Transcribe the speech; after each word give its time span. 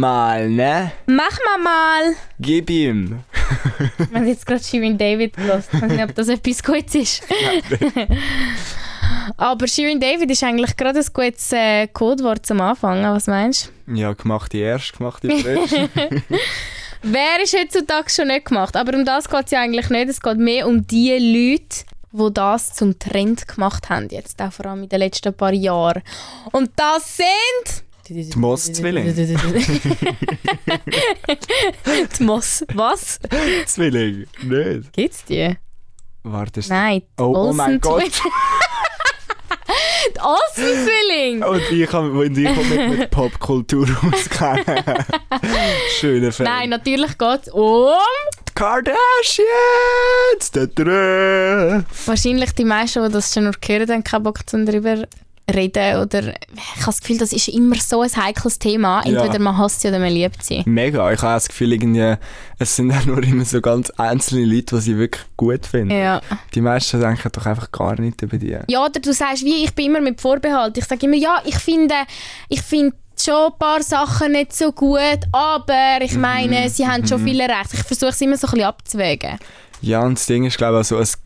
Mal, 0.00 0.50
ne? 0.50 0.90
Mach 1.06 1.38
mal 1.44 1.58
mal! 1.62 2.16
Gib 2.40 2.68
ihm. 2.68 3.20
Wir 3.78 4.08
haben 4.12 4.26
jetzt 4.26 4.44
gerade 4.44 4.60
Shirin 4.60 4.98
David 4.98 5.36
gelesen. 5.36 5.68
Ich 5.72 5.82
weiß 5.82 5.88
nicht, 5.88 6.02
ob 6.02 6.14
das 6.16 6.28
etwas 6.28 6.64
Gutes 6.64 6.94
ist. 6.96 7.22
Aber 9.36 9.68
Shirin 9.68 10.00
David 10.00 10.32
ist 10.32 10.42
eigentlich 10.42 10.76
gerade 10.76 10.98
ein 10.98 11.06
gutes 11.12 11.52
äh, 11.52 11.86
Codewort 11.86 12.44
zum 12.44 12.60
Anfangen. 12.60 13.04
Was 13.04 13.28
meinst 13.28 13.70
Ja, 13.86 14.12
gemacht 14.14 14.52
die 14.52 14.62
erst, 14.62 14.98
gemacht 14.98 15.22
die 15.22 15.40
frisch. 15.40 15.70
Wer 17.02 17.42
ist 17.44 17.56
heutzutage 17.56 18.10
schon 18.10 18.26
nicht 18.26 18.46
gemacht? 18.46 18.76
Aber 18.76 18.98
um 18.98 19.04
das 19.04 19.28
geht 19.28 19.44
es 19.44 19.52
ja 19.52 19.60
eigentlich 19.60 19.90
nicht. 19.90 20.08
Es 20.08 20.20
geht 20.20 20.38
mehr 20.38 20.66
um 20.66 20.84
die 20.84 21.12
Leute, 21.12 21.84
die 22.10 22.34
das 22.34 22.74
zum 22.74 22.98
Trend 22.98 23.46
gemacht 23.46 23.88
haben. 23.90 24.08
Jetzt 24.10 24.42
auch 24.42 24.52
vor 24.52 24.66
allem 24.66 24.82
in 24.82 24.88
den 24.88 24.98
letzten 24.98 25.32
paar 25.32 25.52
Jahren. 25.52 26.02
Und 26.50 26.72
das 26.74 27.16
sind... 27.16 27.84
Die 28.08 28.30
Moss-Zwilling. 28.36 29.14
die 32.18 32.22
Moss... 32.22 32.64
Was? 32.74 33.18
Zwilling, 33.66 34.26
nicht? 34.42 34.92
Gibt's 34.92 35.24
die? 35.24 35.56
Warte, 36.22 36.60
ist 36.60 36.68
Nein, 36.68 37.00
die 37.00 37.22
Oh, 37.22 37.48
oh 37.48 37.52
mein 37.52 37.80
Gott. 37.80 38.12
Die 40.14 40.20
Olsen-Zwillinge! 40.20 41.48
Und 41.48 41.62
ich 41.70 41.92
habe 41.92 42.10
und 42.10 42.36
ich 42.36 42.54
komm 42.54 42.68
mit, 42.68 42.98
mit 42.98 43.10
Popkultur 43.10 43.88
auskennen. 44.02 44.84
Schöner 45.98 46.32
Film. 46.32 46.48
Nein, 46.48 46.68
natürlich 46.70 47.16
geht 47.16 47.42
es 47.42 47.48
um... 47.48 47.88
Kardashians! 48.54 50.50
Da, 50.52 50.66
da, 50.66 50.84
da. 50.84 51.84
Wahrscheinlich 52.06 52.52
die 52.52 52.64
meisten, 52.64 53.04
die 53.06 53.12
das 53.12 53.32
schon 53.32 53.44
noch 53.44 53.60
gehört 53.60 53.90
haben, 53.90 54.04
keinen 54.04 54.22
Bock 54.22 54.48
zum 54.48 54.66
darüber 54.66 55.06
reden. 55.52 56.00
Oder 56.00 56.28
ich 56.28 56.76
habe 56.80 56.86
das 56.86 57.00
Gefühl, 57.00 57.18
das 57.18 57.32
ist 57.32 57.48
immer 57.48 57.76
so 57.76 58.00
ein 58.02 58.10
heikles 58.16 58.58
Thema. 58.58 59.00
Entweder 59.04 59.34
Ja. 59.34 59.38
man 59.38 59.58
hasst 59.58 59.80
sie 59.80 59.88
oder 59.88 59.98
man 59.98 60.12
liebt 60.12 60.42
sie. 60.44 60.62
Mega, 60.66 61.10
ich 61.12 61.20
habe 61.22 61.34
das 61.34 61.48
Gefühl, 61.48 61.72
irgendwie, 61.72 62.14
es 62.58 62.76
sind 62.76 62.92
auch 62.92 63.04
nur 63.04 63.22
immer 63.22 63.44
so 63.44 63.60
ganz 63.60 63.90
einzelne 63.90 64.44
Leute, 64.46 64.76
die 64.76 64.80
sie 64.82 64.98
wirklich 64.98 65.24
gut 65.36 65.66
finden. 65.66 65.90
Ja. 65.96 66.20
Die 66.54 66.60
meisten 66.60 67.00
denken 67.00 67.30
doch 67.32 67.46
einfach 67.46 67.70
gar 67.72 68.00
nicht 68.00 68.22
über 68.22 68.36
die. 68.38 68.56
ja, 68.68 68.84
oder 68.84 69.00
du 69.00 69.12
sagst, 69.12 69.44
wie, 69.44 69.64
ich 69.64 69.74
bin 69.74 69.86
immer 69.86 70.00
mit 70.00 70.20
Vorbehalt. 70.20 70.78
Ich 70.78 70.84
sage 70.86 71.06
immer, 71.06 71.16
ja, 71.16 71.40
ich 71.44 71.56
finde, 71.56 71.94
ich 72.48 72.62
finde 72.62 72.96
schon 73.22 73.52
ein 73.52 73.58
paar 73.58 73.82
Sachen 73.82 74.32
nicht 74.32 74.52
so 74.54 74.72
gut, 74.72 75.20
aber 75.30 75.98
ich 76.00 76.14
meine, 76.16 76.68
sie 76.68 76.86
haben 76.86 77.06
schon 77.06 77.22
viele 77.22 77.44
Rechte. 77.48 77.76
Ich 77.76 77.82
versuche 77.84 78.10
es 78.10 78.20
immer 78.20 78.36
so 78.36 78.46
ein 78.48 78.52
bisschen 78.52 78.66
abzuwägen. 78.66 79.38
Ja, 79.82 80.00
und 80.00 80.18
das 80.18 80.26
Ding 80.26 80.44
ist, 80.44 80.56
glaube 80.56 80.72
ich, 80.74 80.78
also, 80.78 80.98
es 80.98 81.16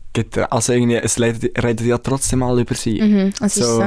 also 0.49 0.73
irgendwie, 0.73 0.95
es 0.95 1.19
redet, 1.19 1.81
ja 1.81 1.97
trotzdem 1.97 2.43
alle 2.43 2.61
über 2.61 2.75
sie. 2.75 3.01
Mhm, 3.01 3.33
ist 3.45 3.55
So. 3.55 3.63
so. 3.63 3.83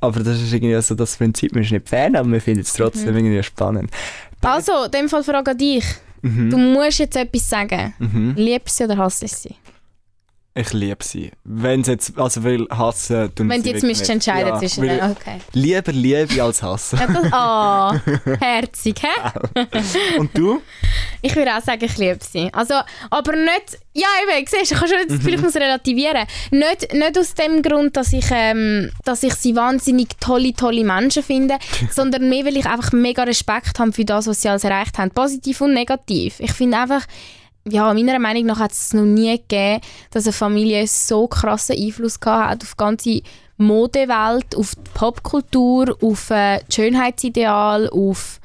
Aber 0.00 0.20
das 0.22 0.40
ist 0.40 0.52
irgendwie 0.52 0.80
so 0.82 0.94
das 0.94 1.16
Prinzip, 1.16 1.54
man 1.54 1.62
ist 1.62 1.72
nicht 1.72 1.88
Fan, 1.88 2.14
aber 2.16 2.28
man 2.28 2.40
findet 2.40 2.66
es 2.66 2.72
trotzdem 2.74 3.12
Mhm. 3.12 3.16
irgendwie 3.26 3.42
spannend. 3.42 3.90
Also, 4.42 4.84
in 4.84 4.90
dem 4.90 5.08
Fall 5.08 5.24
frage 5.24 5.52
ich 5.52 5.56
dich. 5.56 5.84
Mhm. 6.22 6.50
Du 6.50 6.58
musst 6.58 6.98
jetzt 6.98 7.16
etwas 7.16 7.48
sagen. 7.48 7.94
Mhm. 7.98 8.34
Liebst 8.36 8.78
du 8.80 8.84
sie 8.84 8.90
oder 8.92 9.02
hasst 9.02 9.22
du 9.22 9.28
sie? 9.28 9.54
Ich 10.56 10.72
liebe 10.72 11.02
sie. 11.02 11.32
Wenn 11.42 11.82
sie 11.82 11.92
jetzt, 11.92 12.16
also 12.16 12.44
will 12.44 12.68
hassen, 12.70 13.34
tun 13.34 13.48
Wenn 13.48 13.64
sie 13.64 13.70
du 13.70 13.74
jetzt 13.74 13.82
müsstest 13.82 14.10
entscheiden 14.10 14.50
ja, 14.50 14.58
zwischen 14.60 14.82
denen. 14.82 15.10
Okay. 15.10 15.40
Lieber 15.52 15.90
Liebe 15.90 16.40
als 16.40 16.62
hassen. 16.62 16.96
Ja, 17.00 17.08
das, 17.08 18.02
oh, 18.22 18.34
herzig, 18.38 19.02
hä? 19.02 19.68
Und 20.16 20.30
du? 20.38 20.62
Ich 21.22 21.34
würde 21.34 21.56
auch 21.56 21.60
sagen, 21.60 21.84
ich 21.84 21.98
liebe 21.98 22.20
sie. 22.22 22.50
Also, 22.52 22.74
aber 23.10 23.32
nicht, 23.34 23.80
ja 23.94 24.06
eben, 24.22 24.46
siehst 24.46 24.70
du, 24.70 24.74
ich 24.74 24.80
habe 24.80 24.88
schon 24.88 25.08
das 25.08 25.16
Gefühl, 25.18 25.34
ich 25.34 25.42
muss 25.42 25.56
relativieren. 25.56 26.24
Nicht, 26.52 26.92
nicht 26.92 27.18
aus 27.18 27.34
dem 27.34 27.60
Grund, 27.60 27.96
dass 27.96 28.12
ich, 28.12 28.26
ähm, 28.30 28.92
dass 29.04 29.24
ich 29.24 29.34
sie 29.34 29.56
wahnsinnig 29.56 30.10
tolle, 30.20 30.52
tolle 30.52 30.84
Menschen 30.84 31.24
finde, 31.24 31.58
sondern 31.90 32.28
mehr, 32.28 32.44
weil 32.44 32.56
ich 32.56 32.66
einfach 32.66 32.92
mega 32.92 33.24
Respekt 33.24 33.80
habe 33.80 33.92
für 33.92 34.04
das, 34.04 34.28
was 34.28 34.42
sie 34.42 34.48
alles 34.48 34.62
erreicht 34.62 34.98
haben. 34.98 35.10
Positiv 35.10 35.62
und 35.62 35.74
negativ. 35.74 36.38
Ich 36.38 36.52
finde 36.52 36.78
einfach, 36.78 37.02
ja, 37.68 37.92
meiner 37.94 38.18
Meinung 38.18 38.46
nach 38.46 38.58
hat 38.58 38.72
es 38.72 38.92
noch 38.92 39.02
nie 39.04 39.36
gegeben, 39.38 39.80
dass 40.10 40.24
eine 40.24 40.32
Familie 40.32 40.86
so 40.86 41.26
krassen 41.26 41.76
Einfluss 41.76 42.20
gehabt 42.20 42.50
hat 42.50 42.62
auf 42.62 42.70
die 42.72 42.76
ganze 42.76 43.22
Modewelt, 43.56 44.56
auf 44.56 44.74
die 44.74 44.90
Popkultur, 44.94 45.96
auf 46.02 46.30
äh, 46.30 46.60
das 46.66 46.74
Schönheitsideal, 46.74 47.88
auf 47.90 48.40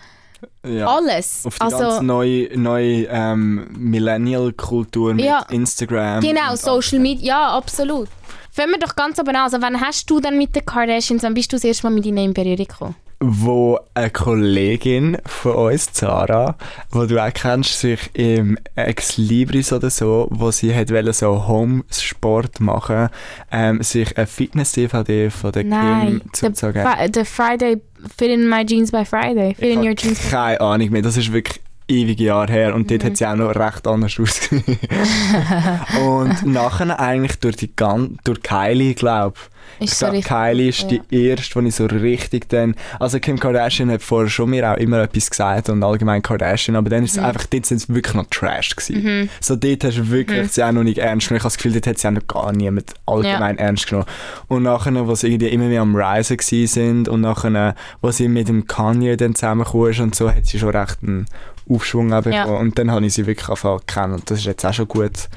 Ja. 0.65 0.87
alles. 0.87 1.45
Auf 1.45 1.55
die 1.55 1.61
also, 1.61 1.77
ganze 1.79 2.03
neue, 2.05 2.57
neue 2.57 3.05
ähm, 3.09 3.67
Millennial-Kultur 3.77 5.13
mit 5.13 5.25
Ja. 5.25 5.45
Instagram. 5.49 6.21
Genau, 6.21 6.55
Social 6.55 6.99
Media, 6.99 7.27
ja, 7.27 7.57
absolut. 7.57 8.07
Fangen 8.51 8.71
wir 8.71 8.79
doch 8.79 8.95
ganz 8.95 9.19
oben 9.19 9.29
an. 9.29 9.43
Also, 9.43 9.61
wann 9.61 9.79
hast 9.79 10.09
du 10.09 10.19
denn 10.19 10.37
mit 10.37 10.55
den 10.55 10.65
Kardashians, 10.65 11.23
wann 11.23 11.33
bist 11.33 11.51
du 11.51 11.55
das 11.55 11.63
erste 11.63 11.87
Mal 11.87 11.91
mit 11.93 12.05
ihnen 12.05 12.17
in 12.17 12.33
Berührung 12.33 12.57
gekommen? 12.57 12.95
Wo 13.21 13.77
eine 13.95 14.09
Kollegin 14.11 15.17
von 15.25 15.51
uns, 15.53 15.91
Zara, 15.91 16.55
wo 16.91 17.05
du 17.05 17.21
auch 17.21 17.33
kennst, 17.33 17.79
sich 17.79 17.99
im 18.13 18.57
Ex 18.75 19.17
Libris 19.17 19.73
oder 19.73 19.89
so, 19.89 20.27
wo 20.31 20.51
sie 20.51 20.73
hat 20.73 20.89
wollte 20.91 21.11
so 21.11 21.45
Homesport 21.47 22.61
machen, 22.61 23.09
ähm, 23.51 23.83
sich 23.83 24.17
eine 24.17 24.25
Fitness-DVD 24.25 25.29
von 25.29 25.51
der 25.51 25.63
Kim 25.63 26.21
the, 26.33 26.51
zusagen. 26.53 26.81
Fri- 26.85 27.11
the 27.13 27.25
Friday, 27.25 27.81
Fit 28.17 28.29
in 28.31 28.47
my 28.47 28.65
jeans 28.65 28.91
by 28.91 29.03
Friday. 29.03 29.53
Fit 29.55 29.73
in 29.73 29.79
your 29.85 29.95
jeans 29.95 30.19
by 30.21 30.29
Keine 30.29 30.61
Ahnung 30.61 30.89
mehr, 30.91 31.01
das 31.01 31.17
ist 31.17 31.33
wirklich 31.33 31.61
ewige 31.89 32.23
Jahre 32.25 32.53
her 32.53 32.73
und 32.75 32.83
Mhm. 32.83 32.87
dort 32.87 33.03
hat 33.03 33.17
sie 33.17 33.25
auch 33.25 33.35
noch 33.35 33.53
recht 33.55 33.85
anders 33.87 34.17
ausgesehen. 34.19 34.63
und 36.01 36.45
nachher 36.45 36.99
eigentlich 36.99 37.39
durch 37.39 37.57
die 37.57 37.75
gan 37.75 38.17
durch 38.23 38.41
Kylie, 38.43 38.93
glaube 38.93 39.35
ich. 39.37 39.58
Ist 39.79 39.97
so 39.99 40.05
glaub, 40.05 40.13
richtig. 40.15 40.31
Kylie 40.31 40.69
ist 40.69 40.91
ja. 40.91 40.97
die 41.11 41.25
erste, 41.25 41.61
die 41.61 41.67
ich 41.67 41.75
so 41.75 41.85
richtig 41.85 42.49
dann... 42.49 42.75
Also 42.99 43.19
Kim 43.19 43.39
Kardashian 43.39 43.91
hat 43.91 44.01
vorher 44.01 44.29
schon 44.29 44.49
mir 44.49 44.71
auch 44.71 44.77
immer 44.77 45.01
etwas 45.01 45.29
gesagt 45.29 45.69
und 45.69 45.83
allgemein 45.83 46.21
Kardashian, 46.21 46.75
aber 46.75 46.89
dann 46.89 47.03
ist 47.03 47.11
es 47.11 47.17
Mhm. 47.17 47.25
einfach, 47.25 47.45
dort 47.45 47.65
sind 47.65 47.77
es 47.77 47.89
wirklich 47.89 48.15
noch 48.15 48.25
Trash 48.29 48.75
gewesen. 48.75 49.29
So 49.41 49.55
dort 49.55 49.83
hast 49.83 49.97
du 49.97 50.09
wirklich 50.09 50.43
Mhm. 50.43 50.47
sie 50.49 50.63
auch 50.63 50.71
noch 50.71 50.83
nicht 50.83 50.97
ernst 50.97 51.27
genommen. 51.27 51.37
Ich 51.37 51.43
habe 51.43 51.51
das 51.53 51.57
Gefühl, 51.57 51.71
dort 51.73 51.87
hat 51.87 51.97
sie 51.97 52.07
auch 52.07 52.11
noch 52.11 52.27
gar 52.27 52.51
niemand 52.51 52.93
allgemein 53.05 53.57
ernst 53.57 53.87
genommen. 53.87 54.07
Und 54.47 54.63
nachher, 54.63 55.07
wo 55.07 55.15
sie 55.15 55.27
irgendwie 55.27 55.47
immer 55.49 55.65
mehr 55.65 55.81
am 55.81 55.95
Reisen 55.95 56.37
sind 56.67 57.07
und 57.07 57.21
nachher, 57.21 57.75
wo 58.01 58.11
sie 58.11 58.27
mit 58.27 58.47
dem 58.47 58.67
Kanye 58.67 59.15
dann 59.17 59.35
zusammengekommen 59.35 59.91
ist 59.91 59.99
und 59.99 60.15
so, 60.15 60.29
hat 60.29 60.45
sie 60.45 60.59
schon 60.59 60.69
recht 60.75 60.97
einen 61.03 61.25
Aufschwung 61.69 62.09
bekommen. 62.09 62.33
Ja. 62.33 62.45
Und 62.45 62.77
dann 62.77 62.91
habe 62.91 63.05
ich 63.05 63.13
sie 63.13 63.25
wirklich 63.25 63.47
angefangen 63.47 63.79
zu 63.79 63.85
kennen 63.85 64.13
und 64.13 64.29
das 64.29 64.39
ist 64.39 64.45
jetzt 64.45 64.65
auch 64.65 64.73
schon 64.73 64.87
gut 64.87 65.29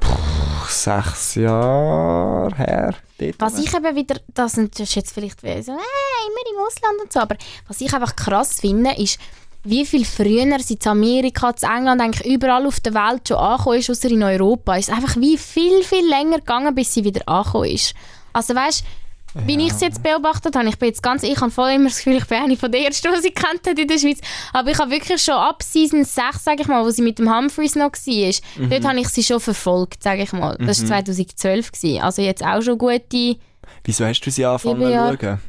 puh, 0.00 0.16
sechs 0.68 1.34
Jahre 1.36 2.54
her. 2.56 2.94
Was 3.38 3.58
ich 3.58 3.74
eben 3.74 3.96
wieder, 3.96 4.16
das 4.34 4.56
ist 4.56 4.94
jetzt 4.94 5.12
vielleicht 5.12 5.42
wie 5.42 5.62
so, 5.62 5.72
äh, 5.72 5.74
immer 5.74 6.50
im 6.52 6.66
Ausland 6.66 7.02
und 7.02 7.12
so, 7.12 7.20
aber 7.20 7.36
was 7.68 7.80
ich 7.80 7.92
einfach 7.92 8.16
krass 8.16 8.60
finde, 8.60 8.92
ist, 8.96 9.18
wie 9.62 9.84
viel 9.84 10.06
früher 10.06 10.58
sie 10.60 10.78
in 10.82 10.88
Amerika, 10.88 11.50
in 11.50 11.68
England, 11.68 12.00
eigentlich 12.00 12.26
überall 12.26 12.66
auf 12.66 12.80
der 12.80 12.94
Welt 12.94 13.28
schon 13.28 13.36
angekommen 13.36 13.78
ist, 13.78 13.90
außer 13.90 14.10
in 14.10 14.22
Europa. 14.22 14.76
Es 14.76 14.88
ist 14.88 14.94
einfach 14.94 15.16
wie 15.16 15.36
viel, 15.36 15.82
viel 15.82 16.08
länger 16.08 16.38
gegangen, 16.38 16.74
bis 16.74 16.94
sie 16.94 17.04
wieder 17.04 17.20
angekommen 17.26 17.68
ist. 17.68 17.94
Also 18.32 18.54
weißt 18.54 18.84
wie 19.46 19.66
ich 19.66 19.72
sie 19.72 19.84
jetzt 19.84 20.02
beobachtet 20.02 20.56
habe, 20.56 20.68
ich 20.68 20.78
bin 20.78 20.88
jetzt 20.88 21.02
ganz, 21.02 21.22
ich 21.22 21.40
habe 21.40 21.50
voll 21.50 21.70
immer 21.70 21.88
das 21.88 21.98
Gefühl, 21.98 22.16
ich 22.16 22.26
bin 22.26 22.38
eine 22.38 22.56
von 22.56 22.70
der 22.70 22.82
Ersten, 22.82 23.08
die 23.14 23.22
sie 23.22 23.30
kennt 23.30 23.66
hat 23.66 23.78
in 23.78 23.86
der 23.86 23.98
Schweiz. 23.98 24.20
Aber 24.52 24.70
ich 24.70 24.78
habe 24.78 24.90
wirklich 24.90 25.22
schon 25.22 25.34
ab 25.34 25.62
Season 25.62 26.04
6, 26.04 26.44
sage 26.44 26.62
ich 26.62 26.68
mal, 26.68 26.84
wo 26.84 26.90
sie 26.90 27.02
mit 27.02 27.18
dem 27.18 27.32
Humphreys 27.32 27.76
noch 27.76 27.92
war, 27.92 28.68
dort 28.68 28.84
habe 28.84 29.00
ich 29.00 29.08
sie 29.08 29.22
schon 29.22 29.40
verfolgt, 29.40 30.02
sage 30.02 30.22
ich 30.22 30.32
mal. 30.32 30.56
Das 30.58 30.80
war 30.82 31.04
2012. 31.04 31.72
Gewesen. 31.72 32.02
Also 32.02 32.22
jetzt 32.22 32.44
auch 32.44 32.62
schon 32.62 32.78
gute... 32.78 33.36
Wieso 33.84 34.04
hast 34.04 34.20
du 34.20 34.30
sie 34.30 34.44
angefangen 34.44 34.80
zu 34.80 35.18
schauen? 35.20 35.40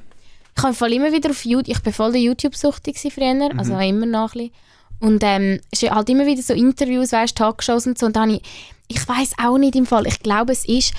Ich 0.55 0.63
habe 0.63 0.73
voll 0.73 0.93
immer 0.93 1.11
wieder 1.11 1.29
auf 1.29 1.45
YouTube, 1.45 1.75
ich 1.75 1.81
bin 1.81 1.93
voll 1.93 2.11
der 2.11 2.21
YouTube-Suchtig 2.21 2.99
früher, 2.99 3.49
also 3.57 3.77
immer 3.79 4.05
noch 4.05 4.35
ein 4.35 4.49
bisschen. 4.49 4.51
Und 4.99 5.23
ähm, 5.23 5.59
es 5.71 5.81
halt 5.81 6.09
immer 6.09 6.27
wieder 6.27 6.43
so 6.43 6.53
Interviews, 6.53 7.11
weißt, 7.11 7.35
Talkshows 7.35 7.87
und 7.87 7.97
so. 7.97 8.05
Und 8.05 8.15
dann 8.15 8.29
habe 8.29 8.33
ich, 8.33 8.41
ich 8.87 9.07
weiß 9.07 9.33
auch 9.43 9.57
nicht 9.57 9.75
im 9.75 9.87
Fall, 9.87 10.05
ich 10.05 10.19
glaube 10.19 10.51
es 10.51 10.67
ist, 10.67 10.93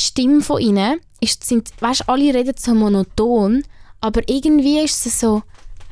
die 0.00 0.06
Stimme 0.06 0.40
von 0.40 0.60
ihnen, 0.60 1.00
ist, 1.20 1.44
sind, 1.44 1.70
weißt, 1.80 2.08
alle 2.08 2.34
reden 2.34 2.54
so 2.56 2.74
monoton, 2.74 3.62
aber 4.00 4.22
irgendwie 4.28 4.80
ist 4.80 5.04
es 5.04 5.20
so, 5.20 5.42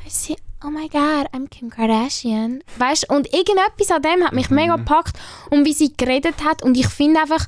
weißt 0.05 0.31
du, 0.31 0.35
oh 0.65 0.71
my 0.71 0.89
god, 0.89 1.33
I'm 1.35 1.49
Kim 1.49 1.71
Kardashian. 1.71 2.63
Weißt, 2.79 3.11
und 3.11 3.33
irgendetwas 3.33 3.91
an 3.91 4.03
dem 4.03 4.25
hat 4.25 4.33
mich 4.33 4.51
mega 4.51 4.77
gepackt 4.77 5.19
und 5.51 5.65
wie 5.65 5.75
sie 5.75 5.95
geredet 5.97 6.43
hat 6.43 6.63
und 6.63 6.77
ich 6.77 6.89
finde 6.89 7.21
einfach, 7.21 7.47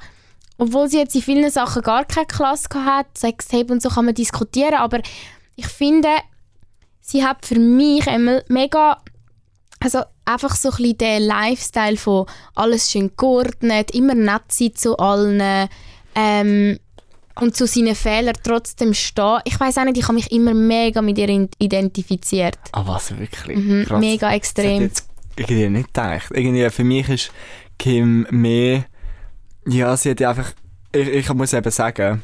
obwohl 0.58 0.88
sie 0.88 0.98
jetzt 0.98 1.14
in 1.14 1.22
vielen 1.22 1.50
Sachen 1.50 1.82
gar 1.82 2.04
keine 2.04 2.26
Klasse 2.26 2.68
hat, 2.74 3.06
Sextape 3.16 3.72
und 3.72 3.80
so 3.80 3.88
kann 3.88 4.04
man 4.04 4.14
diskutieren, 4.14 4.74
aber 4.74 5.00
ich 5.56 5.66
finde, 5.66 6.10
sie 7.00 7.24
hat 7.24 7.46
für 7.46 7.58
mich 7.58 8.06
einmal 8.06 8.44
mega, 8.48 9.02
also 9.80 10.02
einfach 10.26 10.54
so 10.54 10.68
ein 10.68 10.76
bisschen 10.76 10.98
den 10.98 11.22
Lifestyle 11.22 11.96
von 11.96 12.26
alles 12.54 12.90
schön 12.90 13.12
geordnet, 13.16 13.92
immer 13.92 14.14
nett 14.14 14.42
sein 14.52 14.74
zu 14.74 14.98
allen 14.98 15.68
ähm, 16.14 16.78
und 17.36 17.56
zu 17.56 17.66
seinen 17.66 17.94
Fehlern 17.94 18.34
trotzdem 18.42 18.92
stehen. 18.94 19.38
Ich 19.44 19.58
weiß 19.58 19.78
auch 19.78 19.84
nicht, 19.84 19.96
ich 19.96 20.04
habe 20.04 20.14
mich 20.14 20.30
immer 20.32 20.52
mega 20.54 21.00
mit 21.00 21.16
ihr 21.18 21.48
identifiziert. 21.58 22.58
Ah, 22.72 22.82
was, 22.86 23.16
wirklich? 23.18 23.56
Mhm, 23.56 23.86
mega 23.98 24.26
Das 24.26 24.30
hätte 24.30 24.36
extrem. 24.36 24.72
ich 24.76 24.80
jetzt 24.80 25.08
irgendwie 25.36 25.68
nicht 25.68 25.86
gedacht. 25.94 26.30
Irgendwie 26.34 26.68
für 26.70 26.84
mich 26.84 27.08
ist 27.08 27.32
Kim 27.78 28.26
mehr... 28.30 28.84
Ja, 29.66 29.96
sie 29.96 30.10
hat 30.10 30.20
ja 30.20 30.30
einfach... 30.30 30.52
Ich, 30.92 31.08
ich 31.08 31.32
muss 31.34 31.52
eben 31.52 31.70
sagen, 31.70 32.22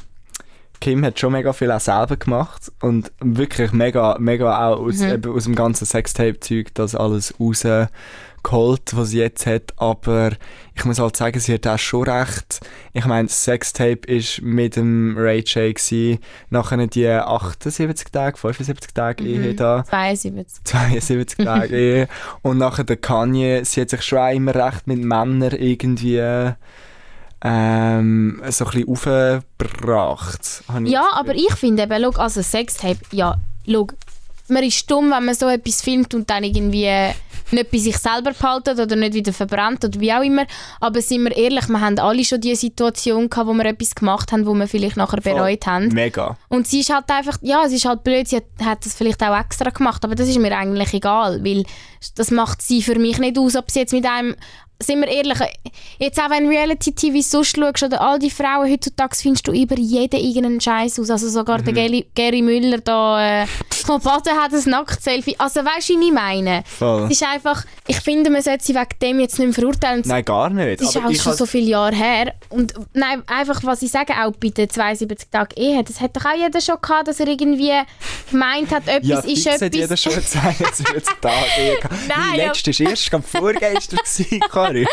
Kim 0.79 1.03
hat 1.05 1.19
schon 1.19 1.31
mega 1.31 1.53
viel 1.53 1.71
auch 1.71 1.79
selber 1.79 2.17
gemacht 2.17 2.71
und 2.81 3.11
wirklich 3.19 3.71
mega, 3.71 4.17
mega 4.19 4.67
auch 4.69 4.79
aus, 4.79 4.97
Mhm. 4.99 5.13
eben 5.13 5.33
aus 5.33 5.45
dem 5.45 5.55
ganzen 5.55 5.85
Sextape-Zeug 5.85 6.67
das 6.75 6.93
alles 6.93 7.33
rausgeholt, 8.43 8.95
was 8.95 9.09
sie 9.09 9.19
jetzt 9.19 9.45
hat, 9.45 9.73
aber 9.77 10.31
ich 10.75 10.85
muss 10.85 10.99
halt 10.99 11.17
sagen, 11.17 11.39
sie 11.39 11.53
hat 11.53 11.67
auch 11.67 11.77
schon 11.79 12.07
recht. 12.07 12.59
Ich 12.93 13.05
meine, 13.05 13.27
Sextape 13.29 14.07
ist 14.07 14.41
mit 14.41 14.75
dem 14.75 15.15
Ray 15.17 15.39
J 15.39 15.75
gewesen, 15.75 16.19
nachher 16.49 16.85
die 16.87 17.07
78 17.07 18.09
Tage, 18.11 18.37
75 18.37 18.93
Tage 18.93 19.23
Mhm. 19.23 19.43
Ehe 19.43 19.53
da. 19.55 19.83
72. 19.83 20.63
72 20.63 21.45
Tage 21.45 21.75
Ehe. 21.77 22.07
Und 22.41 22.57
nachher 22.57 22.83
der 22.83 22.97
Kanye, 22.97 23.63
sie 23.65 23.81
hat 23.81 23.89
sich 23.89 24.01
schon 24.03 24.19
auch 24.19 24.31
immer 24.33 24.53
recht 24.55 24.87
mit 24.87 24.99
Männern 24.99 25.51
irgendwie 25.51 26.53
ähm, 27.41 28.41
so 28.49 28.65
ein 28.65 28.71
bisschen 28.71 28.89
aufgebracht. 28.89 30.63
ich 30.83 30.91
Ja, 30.91 31.07
das 31.11 31.19
aber 31.19 31.35
ich 31.35 31.53
finde 31.55 31.83
eben, 31.83 32.03
schau, 32.03 32.21
also 32.21 32.41
Sextape, 32.41 32.99
ja, 33.11 33.35
schau, 33.69 33.87
man 34.49 34.63
ist 34.63 34.89
dumm, 34.89 35.11
wenn 35.11 35.25
man 35.25 35.35
so 35.35 35.47
etwas 35.47 35.81
filmt 35.81 36.13
und 36.13 36.29
dann 36.29 36.43
irgendwie 36.43 36.89
nicht 37.51 37.71
bei 37.71 37.77
sich 37.77 37.97
selber 37.97 38.31
behaltet 38.31 38.79
oder 38.79 38.95
nicht 38.95 39.13
wieder 39.13 39.33
verbrennt 39.33 39.83
oder 39.85 39.99
wie 39.99 40.13
auch 40.13 40.21
immer. 40.21 40.45
Aber 40.79 41.01
sind 41.01 41.23
wir 41.23 41.35
ehrlich, 41.35 41.67
wir 41.67 41.81
haben 41.81 41.99
alle 41.99 42.23
schon 42.23 42.41
die 42.41 42.55
Situation 42.55 43.29
gehabt, 43.29 43.47
wo 43.47 43.53
wir 43.53 43.65
etwas 43.65 43.95
gemacht 43.95 44.31
haben, 44.31 44.45
wo 44.45 44.53
wir 44.53 44.67
vielleicht 44.67 44.97
nachher 44.97 45.21
Voll. 45.21 45.33
bereut 45.33 45.65
haben. 45.65 45.89
Mega. 45.89 46.37
Und 46.49 46.67
sie 46.67 46.81
ist 46.81 46.93
halt 46.93 47.09
einfach, 47.09 47.37
ja, 47.41 47.63
es 47.65 47.73
ist 47.73 47.85
halt 47.85 48.03
blöd, 48.03 48.27
sie 48.27 48.37
hat, 48.37 48.45
hat 48.63 48.85
das 48.85 48.95
vielleicht 48.95 49.21
auch 49.23 49.37
extra 49.37 49.69
gemacht, 49.69 50.03
aber 50.03 50.15
das 50.15 50.27
ist 50.27 50.39
mir 50.39 50.55
eigentlich 50.57 50.93
egal, 50.93 51.43
weil 51.43 51.63
das 52.15 52.31
macht 52.31 52.61
sie 52.61 52.81
für 52.81 52.99
mich 52.99 53.17
nicht 53.19 53.37
aus, 53.37 53.55
ob 53.55 53.71
sie 53.71 53.79
jetzt 53.79 53.93
mit 53.93 54.05
einem, 54.05 54.35
sind 54.81 55.01
wir 55.01 55.07
ehrlich, 55.07 55.39
jetzt 55.97 56.19
auch 56.19 56.29
wenn 56.29 56.47
Reality-TV 56.47 57.21
sonst 57.21 57.57
schaust 57.57 57.83
oder 57.83 58.01
all 58.01 58.19
die 58.19 58.29
Frauen 58.29 58.71
heutzutage 58.71 59.15
findest 59.15 59.47
du 59.47 59.51
über 59.51 59.75
jeden 59.77 60.19
irgendeinen 60.19 60.61
Scheiß 60.61 60.99
aus, 60.99 61.09
also 61.09 61.29
sogar 61.29 61.61
der 61.61 61.73
Gary, 61.73 62.05
Gary 62.13 62.41
Müller 62.41 62.79
da, 62.79 63.43
äh, 63.43 63.47
vom 63.87 64.01
Baden 64.01 64.33
hat 64.33 64.53
ein 64.53 64.69
Nackt-Selfie, 64.69 65.35
also 65.39 65.61
weißt 65.61 65.89
du, 65.89 65.99
wie 65.99 66.07
ich 66.07 66.13
meine? 66.13 66.63
Voll. 66.65 67.05
Es 67.05 67.11
ist 67.11 67.23
einfach, 67.23 67.63
ich 67.87 67.99
finde, 68.01 68.29
man 68.29 68.41
sollte 68.41 68.65
sie 68.65 68.75
wegen 68.75 68.99
dem 69.01 69.19
jetzt 69.21 69.39
nicht 69.39 69.47
mehr 69.47 69.55
verurteilen. 69.55 70.03
Nein, 70.05 70.25
gar 70.25 70.49
nicht. 70.49 70.81
Das 70.81 70.89
ist 70.89 70.97
auch 70.97 71.09
ich 71.09 71.21
schon 71.21 71.33
so 71.33 71.45
viele 71.45 71.67
Jahre 71.69 71.95
her. 71.95 72.33
Und 72.49 72.73
nein, 72.93 73.23
einfach, 73.27 73.63
was 73.63 73.81
ich 73.81 73.89
sage, 73.89 74.13
auch 74.13 74.33
bei 74.33 74.49
den 74.49 74.69
72 74.69 75.29
Tagen 75.29 75.55
Ehe, 75.55 75.81
das 75.83 76.01
hat 76.01 76.17
doch 76.17 76.25
auch 76.25 76.35
jeder 76.35 76.59
schon 76.59 76.75
gehabt, 76.81 77.07
dass 77.07 77.21
er 77.21 77.27
irgendwie 77.27 77.71
gemeint 78.29 78.71
hat, 78.71 78.87
etwas 78.89 79.07
ja, 79.07 79.19
ist 79.19 79.43
fix 79.43 79.61
hat 79.61 79.73
jeder 79.73 79.85
etwas. 79.85 80.01
schon 80.01 80.13
72 80.21 81.15
Tage 81.21 81.35
Ehe 81.57 81.75
gehabt. 81.77 81.95
Nein, 82.09 82.39
ja. 82.39 82.45
letztes 82.47 82.79
war 82.81 82.89
erst 82.89 83.13
am 83.13 83.23
vorgestern, 83.23 83.99
Karin. 84.51 84.87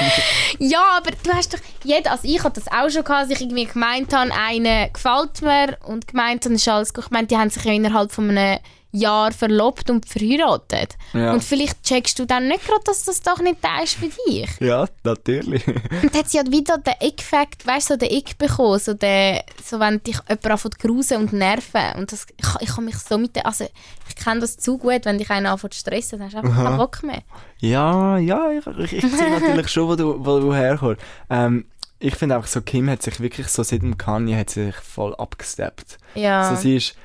Ja, 0.61 0.85
aber 0.99 1.11
du 1.11 1.33
hast 1.33 1.53
doch, 1.53 1.59
jeder, 1.83 2.13
also 2.13 2.29
ich 2.29 2.45
hatte 2.45 2.61
das 2.61 2.73
auch 2.73 2.89
schon 2.91 3.03
gehabt, 3.03 3.25
dass 3.25 3.31
ich 3.31 3.41
irgendwie 3.41 3.67
gemeint 3.67 4.15
habe, 4.15 4.31
einer 4.33 4.89
gefällt 4.91 5.43
mir 5.43 5.77
und 5.85 6.07
gemeint 6.07 6.45
habe, 6.45 6.55
ist 6.55 6.69
alles 6.69 6.95
gut. 6.95 7.07
Ich 7.07 7.11
meine, 7.11 7.27
die 7.27 7.37
haben 7.37 7.51
sich 7.51 7.65
ja 7.65 7.73
innerhalb 7.73 8.13
von 8.13 8.31
einem 8.31 8.61
Jahr 8.95 9.33
verlobt 9.33 9.91
und 9.91 10.09
verheiratet. 10.09 10.97
Ja. 11.13 11.33
Und 11.33 11.43
vielleicht 11.43 11.83
checkst 11.83 12.19
du 12.19 12.27
dann 12.27 12.47
nicht 12.47 12.65
gerade, 12.65 12.83
dass 12.85 13.05
das 13.05 13.21
doch 13.21 13.41
nicht 13.41 13.63
der 13.63 13.83
ist 13.83 13.95
für 13.95 14.09
dich. 14.09 14.49
Ja, 14.61 14.87
natürlich. 15.03 15.67
Und 15.67 16.15
hat 16.15 16.31
sie 16.31 16.39
halt 16.39 16.53
wieder 16.53 16.79
den 16.79 16.95
Ick-Fact, 17.01 17.67
weißt 17.67 17.91
du, 17.91 17.95
so 17.95 17.99
den 17.99 18.11
Ick 18.11 18.39
bekommen, 18.39 18.79
so, 18.79 18.95
den, 18.95 19.41
so 19.63 19.81
wenn 19.81 20.03
dich 20.03 20.19
jemand 20.29 20.47
anfängt 20.47 20.79
grusen 20.79 21.19
und 21.19 21.33
nerven. 21.33 21.99
Und 21.99 22.13
das, 22.13 22.27
ich, 22.37 22.47
ich 22.61 22.75
kann 22.75 22.85
mich 22.85 22.97
so 22.97 23.19
mit 23.19 23.35
der, 23.35 23.47
also 23.47 23.67
ich 24.09 24.17
kenne 24.17 24.41
das 24.41 24.57
zu 24.57 24.79
gut, 24.79 25.05
wenn 25.05 25.19
dich 25.19 25.31
einer 25.31 25.51
anfängt 25.51 25.75
zu 25.75 25.81
stressen, 25.81 26.21
dann 26.21 26.29
hast 26.29 26.35
du 26.35 26.39
einfach 26.39 26.65
keinen 26.65 26.79
Bock 26.79 27.03
mehr. 27.03 27.23
Ja, 27.59 28.17
ja, 28.19 28.51
ich, 28.53 28.67
ich, 28.67 29.05
ich 29.05 29.13
sehe 29.13 29.31
natürlich 29.41 29.69
schon, 29.69 29.89
wo 29.89 29.97
du, 29.97 30.25
wo 30.25 30.39
du 30.39 30.55
herkommst. 30.55 31.03
Ähm, 31.31 31.67
ich 31.99 32.15
finde 32.15 32.37
einfach 32.37 32.49
so, 32.49 32.61
Kim 32.61 32.89
hat 32.91 33.03
sich 33.03 33.19
wirklich 33.19 33.49
so 33.49 33.63
seit 33.63 33.83
dem 33.83 33.97
Kanye 33.97 34.37
hat 34.37 34.51
sich 34.51 34.75
voll 34.77 35.15
abgesteppt. 35.15 35.99
Ja. 36.15 36.43
Also 36.43 36.61
sie 36.61 36.77
ist 36.77 36.97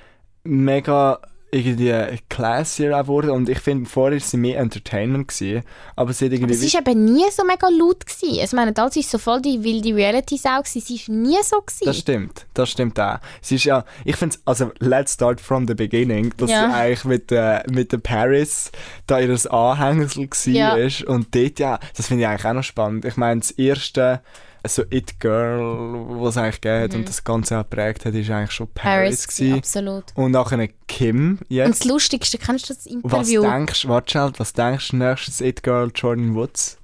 mega 0.44 1.19
irgendwie 1.51 1.94
classier 2.30 2.96
auch 2.98 3.01
geworden 3.04 3.30
und 3.31 3.50
ich 3.50 3.60
finde, 3.60 3.90
vorher 3.90 4.19
war 4.19 4.25
sie 4.25 4.38
mehr 4.38 4.60
Entertainment 4.60 5.28
gewesen, 5.28 5.63
aber 5.96 6.13
sie 6.13 6.25
hat 6.25 6.34
irgendwie... 6.34 6.54
Aber 6.54 6.62
sie 6.62 6.74
war 6.74 6.88
eben 6.88 7.06
nie 7.06 7.25
so 7.31 7.44
mega 7.44 7.68
laut. 7.69 8.06
Gewesen. 8.06 8.40
Ich 8.44 8.51
meine, 8.54 8.72
das 8.74 8.96
war 8.96 9.04
so 9.04 9.18
voll 9.18 9.42
die 9.42 9.63
wilde 9.63 9.96
Reality-Sau. 9.96 10.62
Sie 10.63 10.80
war 10.81 11.16
nie 11.16 11.38
so. 11.44 11.60
Gewesen. 11.62 11.86
Das 11.86 11.98
stimmt, 11.98 12.46
das 12.54 12.69
stimmt 12.69 13.00
auch. 13.00 13.18
Sie 13.42 13.56
ist 13.56 13.63
ja, 13.66 13.84
ich 14.06 14.16
finde 14.16 14.38
also 14.46 14.72
let's 14.80 15.13
start 15.13 15.42
from 15.42 15.68
the 15.68 15.74
beginning, 15.74 16.34
dass 16.38 16.50
Ja. 16.50 16.69
sie 16.69 16.75
eigentlich 16.75 17.06
mit, 17.06 17.31
äh, 17.31 17.63
mit 17.69 17.92
der 17.92 17.98
Paris 17.98 18.72
da 19.07 19.19
ihres 19.19 19.48
Anhängsel 19.48 20.30
war 20.30 20.78
Ja. 20.78 21.07
und 21.07 21.34
dort 21.36 21.60
ja, 21.60 21.80
das 21.95 22.07
finde 22.07 22.24
ich 22.24 22.28
eigentlich 22.30 22.45
auch 22.45 22.54
noch 22.54 22.63
spannend. 22.63 23.06
Ich 23.06 23.18
meine, 23.18 23.42
das 23.42 23.52
erste 23.52 24.22
so 24.67 24.83
It 24.89 25.19
Girl, 25.19 26.06
was 26.21 26.35
es 26.35 26.38
eigentlich 26.38 26.61
gegeben 26.61 26.83
hat 26.83 26.94
und 26.95 27.07
das 27.09 27.23
Ganze 27.23 27.57
auch 27.57 27.63
geprägt 27.63 28.06
hat, 28.06 28.13
ist 28.13 28.29
eigentlich 28.29 28.51
schon 28.51 28.67
Paris, 28.73 28.88
Mhm. 28.89 29.25
Paris, 29.25 29.27
gewesen, 29.27 29.57
absolut. 29.57 30.03
Und 30.15 30.31
nachher 30.31 30.67
Kim 30.88 31.38
Und 31.39 31.45
jetzt. 31.50 31.81
das 31.81 31.85
Lustigste, 31.88 32.38
kennst 32.38 32.69
du 32.69 32.73
das 32.73 32.85
Was 32.85 32.91
Interview? 33.29 33.41
denkst 33.44 33.81
du, 33.83 33.88
warte 33.89 34.11
schnell, 34.11 34.31
was 34.38 34.53
denkst 34.53 34.89
du 34.89 34.95
nächstes 34.97 35.41
It 35.41 35.63
Girl 35.63 35.91
Jordan 35.95 36.35
Woods? 36.35 36.77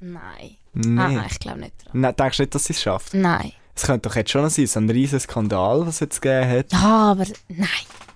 Nein. 0.00 0.56
Nee. 0.74 1.00
Ah, 1.00 1.08
nein, 1.10 1.26
ich 1.30 1.38
glaube 1.38 1.60
nicht 1.60 1.74
dran. 1.84 2.00
Nein, 2.00 2.16
denkst 2.16 2.36
du 2.38 2.42
nicht, 2.44 2.54
dass 2.54 2.64
sie 2.64 2.72
es 2.72 2.82
schafft? 2.82 3.12
Nein. 3.14 3.52
Es 3.74 3.82
könnte 3.84 4.08
doch 4.08 4.16
jetzt 4.16 4.30
schon 4.30 4.48
sein, 4.48 4.66
so 4.66 4.80
ein 4.80 4.90
riesen 4.90 5.20
Skandal, 5.20 5.80
was 5.86 5.94
es 5.96 6.00
jetzt 6.00 6.22
gegeben 6.22 6.50
hat. 6.50 6.72
Ja, 6.72 7.10
aber 7.12 7.24
nein. 7.48 7.68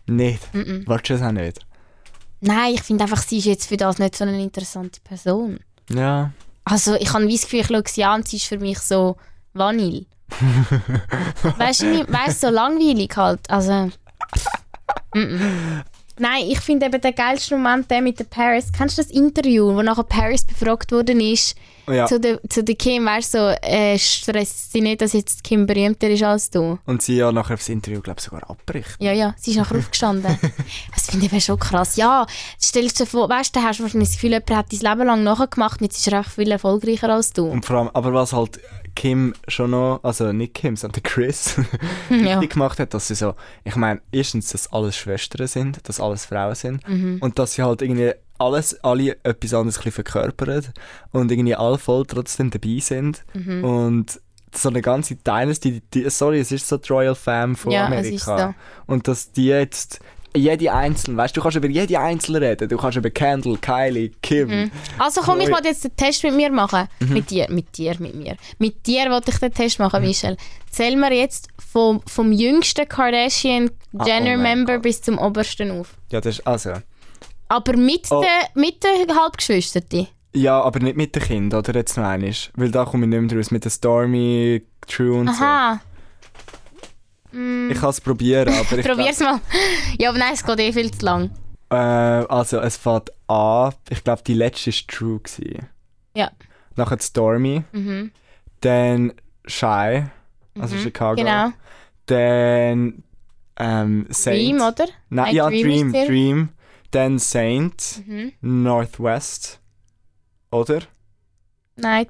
Nicht. 0.06 0.42
Mm-mm. 0.54 0.84
Willst 0.86 1.10
du 1.10 1.14
es 1.14 1.22
auch 1.22 1.32
nicht? 1.32 1.60
Nein, 2.40 2.74
ich 2.74 2.82
finde 2.82 3.04
einfach, 3.04 3.22
sie 3.22 3.38
ist 3.38 3.46
jetzt 3.46 3.66
für 3.66 3.76
das 3.76 3.98
nicht 3.98 4.14
so 4.16 4.24
eine 4.24 4.40
interessante 4.42 5.00
Person. 5.00 5.60
Ja. 5.90 6.32
Also 6.68 6.96
ich 6.96 7.12
habe 7.12 7.28
das 7.28 7.48
Gefühl, 7.48 7.82
sie 7.86 8.36
ist 8.36 8.46
für 8.46 8.58
mich 8.58 8.80
so 8.80 9.16
Vanille. 9.54 10.04
weißt 11.58 11.82
du, 11.82 12.12
weißt 12.12 12.40
so 12.40 12.48
langweilig 12.50 13.16
halt. 13.16 13.48
Also. 13.48 13.90
mm-mm. 15.14 15.84
Nein, 16.18 16.44
ich 16.48 16.60
finde 16.60 16.86
eben 16.86 17.00
der 17.00 17.12
geilste 17.12 17.56
Moment 17.56 17.90
der 17.90 18.02
mit 18.02 18.18
der 18.18 18.24
Paris. 18.24 18.72
Kennst 18.72 18.98
du 18.98 19.02
das 19.02 19.12
Interview, 19.12 19.74
wo 19.74 19.82
nachher 19.82 20.02
Paris 20.02 20.44
befragt 20.44 20.90
worden 20.90 21.20
ist 21.20 21.56
ja. 21.88 22.06
zu 22.06 22.20
der, 22.20 22.40
zu 22.48 22.62
der 22.62 22.74
Kim? 22.74 23.06
Weißt 23.06 23.34
du, 23.34 23.38
so, 23.38 23.48
äh, 23.62 23.98
stresst 23.98 24.72
sie 24.72 24.80
nicht, 24.80 25.00
dass 25.00 25.12
jetzt 25.12 25.44
Kim 25.44 25.66
berühmter 25.66 26.08
ist 26.08 26.22
als 26.22 26.50
du? 26.50 26.78
Und 26.86 27.02
sie 27.02 27.16
ja 27.16 27.32
nachher 27.32 27.56
das 27.56 27.68
Interview, 27.68 28.00
glaube 28.00 28.18
ich, 28.18 28.24
sogar 28.24 28.48
abbricht. 28.48 28.96
Ja, 28.98 29.12
ja, 29.12 29.34
sie 29.38 29.52
ist 29.52 29.56
nachher 29.56 29.78
aufgestanden. 29.78 30.38
Das 30.94 31.06
finde 31.10 31.26
ich 31.26 31.44
schon 31.44 31.58
krass. 31.58 31.96
Ja, 31.96 32.26
stell 32.60 32.88
dir 32.88 33.06
vor, 33.06 33.28
weißt 33.28 33.54
du, 33.54 33.62
hast 33.62 33.78
du 33.78 33.84
wahrscheinlich 33.84 34.08
das 34.08 34.16
Gefühl, 34.16 34.32
jemand 34.32 34.50
hat 34.50 34.72
dein 34.72 34.80
Leben 34.80 35.06
lang 35.06 35.24
nachgemacht 35.24 35.80
und 35.80 35.86
jetzt 35.86 35.98
ist 35.98 36.12
er 36.12 36.20
echt 36.20 36.30
viel 36.30 36.50
erfolgreicher 36.50 37.08
als 37.08 37.32
du. 37.32 37.46
Und 37.46 37.64
vor 37.64 37.76
allem, 37.76 37.90
aber 37.92 38.12
was 38.12 38.32
halt 38.32 38.60
Kim 38.96 39.34
schon 39.46 39.70
noch, 39.70 40.00
also 40.02 40.32
nicht 40.32 40.54
Kim, 40.54 40.74
sondern 40.76 41.02
Chris, 41.04 41.54
Ja. 42.10 42.40
gemacht 42.40 42.80
hat, 42.80 42.92
dass 42.94 43.06
sie 43.06 43.14
so, 43.14 43.34
ich 43.62 43.76
meine, 43.76 44.00
erstens, 44.10 44.48
dass 44.50 44.72
alles 44.72 44.96
Schwestern 44.96 45.46
sind, 45.46 45.88
dass 45.88 46.00
alles 46.00 46.24
Frauen 46.24 46.54
sind 46.56 46.88
Mhm. 46.88 47.18
und 47.20 47.38
dass 47.38 47.52
sie 47.54 47.62
halt 47.62 47.82
irgendwie 47.82 48.12
alles, 48.38 48.82
alle 48.82 49.16
etwas 49.22 49.54
anderes 49.54 49.78
verkörpern 49.78 50.64
und 51.12 51.30
irgendwie 51.30 51.54
alle 51.54 51.78
voll 51.78 52.04
trotzdem 52.06 52.50
dabei 52.50 52.78
sind 52.80 53.24
Mhm. 53.34 53.64
und 53.64 54.20
so 54.54 54.70
eine 54.70 54.80
ganze 54.80 55.16
Dynasty, 55.16 55.82
die, 55.92 56.08
sorry, 56.08 56.40
es 56.40 56.50
ist 56.50 56.66
so 56.66 56.78
die 56.78 56.90
Royal 56.90 57.14
Fam 57.14 57.56
von 57.56 57.72
Ja, 57.72 57.86
Amerika. 57.86 58.14
ist 58.14 58.24
so. 58.24 58.54
Und 58.86 59.06
dass 59.06 59.30
die 59.32 59.46
jetzt 59.48 60.00
jede 60.36 60.72
einzelne, 60.72 61.16
weißt 61.16 61.36
du, 61.36 61.40
du 61.40 61.42
kannst 61.42 61.56
über 61.56 61.68
jede 61.68 61.98
einzelne 61.98 62.40
reden. 62.40 62.68
Du 62.68 62.76
kannst 62.76 62.96
über 62.96 63.10
Kendall, 63.10 63.56
Kylie, 63.58 64.10
Kim. 64.22 64.70
Also 64.98 65.20
komm, 65.22 65.40
ich 65.40 65.50
wollte 65.50 65.68
jetzt 65.68 65.84
den 65.84 65.96
Test 65.96 66.22
mit 66.24 66.34
mir 66.34 66.50
machen. 66.50 66.88
Mhm. 67.00 67.12
Mit 67.12 67.30
dir, 67.30 67.46
mit 67.50 67.76
dir, 67.76 67.94
mit 67.98 68.14
mir. 68.14 68.36
Mit 68.58 68.86
dir 68.86 69.10
wollte 69.10 69.30
ich 69.30 69.38
den 69.38 69.52
Test 69.52 69.78
machen, 69.78 70.02
Michelle. 70.02 70.36
Zähl 70.70 70.96
mir 70.96 71.12
jetzt 71.12 71.48
vom, 71.72 72.00
vom 72.06 72.32
jüngsten 72.32 72.82
Ah, 72.82 72.84
oh 72.84 72.94
Kardashian-Jenner-Member 72.96 74.44
mein 74.44 74.64
Gott. 74.66 74.82
bis 74.82 75.02
zum 75.02 75.18
obersten 75.18 75.70
auf. 75.70 75.94
Ja, 76.10 76.20
das 76.20 76.38
ist 76.38 76.46
also. 76.46 76.72
Aber 77.48 77.76
mit 77.76 78.06
Oh. 78.10 78.20
den 78.22 78.62
mit 78.62 78.82
den 78.84 79.16
Halbgeschwistern. 79.18 80.08
Ja, 80.34 80.60
aber 80.60 80.80
nicht 80.80 80.96
mit 80.96 81.14
den 81.14 81.22
Kindern, 81.22 81.60
oder 81.60 81.74
jetzt 81.74 81.96
noch 81.96 82.04
einmal. 82.04 82.32
Weil 82.56 82.70
da 82.70 82.84
komme 82.84 83.04
ich 83.06 83.10
nicht 83.10 83.32
mehr 83.32 83.38
raus. 83.38 83.50
Mit 83.50 83.64
der 83.64 83.70
Stormy, 83.70 84.62
True 84.86 85.20
und 85.20 85.28
Aha, 85.28 85.80
so. 85.82 85.95
Ich 87.32 87.80
kann 87.80 87.90
es 87.90 88.00
probieren, 88.00 88.48
aber 88.54 88.78
ich 88.78 88.86
probier's 88.88 89.20
mal. 89.20 89.40
Ja, 89.98 90.10
aber 90.10 90.18
nein, 90.18 90.32
es 90.34 90.44
geht 90.44 90.58
eh 90.60 90.72
viel 90.72 90.90
zu 90.92 91.04
lang. 91.04 91.30
glaub, 91.68 91.80
äh, 91.80 92.26
Also, 92.28 92.60
es 92.60 92.76
fängt 92.76 93.10
an. 93.28 93.74
Ich 93.90 94.02
glaube, 94.04 94.22
die 94.26 94.34
letzte 94.34 94.70
war 94.70 94.86
True. 94.88 95.20
Gewesen. 95.20 95.68
Ja. 96.14 96.30
Nachher 96.76 96.98
Stormy. 97.00 97.64
Mhm. 97.72 98.12
Dann 98.60 99.12
Shy, 99.46 100.04
also 100.58 100.76
Mhm. 100.76 100.80
Chicago. 100.80 101.16
Genau. 101.16 101.50
Dann 102.06 103.02
ähm, 103.58 104.06
Saint. 104.10 104.36
Dream, 104.36 104.60
oder? 104.60 104.86
Nein, 105.08 105.34
ja, 105.34 105.48
Dream 105.48 105.92
Dream. 105.92 106.06
Dream. 106.06 106.48
Dann 106.90 107.18
Saint, 107.18 108.02
Mhm. 108.06 108.32
Northwest. 108.40 109.60
Oder? 110.50 110.80
Nein, 111.76 112.06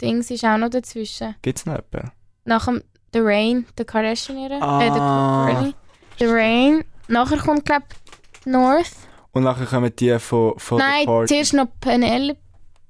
Dings 0.00 0.30
ist 0.30 0.44
auch 0.44 0.58
noch 0.58 0.70
dazwischen. 0.70 1.34
Gibt 1.42 1.58
es 1.58 1.66
noch 1.66 1.74
jemanden? 1.76 2.12
Nach 2.44 2.64
dem 2.66 2.82
The 3.12 3.20
Rain, 3.20 3.66
der 3.78 3.84
Kardashian, 3.84 4.38
äh, 4.38 4.48
der 4.48 4.62
Ah. 4.62 5.48
Kourtney. 5.50 5.74
The 6.18 6.26
Rain. 6.26 6.84
Nachher 7.08 7.38
kommt, 7.38 7.64
glaube 7.66 7.84
ich, 7.90 8.46
North. 8.46 8.92
Und 9.32 9.44
nachher 9.44 9.66
kommen 9.66 9.90
die 9.98 10.18
von, 10.18 10.58
von 10.58 10.78
Nein, 10.78 11.06
zuerst 11.26 11.54
noch 11.54 11.66
Penelope. 11.80 12.38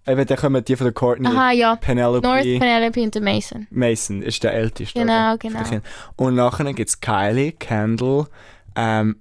Eben, 0.07 0.27
dann 0.27 0.37
kommen 0.37 0.65
die 0.65 0.75
von 0.75 0.85
der 0.87 0.93
Courtney, 0.93 1.29
Aha, 1.29 1.53
ja. 1.53 1.77
Penelope, 1.77 2.27
North 2.27 2.43
Penelope 2.43 3.01
und 3.03 3.15
der 3.15 3.23
Mason. 3.23 3.69
Mason 3.71 4.21
ist 4.23 4.43
der 4.43 4.53
älteste. 4.53 4.99
Genau, 4.99 5.35
oder? 5.35 5.39
Genau. 5.39 5.63
Kindern. 5.63 5.83
Und 6.17 6.35
nachher 6.35 6.73
gibt 6.73 6.89
es 6.89 7.01
Kylie, 7.01 7.53
Kendall, 7.53 8.27
ähm, 8.75 9.17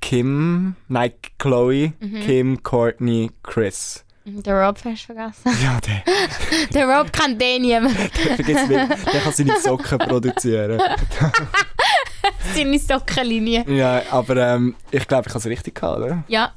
Kim, 0.00 0.74
nein, 0.88 1.12
Chloe, 1.38 1.92
Mhm. 2.00 2.20
Kim, 2.22 2.62
Courtney, 2.62 3.30
Chris. 3.42 4.04
Der 4.24 4.54
Rob 4.66 4.78
hast 4.84 5.08
du 5.08 5.14
vergessen. 5.14 5.62
Ja, 5.62 5.80
der, 5.80 6.02
Der 6.72 6.86
Rob 6.86 7.12
kennt 7.12 7.40
den 7.40 7.62
niemand. 7.62 7.96
der, 7.98 8.36
vergisst 8.36 8.68
nicht, 8.68 9.12
der 9.12 9.20
kann 9.20 9.32
seine 9.32 9.58
Socken 9.60 9.98
produzieren. 9.98 10.80
Seine 12.54 12.78
Sockenlinie. 12.78 13.64
Ja, 13.68 14.02
aber 14.10 14.36
ähm, 14.36 14.74
ich 14.90 15.06
glaube, 15.06 15.28
ich 15.28 15.34
habe 15.34 15.38
es 15.38 15.46
richtig 15.46 15.74
gehabt, 15.74 15.98
oder? 15.98 16.24
Ja. 16.28 16.52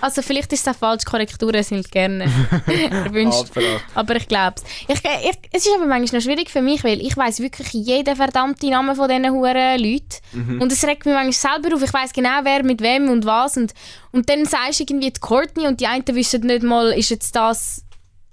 Also 0.00 0.22
vielleicht 0.22 0.50
ist 0.54 0.66
es 0.66 0.74
auch 0.74 0.78
falsch, 0.78 1.04
Korrekturen 1.04 1.62
sind 1.62 1.90
gerne 1.90 2.24
erwünscht. 2.90 3.50
Aber 3.94 4.16
ich 4.16 4.26
glaube 4.26 4.54
es. 4.56 4.64
Ich, 4.88 5.04
ich, 5.04 5.38
es 5.52 5.66
ist 5.66 5.74
aber 5.74 5.86
manchmal 5.86 6.20
noch 6.20 6.24
schwierig 6.24 6.48
für 6.48 6.62
mich, 6.62 6.82
weil 6.82 7.00
ich 7.02 7.14
weiß 7.14 7.40
wirklich 7.40 7.72
jeden 7.72 8.16
verdammten 8.16 8.70
Namen 8.70 8.96
von 8.96 9.06
diesen 9.06 9.30
huren 9.30 9.78
Leuten. 9.78 10.60
Und 10.60 10.72
es 10.72 10.82
regt 10.86 11.04
mich 11.04 11.14
manchmal 11.14 11.32
selber 11.62 11.76
auf. 11.76 11.82
Ich 11.82 11.92
weiß 11.92 12.12
genau, 12.14 12.40
wer 12.42 12.62
mit 12.62 12.80
wem 12.80 13.10
und 13.10 13.26
was. 13.26 13.58
Und, 13.58 13.74
und 14.12 14.30
dann 14.30 14.46
sagst 14.46 14.80
du 14.80 14.84
irgendwie 14.88 15.10
die 15.10 15.20
Courtney 15.20 15.66
und 15.66 15.80
die 15.80 15.86
einen 15.86 16.06
wissen 16.08 16.46
nicht 16.46 16.62
mal, 16.62 16.92
ist 16.92 17.10
jetzt 17.10 17.36
das 17.36 17.84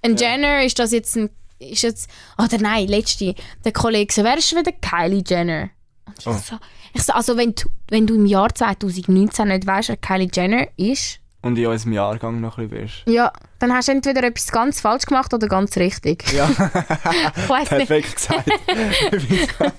ein 0.02 0.16
Ja. 0.16 0.32
Jenner, 0.32 0.64
ist 0.64 0.80
das 0.80 0.94
jetzt 0.94 1.18
ein... 1.18 1.30
Ist 1.60 1.82
jetzt, 1.84 2.10
oder 2.38 2.58
nein, 2.60 2.88
letzte. 2.88 3.34
Der 3.66 3.72
Kollege 3.74 4.14
so, 4.14 4.24
wer 4.24 4.38
ist 4.38 4.56
wieder 4.56 4.72
Kylie 4.72 5.24
Jenner? 5.26 5.70
Und 6.06 6.20
ich 6.20 6.28
Oh. 6.28 6.34
so, 6.34 6.56
ich 6.94 7.04
so, 7.04 7.14
also 7.14 7.36
wenn 7.38 7.54
du, 7.56 7.68
wenn 7.90 8.08
du 8.08 8.16
im 8.16 8.26
Jahr 8.26 8.54
2019 8.54 9.48
nicht 9.48 9.66
weißt, 9.68 9.90
wer 9.90 9.98
Kylie 9.98 10.30
Jenner 10.34 10.68
ist, 10.78 11.20
Und 11.42 11.58
in 11.58 11.68
unserem 11.68 11.94
Jahrgang 11.94 12.42
noch 12.42 12.58
ein 12.58 12.70
bisschen 12.70 12.86
bist. 12.86 13.04
ja, 13.08 13.32
dann 13.60 13.74
hast 13.74 13.88
du 13.88 13.92
entweder 13.94 14.24
etwas 14.24 14.52
ganz 14.52 14.82
falsch 14.82 15.06
gemacht 15.06 15.34
oder 15.34 15.48
ganz 15.48 15.76
richtig. 15.78 16.32
Ja, 16.34 16.50
Ich 16.50 16.58
weiß 17.50 17.72
nicht, 17.72 17.88
perfekt 17.88 18.16
gesagt. 18.16 18.50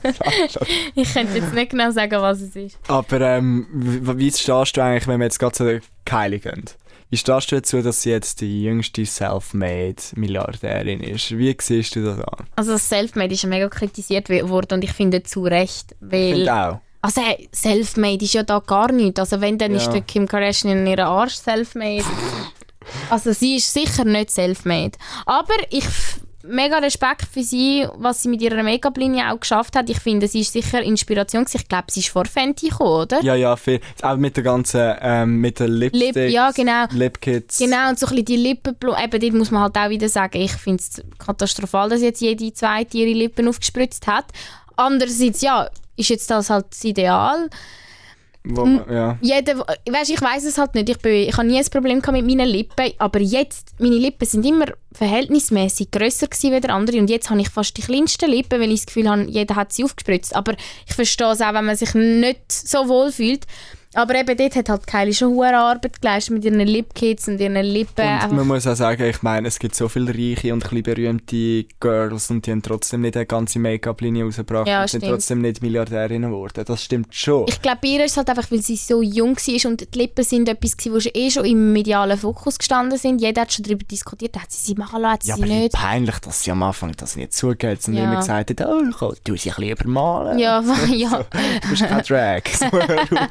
ich 0.95 1.13
könnte 1.13 1.39
jetzt 1.39 1.55
nicht 1.55 1.71
genau 1.71 1.91
sagen, 1.91 2.21
was 2.21 2.41
es 2.41 2.57
ist. 2.57 2.79
Aber 2.89 3.21
ähm, 3.21 3.67
wie 3.73 4.19
wie 4.19 4.33
stehst 4.33 4.77
du 4.77 4.83
eigentlich, 4.83 5.07
wenn 5.07 5.21
wir 5.21 5.25
jetzt 5.27 5.39
gerade 5.39 5.53
zu 5.55 5.65
der 5.65 5.81
Kylie 6.05 6.39
gehen? 6.41 6.65
Wie 7.11 7.17
stehst 7.17 7.51
du 7.51 7.57
dazu, 7.57 7.81
dass 7.81 8.03
sie 8.03 8.11
jetzt 8.11 8.41
die 8.43 8.63
jüngste 8.65 9.05
Selfmade-Milliardärin 9.07 11.01
ist? 11.03 11.37
Wie 11.37 11.57
siehst 11.61 11.97
du 11.97 12.05
das 12.05 12.19
an? 12.21 12.47
Also 12.57 12.73
das 12.73 12.89
Selfmade 12.89 13.33
ist 13.35 13.43
ja 13.43 13.49
mega 13.49 13.69
kritisiert 13.69 14.29
worden 14.29 14.75
und 14.75 14.85
ich 14.85 14.93
finde 14.93 15.23
zu 15.23 15.43
Recht, 15.45 15.93
Ich 15.93 15.97
weil... 16.13 16.33
finde 16.35 16.55
auch. 16.55 16.81
Also 17.01 17.23
hey, 17.23 17.49
Selfmade 17.53 18.25
ist 18.25 18.35
ja 18.35 18.43
da 18.43 18.59
gar 18.59 18.91
nichts. 18.91 19.21
Also 19.21 19.41
wenn, 19.41 19.57
dann 19.57 19.71
Ja. 19.73 19.79
ist 19.79 19.91
der 19.91 20.01
Kim 20.03 20.27
Kardashian 20.27 20.79
in 20.79 20.87
ihrem 20.87 21.07
Arsch 21.07 21.35
Selfmade. 21.37 22.05
also 23.11 23.33
sie 23.33 23.57
ist 23.57 23.73
sicher 23.73 24.05
nicht 24.05 24.31
Selfmade. 24.31 24.93
Aber 25.25 25.55
ich 25.71 25.85
mega 26.43 26.79
Respekt 26.79 27.27
für 27.33 27.43
sie, 27.43 27.87
was 27.97 28.23
sie 28.23 28.29
mit 28.29 28.41
ihrer 28.43 28.63
Make-up-Linie 28.63 29.33
auch 29.33 29.41
geschafft 29.41 29.77
hat. 29.77 29.91
Ich 29.91 29.99
finde, 29.99 30.29
sie 30.29 30.41
ist 30.41 30.53
sicher 30.53 30.83
Inspiration. 30.83 31.45
Ich 31.53 31.69
glaube, 31.69 31.87
sie 31.91 32.01
ist 32.01 32.09
vor 32.09 32.25
Fenty 32.27 32.69
gekommen, 32.69 33.03
oder? 33.03 33.23
Ja, 33.23 33.35
ja, 33.35 33.57
viel. 33.57 33.81
Auch 34.03 34.17
mit 34.17 34.37
der 34.37 34.45
ganzen, 34.45 34.95
ähm, 35.01 35.41
mit 35.41 35.61
den 35.61 35.73
Lip, 35.73 35.95
Lipsticks, 35.95 36.33
ja, 36.33 36.51
genau. 36.53 36.85
Lipkits. 36.91 37.59
Genau, 37.59 37.89
und 37.89 37.99
so 37.99 38.07
ein 38.07 38.11
bisschen 38.11 38.25
die 38.27 38.37
Lippenblumen, 38.37 39.03
eben 39.03 39.21
dort 39.21 39.35
muss 39.35 39.51
man 39.51 39.63
halt 39.63 39.77
auch 39.77 39.91
wieder 39.91 40.09
sagen, 40.09 40.41
ich 40.41 40.53
finde 40.53 40.83
es 40.83 41.03
katastrophal, 41.19 41.89
dass 41.89 42.03
jetzt 42.03 42.21
jede 42.21 42.53
zweite 42.53 42.99
ihre 42.99 43.19
Lippen 43.19 43.49
aufgespritzt 43.49 44.07
hat. 44.07 44.27
Andererseits, 44.77 45.41
ja, 45.41 45.69
ist 45.97 46.11
jetzt 46.11 46.31
das 46.31 46.51
halt 46.51 46.67
das 46.71 46.85
Ideal. 46.85 47.51
Wo, 48.51 48.65
ja. 48.91 49.19
Jeder, 49.21 49.59
weißt, 49.59 50.11
ich 50.11 50.21
weiß 50.21 50.45
es 50.45 50.57
halt 50.57 50.75
nicht, 50.75 50.89
ich, 50.89 50.99
bin, 50.99 51.13
ich 51.13 51.37
habe 51.37 51.47
nie 51.47 51.59
ein 51.59 51.67
Problem 51.67 51.99
mit 51.99 52.27
meinen 52.27 52.49
Lippen, 52.49 52.93
aber 52.97 53.21
jetzt, 53.21 53.75
meine 53.79 53.97
Lippen 53.97 54.27
sind 54.27 54.47
immer 54.47 54.67
verhältnismäßig 54.93 55.91
grösser 55.91 56.29
gewesen 56.29 56.55
als 56.55 56.65
andere 56.65 56.99
und 56.99 57.11
jetzt 57.11 57.29
habe 57.29 57.41
ich 57.41 57.51
fast 57.51 57.77
die 57.77 57.83
kleinsten 57.83 58.31
Lippen, 58.31 58.59
weil 58.59 58.73
ich 58.73 58.81
das 58.81 58.87
Gefühl 58.87 59.11
habe, 59.11 59.25
jeder 59.25 59.55
hat 59.55 59.73
sie 59.73 59.85
aufgespritzt. 59.85 60.35
Aber 60.35 60.55
ich 60.87 60.95
verstehe 60.95 61.33
es 61.33 61.43
auch, 61.43 61.53
wenn 61.53 61.67
man 61.67 61.77
sich 61.77 61.93
nicht 61.95 62.51
so 62.51 62.89
wohl 62.89 63.13
fühlt. 63.13 63.47
Aber 63.99 64.15
eben 64.15 64.37
dort 64.37 64.55
hat 64.55 64.69
halt 64.69 64.87
Kylie 64.87 65.13
schon 65.13 65.31
hohe 65.35 65.57
Arbeit 65.57 66.01
geleistet 66.01 66.33
mit 66.35 66.45
ihren 66.45 66.61
Lipkits 66.61 67.27
und 67.27 67.41
ihren 67.41 67.57
Lippen. 67.57 68.07
Und 68.31 68.37
man 68.37 68.47
muss 68.47 68.65
auch 68.69 68.77
sagen, 68.77 69.03
ich 69.03 69.23
meine, 69.23 69.49
es 69.49 69.59
gibt 69.59 69.75
so 69.75 69.89
viele 69.89 70.15
reiche 70.15 70.53
und 70.53 70.71
ein 70.73 70.83
berühmte 70.85 71.65
Girls 71.81 72.31
und 72.31 72.47
die 72.47 72.53
haben 72.53 72.63
trotzdem 72.63 73.01
nicht 73.01 73.17
eine 73.17 73.27
ganze 73.27 73.59
Make-up-Linie 73.59 74.23
rausgebracht 74.25 74.69
Ja, 74.69 74.83
und 74.83 74.89
sind 74.91 75.01
stimmt. 75.01 75.13
trotzdem 75.15 75.41
nicht 75.41 75.63
Milliardärinnen 75.63 76.31
geworden. 76.31 76.63
Das 76.65 76.85
stimmt 76.85 77.13
schon. 77.13 77.47
Ich 77.49 77.61
glaube, 77.61 77.79
bei 77.83 77.89
ihr 77.89 78.05
ist 78.05 78.13
es 78.13 78.17
halt 78.19 78.29
einfach, 78.31 78.49
weil 78.53 78.63
sie 78.63 78.77
so 78.77 79.03
jung 79.03 79.37
war 79.37 79.71
und 79.71 79.93
die 79.93 79.99
Lippen 79.99 80.25
sind 80.25 80.49
etwas, 80.49 80.77
wo 80.93 81.01
schon 81.01 81.13
eh 81.15 81.31
schon 81.33 81.45
im 81.45 81.73
medialen 81.73 82.17
Fokus 82.19 82.57
gestanden 82.57 82.99
sind. 82.99 83.21
Jeder 83.21 83.41
hat 83.43 83.53
schon 83.53 83.65
darüber 83.65 83.83
diskutiert, 83.85 84.37
hat 84.41 84.53
sie 84.53 84.65
sie 84.65 84.75
machen 84.77 85.03
lassen, 85.03 85.13
hat 85.15 85.23
sie 85.25 85.29
ja, 85.31 85.35
sie 85.37 85.43
aber 85.43 85.53
nicht. 85.53 85.73
peinlich, 85.73 86.19
dass 86.21 86.45
sie 86.45 86.53
am 86.53 86.63
Anfang 86.63 86.93
das 86.97 87.17
nicht 87.17 87.33
zugehört 87.33 87.81
und 87.89 87.95
Ja. 87.95 88.05
immer 88.05 88.17
gesagt 88.21 88.51
hat, 88.61 88.69
oh, 88.69 88.83
komm, 88.97 89.15
du 89.25 89.35
sie 89.37 89.51
ein 89.51 89.57
bisschen 89.57 89.71
übermalen. 89.73 90.39
Ja, 90.39 90.63
ja. 90.95 91.25
Du 91.63 91.71
bist 91.71 91.85
kein 91.85 92.03
Drag. 92.05 92.43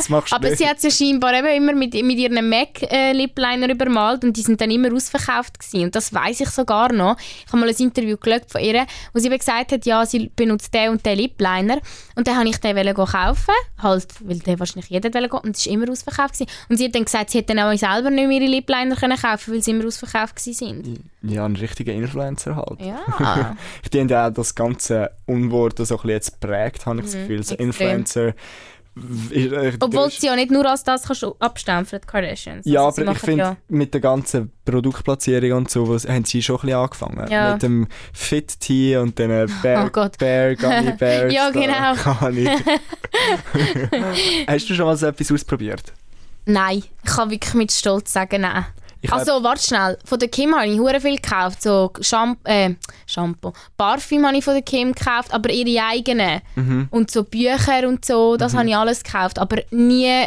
So, 0.00 0.07
das 0.08 0.10
machst 0.10 0.32
du 0.32 0.36
Aber 0.36 0.48
nicht. 0.48 0.58
sie 0.58 0.66
hat 0.66 0.80
sie 0.80 0.90
scheinbar 0.90 1.34
eben 1.34 1.48
immer 1.48 1.72
mit, 1.74 1.94
mit 1.94 2.18
ihren 2.18 2.48
MAC-Lip-Liner 2.48 3.70
übermalt 3.70 4.24
und 4.24 4.36
die 4.36 4.42
sind 4.42 4.60
dann 4.60 4.70
immer 4.70 4.92
ausverkauft 4.94 5.58
gewesen. 5.58 5.84
Und 5.84 5.94
das 5.94 6.12
weiß 6.12 6.40
ich 6.40 6.48
sogar 6.50 6.92
noch. 6.92 7.16
Ich 7.18 7.46
habe 7.48 7.58
mal 7.58 7.68
ein 7.68 7.74
Interview 7.76 8.16
geschaut 8.16 8.50
von 8.50 8.60
ihr, 8.60 8.86
wo 9.12 9.18
sie 9.18 9.26
eben 9.28 9.38
gesagt 9.38 9.72
hat, 9.72 9.86
ja, 9.86 10.04
sie 10.06 10.30
benutzt 10.34 10.72
den 10.74 10.90
und 10.90 11.04
den 11.04 11.18
Lip-Liner. 11.18 11.78
Und 12.16 12.26
dann 12.26 12.36
habe 12.36 12.48
ich 12.48 12.58
den 12.58 12.76
wollen 12.76 12.94
kaufen, 12.94 13.54
halt, 13.82 14.06
weil 14.20 14.38
der 14.38 14.58
wahrscheinlich 14.58 14.90
jeder 14.90 15.12
wollen 15.12 15.28
gehen, 15.30 15.40
und 15.40 15.56
es 15.56 15.66
war 15.66 15.72
immer 15.72 15.90
ausverkauft 15.90 16.34
gewesen. 16.34 16.50
Und 16.68 16.76
sie 16.76 16.84
hat 16.86 16.94
dann 16.94 17.04
gesagt, 17.04 17.30
sie 17.30 17.38
hätte 17.38 17.54
dann 17.54 17.64
auch 17.72 17.76
selber 17.78 18.10
nicht 18.10 18.28
mehr 18.28 18.40
ihre 18.40 18.50
Lip-Liner 18.50 18.96
können 18.96 19.16
kaufen, 19.18 19.54
weil 19.54 19.62
sie 19.62 19.70
immer 19.72 19.86
ausverkauft 19.86 20.38
sind. 20.38 21.00
Ja, 21.22 21.44
ein 21.44 21.56
richtiger 21.56 21.92
Influencer 21.92 22.56
halt. 22.56 22.80
Ja. 22.80 23.56
Die 23.92 24.00
haben 24.00 24.08
ja 24.08 24.28
auch 24.28 24.32
das 24.32 24.54
ganze 24.54 25.10
Unwort 25.26 25.78
so 25.78 25.82
ein 25.82 25.86
bisschen 25.88 26.10
jetzt 26.10 26.40
prägt, 26.40 26.86
habe 26.86 26.98
ich 27.00 27.04
das 27.06 27.14
Gefühl. 27.14 27.42
So 27.42 27.54
Mhm. 27.54 27.60
Influencer. 27.60 28.34
Äh, 29.32 29.72
Obwohl 29.80 30.04
du- 30.08 30.10
sie 30.10 30.26
ja 30.26 30.34
nicht 30.36 30.50
nur 30.50 30.66
als 30.68 30.82
das 30.84 31.04
kannst 31.04 31.22
du 31.22 31.34
abstempeln, 31.38 32.00
die 32.02 32.06
Kardashians. 32.06 32.66
Ja, 32.66 32.84
Also 32.86 33.02
aber 33.02 33.12
ich 33.12 33.18
finde, 33.18 33.44
ja- 33.44 33.56
mit 33.68 33.92
der 33.94 34.00
ganzen 34.00 34.50
Produktplatzierung 34.64 35.52
und 35.58 35.70
so, 35.70 35.88
was, 35.88 36.06
haben 36.08 36.24
sie 36.24 36.42
schon 36.42 36.56
ein 36.56 36.60
bisschen 36.62 36.78
angefangen. 36.78 37.30
Ja. 37.30 37.52
Mit 37.52 37.62
dem 37.62 37.86
Fit 38.12 38.58
Tea 38.60 38.96
und 38.98 39.18
den 39.18 39.28
Bear, 39.62 39.86
Oh 39.86 39.90
Gott. 39.90 40.18
Bear 40.18 40.54
Gummy 40.56 40.92
Bears. 40.98 41.32
Ja, 41.32 41.50
genau. 41.50 41.94
Hast 44.46 44.68
du 44.68 44.74
schon 44.74 44.86
mal 44.86 44.96
so 44.96 45.06
etwas 45.06 45.30
ausprobiert? 45.32 45.92
Nein, 46.46 46.78
ich 46.78 46.90
kann 47.04 47.30
wirklich 47.30 47.54
mit 47.54 47.72
Stolz 47.72 48.12
sagen, 48.12 48.42
nein. 48.42 48.64
Ich 49.00 49.10
hab- 49.10 49.20
also, 49.20 49.42
warte 49.44 49.62
schnell. 49.62 49.98
Von 50.04 50.18
der 50.18 50.28
Kim 50.28 50.54
habe 50.54 50.66
ich 50.66 50.78
hure 50.78 51.00
viel 51.00 51.16
gekauft. 51.16 51.62
So 51.62 51.92
Shampoo, 52.00 52.40
äh, 52.48 52.74
Shampoo. 53.06 53.52
Parfüm 53.76 54.26
habe 54.26 54.36
ich 54.36 54.44
von 54.44 54.54
der 54.54 54.62
Kim 54.62 54.92
gekauft, 54.92 55.32
aber 55.32 55.50
ihre 55.50 55.84
eigenen. 55.86 56.40
Mhm. 56.56 56.88
Und 56.90 57.10
so 57.10 57.22
Bücher 57.24 57.86
und 57.86 58.04
so, 58.04 58.36
das 58.36 58.54
habe 58.54 58.68
ich 58.68 58.76
alles 58.76 59.02
gekauft. 59.04 59.38
Aber 59.38 59.58
nie 59.70 60.24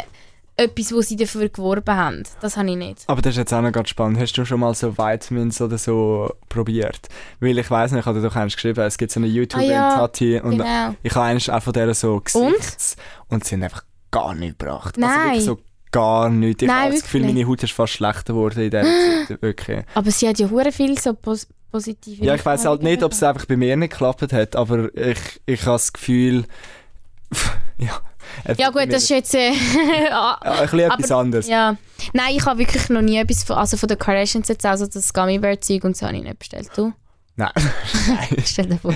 etwas, 0.56 0.92
wo 0.92 1.00
sie 1.00 1.16
dafür 1.16 1.48
geworben 1.48 1.96
haben. 1.96 2.22
Das 2.40 2.56
habe 2.58 2.70
ich 2.70 2.76
nicht. 2.76 3.04
Aber 3.06 3.22
das 3.22 3.32
ist 3.32 3.38
jetzt 3.38 3.54
auch 3.54 3.62
noch 3.62 3.72
ganz 3.72 3.88
spannend. 3.88 4.18
Hast 4.20 4.34
du 4.34 4.44
schon 4.44 4.60
mal 4.60 4.74
so 4.74 4.96
Vitamins 4.96 5.60
oder 5.62 5.78
so 5.78 6.30
probiert? 6.50 7.08
Weil 7.40 7.58
ich 7.58 7.70
weiss 7.70 7.90
nicht, 7.90 8.00
ich 8.00 8.06
hatte 8.06 8.20
doch 8.20 8.36
eins 8.36 8.54
geschrieben, 8.54 8.80
es 8.84 8.98
gibt 8.98 9.12
so 9.12 9.18
eine 9.20 9.28
YouTuberin, 9.28 9.70
Ah 9.70 9.72
ja, 9.72 9.96
Tati, 9.96 10.38
und 10.40 10.58
genau. 10.58 10.94
ich 11.02 11.14
habe 11.14 11.24
eines 11.26 11.48
auch 11.48 11.62
von 11.62 11.72
der 11.72 11.92
so 11.94 12.20
Gesichts 12.20 12.96
und 13.28 13.44
sie 13.44 13.54
haben 13.54 13.62
einfach 13.64 13.82
gar 14.10 14.34
nichts 14.34 14.58
gebracht. 14.58 14.96
Also 14.96 15.00
Nein. 15.08 15.24
wirklich 15.30 15.44
so 15.46 15.58
gar 15.92 16.28
nichts. 16.30 16.62
Ich 16.62 16.68
habe 16.68 16.92
das 16.92 17.02
Gefühl, 17.02 17.22
meine 17.22 17.46
Haut 17.46 17.62
ist 17.62 17.72
fast 17.72 17.92
schlechter 17.92 18.32
geworden 18.32 18.60
in 18.60 18.70
dieser 18.70 18.82
Zeit. 19.28 19.42
Wirklich. 19.42 19.84
Aber 19.94 20.10
sie 20.10 20.28
hat 20.28 20.38
ja 20.38 20.50
hure 20.50 20.72
viel 20.72 20.98
so 20.98 21.14
pos 21.14 21.46
positive 21.70 22.24
Ja, 22.24 22.34
ich 22.34 22.44
weiß 22.44 22.64
halt 22.66 22.82
nicht, 22.82 23.02
ob 23.02 23.12
es 23.12 23.22
einfach 23.22 23.46
bei 23.46 23.56
mir 23.56 23.76
nicht 23.76 23.92
geklappt 23.92 24.32
hat, 24.32 24.56
aber 24.56 24.94
ich, 24.96 25.40
ich 25.46 25.60
habe 25.62 25.72
das 25.72 25.92
Gefühl, 25.92 26.44
ja. 27.78 28.00
Ja 28.56 28.70
gut, 28.70 28.90
das 28.90 29.04
ist 29.04 29.10
jetzt... 29.10 29.34
Äh, 29.34 29.52
Ja, 30.10 30.38
ein 30.42 30.62
bisschen 30.62 30.80
etwas 30.80 31.10
anderes. 31.10 31.48
Ja. 31.48 31.76
Nein, 32.12 32.34
ich 32.36 32.44
habe 32.44 32.58
wirklich 32.58 32.88
noch 32.88 33.00
nie 33.02 33.16
etwas 33.16 33.44
von, 33.44 33.56
also 33.56 33.76
von 33.76 33.88
den 33.88 33.98
Kardashians 33.98 34.48
jetzt, 34.48 34.64
also 34.66 34.86
das 34.86 35.12
Gummy 35.12 35.38
Bear 35.38 35.60
Zeug 35.60 35.84
und 35.84 35.96
so 35.96 36.06
habe 36.06 36.16
ich 36.16 36.22
nicht 36.22 36.38
bestellt. 36.38 36.70
Du? 36.76 36.92
Nein. 37.36 37.50
Stell 38.44 38.66
dir 38.66 38.78
vor. 38.78 38.92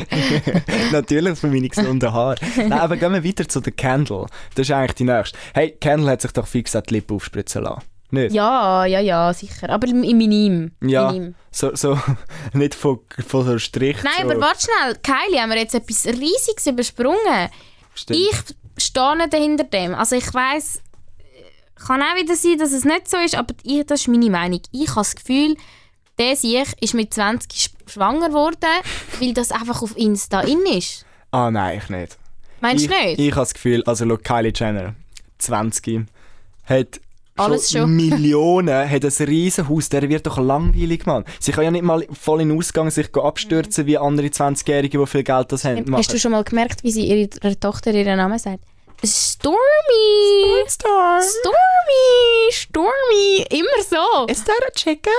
Natürlich 0.93 1.39
für 1.39 1.47
meine 1.49 1.69
gesunden 1.69 2.13
Haare. 2.13 2.37
Nein, 2.57 2.73
aber 2.73 2.97
gehen 2.97 3.13
wir 3.13 3.25
weiter 3.25 3.49
zu 3.49 3.61
der 3.61 3.73
Candle. 3.73 4.27
Das 4.55 4.69
ist 4.69 4.73
eigentlich 4.73 4.95
die 4.97 5.05
nächste. 5.05 5.39
Hey, 5.55 5.71
Candle 5.81 6.11
hat 6.11 6.21
sich 6.23 6.33
doch 6.33 6.47
fix 6.47 6.77
an 6.77 6.83
die 6.89 6.95
Lippen 6.95 7.17
aufspritzen 7.17 7.63
lassen. 7.63 7.83
Nicht? 8.11 8.35
Ja, 8.35 8.85
ja, 8.85 9.01
ja, 9.01 9.33
sicher. 9.33 9.71
Aber 9.71 9.89
im 9.89 10.03
im 10.05 10.19
Minim. 10.19 10.73
Ja. 10.83 11.11
Minim. 11.11 11.35
So, 11.51 11.75
so, 11.75 11.99
nicht 12.53 12.75
von, 12.75 13.01
von 13.27 13.45
so 13.45 13.59
Strich. 13.59 13.97
Nein, 14.05 14.13
so. 14.27 14.31
aber 14.31 14.41
warte 14.41 14.61
schnell. 14.67 14.97
Kylie, 15.03 15.41
haben 15.41 15.51
wir 15.51 15.59
jetzt 15.59 15.75
etwas 15.75 16.07
Riesiges 16.07 16.67
übersprungen. 16.67 17.49
Stimmt. 17.95 18.21
Ich 18.21 18.85
stehe 18.85 19.17
nicht 19.17 19.33
dahinter 19.33 19.65
dem. 19.65 19.95
Also 19.95 20.15
ich 20.17 20.33
weiss, 20.35 20.83
kann 21.87 22.03
auch 22.03 22.17
wieder 22.17 22.37
sein, 22.37 22.59
dass 22.59 22.73
es 22.73 22.85
nicht 22.85 23.09
so 23.09 23.17
ist, 23.17 23.35
aber 23.35 23.55
ich, 23.63 23.85
das 23.87 24.03
ist 24.03 24.09
meine 24.09 24.31
Meinung. 24.31 24.61
Ich 24.73 24.91
habe 24.91 25.01
das 25.01 25.17
Gefühl, 25.17 25.57
der 26.19 26.37
Sieg 26.37 26.67
ist 26.81 26.95
mit 26.95 27.13
20 27.13 27.51
sch- 27.51 27.71
schwanger 27.87 28.29
geworden, 28.29 28.69
weil 29.21 29.35
das 29.35 29.53
einfach 29.53 29.83
auf 29.83 29.97
Insta 29.97 30.41
in 30.41 30.65
ist. 30.67 31.05
Ah, 31.31 31.51
nein, 31.51 31.81
ich 31.83 31.89
nicht. 31.89 32.19
Meinst 32.61 32.85
ich, 32.85 32.91
du 32.91 32.97
nicht? 32.97 33.19
Ich 33.19 33.31
habe 33.33 33.43
das 33.43 33.55
Gefühl, 33.55 33.83
also 33.85 34.07
schau, 34.09 34.17
Kylie 34.17 34.53
Jenner, 34.55 34.95
20, 35.39 36.07
hat 36.65 37.01
Alles 37.37 37.71
schon. 37.71 37.95
Millionen, 37.95 38.91
hat 38.91 39.05
ein 39.05 39.27
riesen 39.27 39.69
Haus, 39.69 39.89
der 39.89 40.09
wird 40.09 40.27
doch 40.27 40.39
langweilig, 40.39 41.05
Mann. 41.07 41.25
Sie 41.39 41.53
kann 41.53 41.65
ja 41.65 41.71
nicht 41.71 41.85
mal 41.85 42.07
voll 42.13 42.41
in 42.41 42.49
den 42.49 42.59
Ausgang 42.59 42.91
sich 42.91 43.15
abstürzen, 43.15 43.87
wie 43.87 43.99
andere 43.99 44.29
20-Jährige, 44.29 44.99
die 44.99 45.07
viel 45.07 45.23
Geld 45.23 45.53
das 45.53 45.65
haben. 45.65 45.95
Hast 45.95 46.13
du 46.13 46.19
schon 46.19 46.33
mal 46.33 46.45
gemerkt, 46.45 46.83
wie 46.83 46.91
sie 46.91 47.07
ihre, 47.07 47.29
ihrer 47.43 47.61
Tochter 47.61 47.93
ihren 47.93 48.17
Namen 48.17 48.39
sagt? 48.39 48.65
Stormy! 49.05 50.65
Storm. 50.67 51.23
Stormy! 51.23 52.51
Stormy! 52.51 53.47
Immer 53.51 53.83
so! 53.83 54.27
Is 54.29 54.43
that 54.45 54.61
a 54.67 54.71
chicken? 54.75 55.13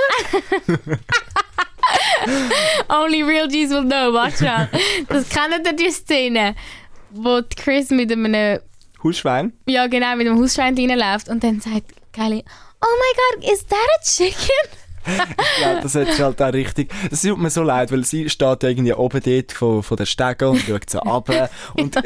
Only 2.89 3.23
real 3.23 3.47
G's 3.47 3.69
will 3.69 3.83
know, 3.83 4.11
warte 4.13 4.37
schon. 4.37 4.67
Das 5.07 5.29
kennt 5.29 5.65
ihr 5.65 5.73
die 5.73 5.91
Szene, 5.91 6.55
wo 7.11 7.41
Chris 7.55 7.89
mit 7.89 8.11
einem, 8.11 8.59
Hausschwein? 9.03 9.53
ja 9.67 9.87
genau, 9.87 10.15
mit 10.15 10.27
einem 10.27 10.39
Hausschwein 10.41 10.75
reinläuft 10.75 11.29
und 11.29 11.43
dann 11.43 11.61
sagt 11.61 11.93
Kylie, 12.13 12.43
oh 12.81 12.95
my 12.99 13.13
god, 13.15 13.51
is 13.53 13.63
that 13.67 13.87
a 13.99 14.03
chicken? 14.03 14.86
ja, 15.61 15.81
das 15.81 15.95
hat 15.95 16.19
halt 16.19 16.41
auch 16.41 16.53
richtig. 16.53 16.91
Das 17.09 17.21
tut 17.21 17.37
mir 17.37 17.49
so 17.49 17.63
leid, 17.63 17.91
weil 17.91 18.03
sie 18.03 18.29
steht 18.29 18.63
ja 18.63 18.69
irgendwie 18.69 18.93
oben 18.93 19.21
dort 19.23 19.51
von, 19.51 19.83
von 19.83 19.97
der 19.97 20.05
Stege 20.05 20.49
und 20.49 20.59
schaut 20.59 20.89
so 20.89 20.99
runter. 20.99 21.49
Und 21.75 21.95
ja. 21.95 22.01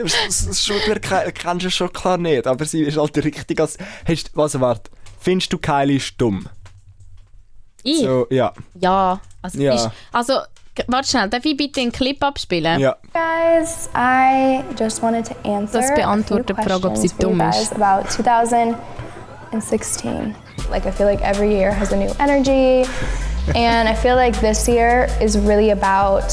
Schulter 0.54 1.00
kennst 1.32 1.66
du 1.66 1.72
schon 1.72 1.92
klar 1.92 2.18
nicht, 2.18 2.48
aber 2.48 2.66
sie 2.66 2.82
ist 2.84 2.98
halt 2.98 3.18
richtig 3.18 3.60
als. 3.60 3.78
Hast, 4.08 4.32
was 4.36 4.60
warte, 4.60 4.92
findest 5.20 5.52
du 5.54 5.58
Kylie 5.58 6.00
stumm? 6.00 6.46
Ich? 7.84 8.02
So, 8.02 8.28
ja. 8.30 8.54
Ja. 8.80 9.20
Also, 9.42 9.60
ja. 9.60 9.74
Ist, 9.74 9.90
also 10.12 10.34
Warte 10.88 11.10
schnell, 11.10 11.30
darf 11.30 11.44
ich 11.44 11.58
bitte 11.58 11.82
einen 11.82 11.92
Clip 11.92 12.24
abspielen? 12.24 12.80
Ja. 12.80 12.96
Guys, 13.14 13.90
I 13.94 14.62
just 14.80 15.04
wanted 15.04 15.26
to 15.26 15.36
answer 15.44 15.82
das 15.82 15.94
beantwortet 15.94 16.58
die 16.58 16.64
Frage, 16.64 16.88
ob 16.88 16.96
sie 16.96 17.10
dumm 17.20 17.42
ist. 17.42 17.74
and 19.52 19.64
16. 19.64 20.36
Like 20.70 20.86
I 20.86 20.92
feel 20.92 21.08
like 21.08 21.22
every 21.22 21.52
year 21.52 21.72
has 21.72 21.92
a 21.92 21.98
new 21.98 22.12
energy 22.20 22.90
and 23.56 23.90
I 23.90 23.96
feel 23.96 24.16
like 24.16 24.40
this 24.40 24.68
year 24.68 25.08
is 25.20 25.38
really 25.38 25.72
about 25.72 26.32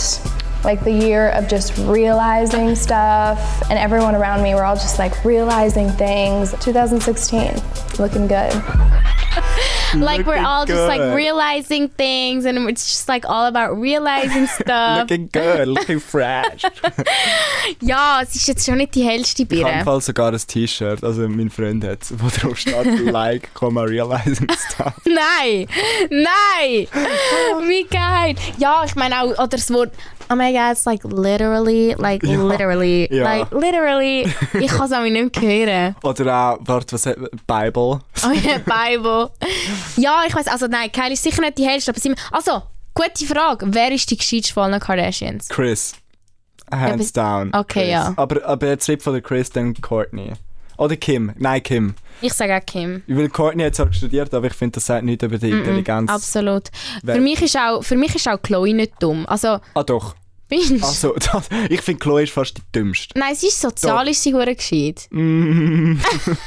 like 0.64 0.82
the 0.84 0.92
year 0.92 1.30
of 1.30 1.48
just 1.48 1.76
realizing 1.78 2.74
stuff 2.74 3.62
and 3.70 3.78
everyone 3.78 4.14
around 4.14 4.42
me 4.42 4.54
we're 4.54 4.64
all 4.64 4.74
just 4.74 4.98
like 4.98 5.24
realizing 5.24 5.88
things. 5.90 6.52
2016 6.60 7.54
looking 7.98 8.26
good. 8.26 8.52
Like 9.94 10.26
we're 10.26 10.44
all 10.44 10.66
just 10.66 10.86
like 10.86 11.00
realizing 11.14 11.88
things 11.88 12.44
and 12.44 12.68
it's 12.68 12.86
just 12.86 13.08
like 13.08 13.24
all 13.28 13.46
about 13.46 13.78
realizing 13.78 14.46
stuff. 14.60 15.00
Looking 15.00 15.28
good, 15.32 15.68
looking 15.68 16.00
fresh. 16.00 16.62
ja, 17.80 18.20
es 18.22 18.34
ist 18.34 18.48
jetzt 18.48 18.66
schon 18.66 18.78
nicht 18.78 18.94
die 18.94 19.02
hellste 19.02 19.46
Ich 19.48 19.64
habe. 19.64 19.84
Fall 19.84 20.00
sogar 20.00 20.32
ein 20.32 20.38
T-Shirt, 20.38 21.02
also 21.02 21.28
mein 21.28 21.50
Freund 21.50 21.84
hat 21.84 22.00
wo 22.10 22.28
drauf 22.28 22.58
steht, 22.58 23.00
like, 23.00 23.52
comma, 23.54 23.82
realizing 23.82 24.48
stuff. 24.50 24.94
Nein! 25.04 25.66
Nein! 26.10 26.86
Wie 27.66 27.84
geil! 27.84 28.34
Ja, 28.58 28.84
ich 28.84 28.94
meine 28.94 29.22
auch, 29.22 29.30
oder 29.30 29.48
das 29.48 29.72
Wort, 29.72 29.92
oh 30.30 30.36
my 30.36 30.52
god, 30.52 30.72
it's 30.72 30.86
like 30.86 31.02
literally, 31.04 31.94
like 31.98 32.22
Ja. 32.22 32.42
literally, 32.42 33.08
Ja. 33.12 33.24
like 33.24 33.50
literally. 33.52 34.26
Ich 34.60 34.68
kann 34.70 34.86
es 34.86 34.92
auch 34.92 35.02
nicht 35.02 35.40
hören. 35.40 35.94
Oder 36.02 36.34
auch, 36.34 36.58
warte, 36.60 36.92
was 36.94 37.06
hat 37.06 37.16
Bible? 37.46 38.00
Oh 38.24 38.32
ja, 38.32 38.58
Bible. 38.58 39.30
Ja, 39.96 40.22
ich 40.26 40.34
weiß, 40.34 40.48
also 40.48 40.66
nein, 40.66 40.90
Kylie 40.92 41.12
ist 41.14 41.22
sicher 41.22 41.40
nicht 41.40 41.58
die 41.58 41.66
hellste, 41.66 41.90
aber 41.90 42.00
sie, 42.00 42.14
also, 42.32 42.62
gute 42.94 43.26
Frage, 43.26 43.66
wer 43.70 43.92
ist 43.92 44.10
die 44.10 44.16
gescheiteste 44.16 44.54
von 44.54 44.64
allen 44.64 44.80
Kardashians? 44.80 45.48
Chris. 45.48 45.94
Hands 46.70 47.12
Ja, 47.16 47.22
down. 47.22 47.54
okay, 47.54 47.80
Chris. 47.80 47.90
ja. 47.90 48.12
Aber, 48.16 48.44
aber 48.44 48.66
jetzt 48.66 48.90
von 49.02 49.12
der 49.14 49.22
Chris, 49.22 49.50
dann 49.50 49.74
Courtney. 49.74 50.32
Oder 50.78 50.96
Kim. 50.96 51.32
Nein, 51.36 51.62
Kim. 51.62 51.94
Ich 52.20 52.32
sage 52.32 52.56
auch 52.56 52.64
Kim. 52.64 53.02
Weil 53.06 53.28
Courtney 53.28 53.64
hat 53.64 53.74
zwar 53.74 53.92
studiert, 53.92 54.32
aber 54.32 54.46
ich 54.46 54.54
finde, 54.54 54.74
das 54.76 54.86
sagt 54.86 55.04
nichts 55.04 55.22
über 55.24 55.36
die 55.38 55.50
Intelligenz. 55.50 56.10
Absolut. 56.10 56.68
Wer- 57.02 57.16
Für 57.16 57.20
mich, 57.20 57.42
ist 57.42 57.56
auch, 57.56 57.82
für 57.82 57.96
mich 57.96 58.14
ist 58.14 58.28
auch 58.28 58.40
Chloe 58.40 58.72
nicht 58.74 58.92
dumm. 59.00 59.26
Also, 59.26 59.58
Ah 59.74 59.82
doch. 59.84 60.14
Findest? 60.48 60.84
Also, 60.84 61.14
das, 61.14 61.48
ich 61.68 61.80
finde, 61.82 62.00
Chloe 62.00 62.22
ist 62.24 62.32
fast 62.32 62.56
die 62.58 62.62
dümmste. 62.74 63.18
Nein, 63.18 63.34
sie 63.34 63.48
ist 63.48 63.60
sozial, 63.60 64.04
Doch. 64.04 64.10
ist 64.10 64.22
sie 64.22 64.32
verdammt 64.32 64.58
gescheit. 64.58 65.08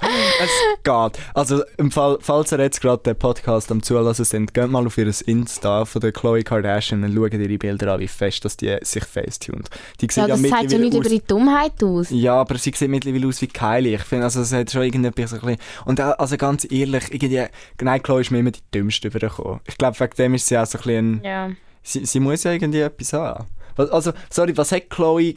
Es 0.00 0.50
geht. 0.84 1.24
Also, 1.34 1.62
im 1.76 1.90
Fall, 1.90 2.18
falls 2.20 2.52
ihr 2.52 2.60
jetzt 2.60 2.80
gerade 2.80 3.02
den 3.02 3.16
Podcast 3.18 3.72
am 3.72 3.82
Zulassen 3.82 4.24
sind, 4.24 4.54
geht 4.54 4.68
mal 4.70 4.86
auf 4.86 4.96
ihr 4.96 5.12
Insta 5.26 5.84
von 5.84 6.00
der 6.00 6.12
Chloe 6.12 6.44
Kardashian 6.44 7.02
und 7.02 7.14
schaut 7.14 7.34
ihre 7.34 7.58
Bilder 7.58 7.94
an, 7.94 8.00
wie 8.00 8.06
fest 8.06 8.44
dass 8.44 8.56
die 8.56 8.76
sich 8.82 9.04
facetunt. 9.04 9.68
Die 10.00 10.06
sieht 10.06 10.16
Ja, 10.16 10.28
ja, 10.28 10.36
das 10.36 10.42
zeigt 10.48 10.70
ja 10.72 10.78
nicht 10.78 10.94
über 10.94 11.00
aus- 11.04 11.08
die 11.08 11.22
Dummheit 11.26 11.82
aus. 11.82 12.06
Ja, 12.10 12.34
aber 12.34 12.56
sie 12.58 12.72
sieht 12.74 12.88
mittlerweile 12.88 13.26
aus 13.26 13.42
wie 13.42 13.48
Kylie. 13.48 13.96
Ich 13.96 14.02
finde, 14.02 14.24
also, 14.26 14.40
es 14.40 14.52
hat 14.52 14.70
schon 14.70 14.82
irgendetwas 14.82 15.34
ein 15.34 15.40
bisschen... 15.40 15.58
Und 15.84 16.00
auch, 16.00 16.16
also 16.18 16.36
ganz 16.36 16.64
ehrlich, 16.70 17.12
irgendwie... 17.12 17.44
Nein, 17.80 18.02
Chloe 18.02 18.20
ist 18.20 18.30
mir 18.30 18.38
immer 18.38 18.52
die 18.52 18.60
dümmste 18.72 19.08
übergekommen. 19.08 19.58
Ich 19.66 19.76
glaube, 19.78 19.98
wegen 19.98 20.14
dem 20.16 20.34
ist 20.34 20.46
sie 20.46 20.56
auch 20.58 20.66
so 20.66 20.78
ein 20.78 20.82
bisschen... 20.84 21.20
Ja. 21.24 21.50
Sie, 21.82 22.04
sie 22.04 22.20
muss 22.20 22.44
ja 22.44 22.52
irgendwie 22.52 22.80
etwas 22.80 23.12
haben. 23.12 23.46
Also, 23.76 24.12
sorry, 24.30 24.56
was 24.56 24.72
hat 24.72 24.90
Chloe... 24.90 25.34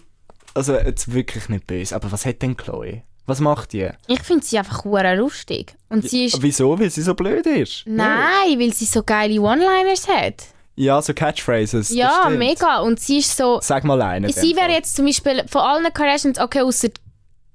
Also, 0.53 0.73
jetzt 0.75 1.13
wirklich 1.13 1.47
nicht 1.49 1.67
böse, 1.67 1.95
aber 1.95 2.11
was 2.11 2.25
hat 2.25 2.41
denn 2.41 2.57
Chloe? 2.57 3.03
Was 3.25 3.39
macht 3.39 3.73
die? 3.73 3.89
Ich 4.07 4.21
finde 4.23 4.45
sie 4.45 4.57
einfach 4.57 4.83
hure 4.83 5.15
lustig. 5.15 5.75
Und 5.89 6.09
sie 6.09 6.25
ist... 6.25 6.41
Wieso? 6.41 6.77
Weil 6.77 6.89
sie 6.89 7.03
so 7.03 7.13
blöd 7.13 7.45
ist? 7.45 7.83
Nein, 7.85 8.59
weil 8.59 8.73
sie 8.73 8.85
so 8.85 9.03
geile 9.03 9.39
One-Liners 9.39 10.07
hat. 10.07 10.45
Ja, 10.75 11.01
so 11.01 11.13
Catchphrases. 11.13 11.91
Ja, 11.91 12.29
mega. 12.29 12.79
Und 12.79 12.99
sie 12.99 13.19
ist 13.19 13.37
so... 13.37 13.59
Sag 13.61 13.83
mal 13.83 14.01
einen. 14.01 14.25
in 14.25 14.33
Sie 14.33 14.55
wäre 14.55 14.71
jetzt 14.71 14.95
zum 14.95 15.05
Beispiel 15.05 15.43
von 15.47 15.61
allen 15.61 15.93
Kardashians, 15.93 16.39
okay, 16.39 16.61
außer 16.61 16.89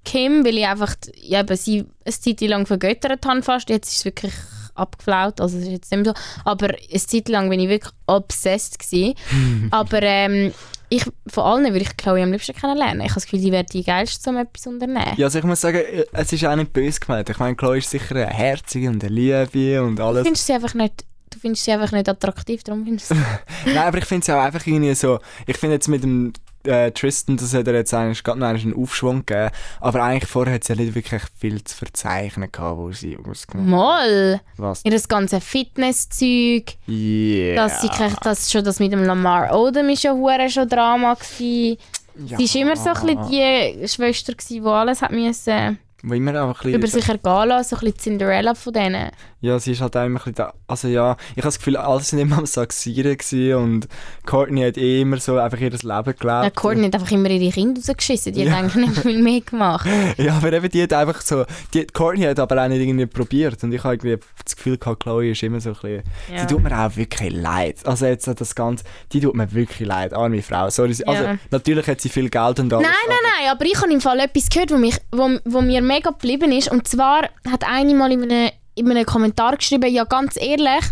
Kim, 0.05 0.44
weil 0.44 0.57
ich 0.57 0.66
einfach 0.66 0.94
ja, 1.16 1.40
eben 1.40 1.57
sie 1.57 1.85
eine 2.05 2.14
Zeit 2.14 2.40
lang 2.42 2.64
vergöttert 2.64 3.27
habe 3.27 3.42
fast. 3.42 3.68
Jetzt 3.68 3.90
ist 3.90 3.99
es 3.99 4.05
wirklich 4.05 4.33
abgeflaut, 4.77 5.41
also 5.41 5.57
es 5.59 5.65
ist 5.65 5.71
jetzt 5.71 5.91
nicht 5.93 6.05
mehr 6.05 6.15
so. 6.15 6.21
Aber 6.45 6.69
eine 6.69 7.01
Zeit 7.01 7.29
lang 7.29 7.49
bin 7.51 7.61
ich 7.61 7.69
wirklich 7.69 7.93
obsessed 8.07 8.79
gewesen. 8.79 9.15
Aber 9.71 10.03
ähm, 10.03 10.53
ich, 10.89 11.05
von 11.27 11.45
allen 11.45 11.65
würde 11.73 11.81
ich 11.81 11.97
Chloe 11.97 12.23
am 12.23 12.31
liebsten 12.33 12.55
kennenlernen. 12.55 13.01
Ich 13.01 13.11
habe 13.11 13.15
das 13.15 13.25
Gefühl, 13.25 13.41
sie 13.41 13.51
wäre 13.53 13.65
die 13.65 13.83
geilste, 13.83 14.31
um 14.31 14.37
etwas 14.37 14.62
zu 14.62 14.71
unternehmen. 14.71 15.15
Ja, 15.17 15.27
also 15.27 15.39
ich 15.39 15.45
muss 15.45 15.61
sagen, 15.61 15.81
es 16.12 16.33
ist 16.33 16.45
auch 16.45 16.55
nicht 16.55 16.73
böse 16.73 17.01
gemeint. 17.01 17.29
Ich 17.29 17.39
meine, 17.39 17.57
Chloe 17.57 17.79
ist 17.79 17.91
sicher 17.91 18.15
eine 18.15 18.27
Herzige 18.27 18.89
und 18.89 19.03
eine 19.05 19.12
Liebe 19.12 19.83
und 19.83 19.97
Du 19.97 20.05
alles. 20.05 20.23
findest 20.23 20.47
sie 20.47 20.53
einfach 20.53 20.75
nicht... 20.75 21.05
Du 21.31 21.41
findest 21.41 21.65
sie 21.65 21.73
einfach 21.73 21.91
nicht 21.93 22.09
attraktiv, 22.09 22.62
darum 22.62 22.85
findest 22.85 23.11
du 23.11 23.15
sie. 23.17 23.21
Nein, 23.67 23.79
aber 23.79 23.99
ich 23.99 24.05
finde 24.05 24.23
es 24.23 24.31
auch 24.31 24.41
einfach 24.41 24.65
irgendwie 24.65 24.95
so. 24.95 25.19
Ich 25.47 25.57
finde 25.59 25.75
jetzt 25.75 25.89
mit 25.89 26.03
dem 26.05 26.33
äh, 26.66 26.90
Tristan, 26.92 27.37
das 27.37 27.55
hat 27.55 27.66
er 27.68 27.74
jetzt 27.74 27.92
eigentlich 27.94 28.22
gerade 28.24 28.38
noch 28.40 28.48
einen 28.48 28.74
Aufschwung 28.74 29.24
gegeben. 29.26 29.50
Aber 29.81 30.02
eigentlich 30.02 30.31
vorher 30.31 30.55
hat 30.55 30.64
sie 30.64 30.72
ja 30.74 30.81
nicht 30.81 30.94
wirklich 30.94 31.22
viel 31.38 31.62
zu 31.64 31.76
verzeichnen 31.76 32.50
gehabt, 32.52 32.79
wo 32.79 32.92
sie 32.92 33.16
ausgemacht 33.18 33.66
Mal! 33.68 34.40
Was? 34.57 34.83
Ihr 34.85 34.90
das 34.92 35.09
ganze 35.09 35.40
Fitnesszeug, 35.40 36.74
Yeah. 36.88 37.55
dass 37.57 37.81
sie 37.83 37.88
kriegt, 37.88 38.24
das 38.24 38.50
schon 38.50 38.64
das 38.64 38.79
mit 38.81 38.92
dem 38.92 39.05
Lamar 39.05 39.55
Odom 39.57 39.88
ist 39.88 40.02
ja 40.05 40.12
hure 40.12 40.48
schon 40.50 40.68
Drama 40.68 41.14
gewesen. 41.14 41.79
ja. 42.26 42.38
Sie 42.38 42.55
war 42.55 42.62
immer 42.62 42.76
so 42.76 42.90
ein 42.90 43.07
bisschen 43.07 43.81
die 43.81 43.88
Schwester, 43.88 44.33
gewesen, 44.35 44.62
die 44.62 44.68
alles 44.68 45.02
hat 45.02 45.12
müssen 45.12 45.79
Wo 46.02 46.14
immer 46.14 46.35
ein 46.42 46.52
bisschen, 46.52 46.74
über 46.74 46.87
sich 46.87 47.09
ergehen 47.09 47.48
lassen, 47.48 47.68
so 47.70 47.76
ein 47.76 47.81
bisschen 47.92 47.98
Cinderella 47.98 48.55
von 48.55 48.72
denen. 48.72 49.11
Ja, 49.40 49.59
sie 49.59 49.72
ist 49.72 49.81
halt 49.83 49.94
auch 49.96 50.05
immer 50.07 50.18
ein 50.18 50.33
bisschen 50.33 50.35
da. 50.35 50.55
Also 50.66 50.88
ja, 50.88 51.16
ich 51.33 51.37
habe 51.38 51.42
das 51.49 51.59
Gefühl, 51.59 51.77
alle 51.77 52.01
sind 52.01 52.18
immer 52.18 52.38
am 52.38 52.46
Saxieren 52.46 53.16
und 53.62 53.87
Courtney 54.25 54.62
hat 54.62 54.79
eh 54.79 55.03
immer 55.03 55.18
so 55.18 55.37
einfach 55.38 55.61
ihr 55.61 55.70
Leben 55.70 55.83
gelebt. 55.83 56.18
Ja, 56.25 56.51
Courtney 56.51 56.85
hat 56.87 56.94
einfach 56.94 57.11
immer 57.12 57.29
ihre 57.29 57.53
Kinder 57.53 57.81
rausgeschissen, 57.81 58.33
die 58.33 58.44
Ja. 58.44 58.53
hat 58.53 58.59
eigentlich 58.61 58.88
nicht 58.88 58.99
viel 59.01 59.22
mehr 59.22 59.40
gemacht. 59.42 59.87
Ja, 60.16 60.37
aber 60.38 60.53
eben 60.55 60.68
die 60.70 60.83
hat 60.83 60.92
einfach 60.94 61.20
so. 61.20 61.44
Die, 61.75 61.87
Courtney 61.87 62.25
hat 62.25 62.38
aber 62.40 62.62
auch 62.64 62.68
nicht 62.68 62.81
irgendwie 62.81 63.07
probiert. 63.07 63.62
Und 63.62 63.72
ich 63.72 63.85
habe 63.85 63.94
irgendwie 63.94 64.18
das 64.44 64.57
Gefühl 64.57 64.79
gehabt, 64.79 65.03
Chloe 65.03 65.31
ist 65.31 65.42
immer 65.42 65.61
so 65.61 65.70
ein 65.70 65.75
bisschen. 65.75 66.03
Ja. 66.33 66.40
Sie 66.40 66.46
tut 66.46 66.62
mir 66.62 66.77
auch 66.79 66.96
wirklich 66.96 67.33
leid. 67.33 67.87
Also 67.87 68.07
jetzt 68.07 68.27
das 68.27 68.55
Ganze. 68.55 68.85
Die 69.12 69.20
tut 69.20 69.35
mir 69.35 69.53
wirklich 69.53 69.87
leid, 69.87 70.14
arme 70.14 70.42
Frau. 70.42 70.70
Sorry. 70.70 70.96
Also 71.07 71.22
Ja. 71.25 71.37
natürlich 71.51 71.87
hat 71.87 72.01
sie 72.01 72.09
viel 72.09 72.31
Geld 72.31 72.59
und 72.61 72.72
alles. 72.72 72.87
Nein, 72.87 72.96
nein, 73.09 73.18
nein, 73.22 73.51
aber 73.53 73.64
ich 73.66 73.77
habe 73.81 73.92
im 73.92 74.01
Fall 74.01 74.18
etwas 74.20 74.49
gehört, 74.49 74.70
wo, 74.70 74.79
mich, 74.79 74.96
wo, 75.12 75.29
wo 75.44 75.61
mir 75.61 75.83
mega 75.83 76.11
geblieben 76.11 76.51
ist. 76.53 76.70
Und 76.70 76.88
zwar 76.88 77.29
hat 77.51 77.64
eine 77.68 77.94
mal 77.94 78.11
in 78.11 78.22
einem, 78.22 78.51
in 78.77 78.91
einem 78.91 79.05
Kommentar 79.05 79.57
geschrieben, 79.57 79.93
ja 79.93 80.05
ganz 80.05 80.37
ehrlich, 80.37 80.85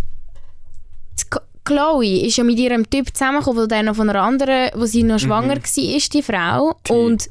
Chloe 1.64 2.26
ist 2.26 2.36
ja 2.36 2.44
mit 2.44 2.58
ihrem 2.58 2.88
Typ 2.88 3.08
zusammengekommen, 3.14 3.68
dann 3.68 3.86
noch 3.86 3.96
von 3.96 4.10
einer 4.10 4.20
anderen, 4.22 4.70
wo 4.74 4.84
sie 4.84 5.02
noch 5.02 5.18
schwanger 5.18 5.56
war, 5.56 5.96
ist 5.96 6.12
die 6.12 6.22
Frau. 6.22 6.74
T. 6.84 6.92
Und 6.92 7.30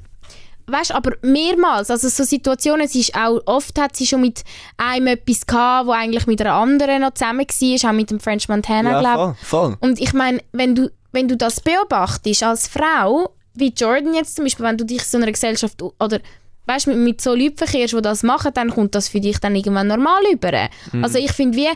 weißt, 0.65 0.93
aber 0.93 1.11
mehrmals, 1.21 1.91
also 1.91 2.07
so 2.07 2.23
Situationen, 2.23 2.87
sie 2.87 3.01
ist 3.01 3.15
auch, 3.15 3.41
oft 3.45 3.77
hat 3.79 3.95
sie 3.95 4.07
schon 4.07 4.21
mit 4.21 4.43
einem 4.77 5.07
etwas 5.07 5.45
gehabt, 5.45 5.87
wo 5.87 5.91
eigentlich 5.91 6.25
mit 6.25 6.41
einer 6.41 6.53
anderen 6.53 7.01
noch 7.01 7.13
zusammen 7.13 7.41
war, 7.45 7.89
auch 7.89 7.93
mit 7.93 8.09
dem 8.09 8.19
French 8.19 8.47
Montana, 8.49 8.91
Ja, 8.91 8.99
glaube 9.01 9.35
voll, 9.41 9.69
voll. 9.71 9.77
und 9.81 9.99
ich 9.99 10.13
meine, 10.13 10.39
wenn 10.51 10.73
du, 10.73 10.89
wenn 11.11 11.27
du 11.27 11.37
das 11.37 11.59
beobachtest 11.59 12.43
als 12.43 12.67
Frau, 12.67 13.33
wie 13.53 13.73
Jordan 13.75 14.13
jetzt 14.15 14.35
zum 14.35 14.45
Beispiel, 14.45 14.65
wenn 14.65 14.77
du 14.77 14.85
dich 14.85 14.99
in 14.99 15.03
so 15.05 15.17
einer 15.17 15.31
Gesellschaft 15.31 15.81
oder 15.99 16.19
weißt, 16.65 16.87
mit, 16.87 16.97
mit 16.97 17.21
so 17.21 17.33
Leuten 17.33 17.57
verkehrst, 17.57 17.93
die 17.93 18.01
das 18.01 18.23
machen, 18.23 18.51
dann 18.53 18.69
kommt 18.69 18.95
das 18.95 19.09
für 19.09 19.19
dich 19.19 19.39
dann 19.39 19.55
irgendwann 19.55 19.87
normal 19.87 20.21
über. 20.31 20.69
Also 21.01 21.17
ich 21.17 21.31
finde 21.31 21.57
wie, 21.57 21.69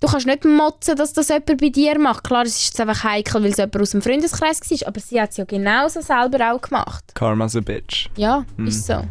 du 0.00 0.08
kannst 0.08 0.26
nicht 0.26 0.44
motzen, 0.44 0.96
dass 0.96 1.12
das 1.12 1.28
jemand 1.28 1.60
bei 1.60 1.68
dir 1.68 1.98
macht. 1.98 2.24
Klar, 2.24 2.44
es 2.44 2.56
ist 2.56 2.66
jetzt 2.68 2.80
einfach 2.80 3.04
heikel, 3.04 3.42
weil 3.42 3.50
es 3.50 3.56
jemand 3.56 3.80
aus 3.80 3.90
dem 3.90 4.02
Freundeskreis 4.02 4.60
war, 4.60 4.88
aber 4.88 5.00
sie 5.00 5.20
hat 5.20 5.30
es 5.30 5.36
ja 5.36 5.44
genauso 5.44 6.00
selber 6.00 6.52
auch 6.52 6.60
gemacht. 6.60 7.04
Karma's 7.14 7.56
a 7.56 7.60
bitch. 7.60 8.08
Ja, 8.16 8.44
ist 8.58 8.86
so. 8.86 9.02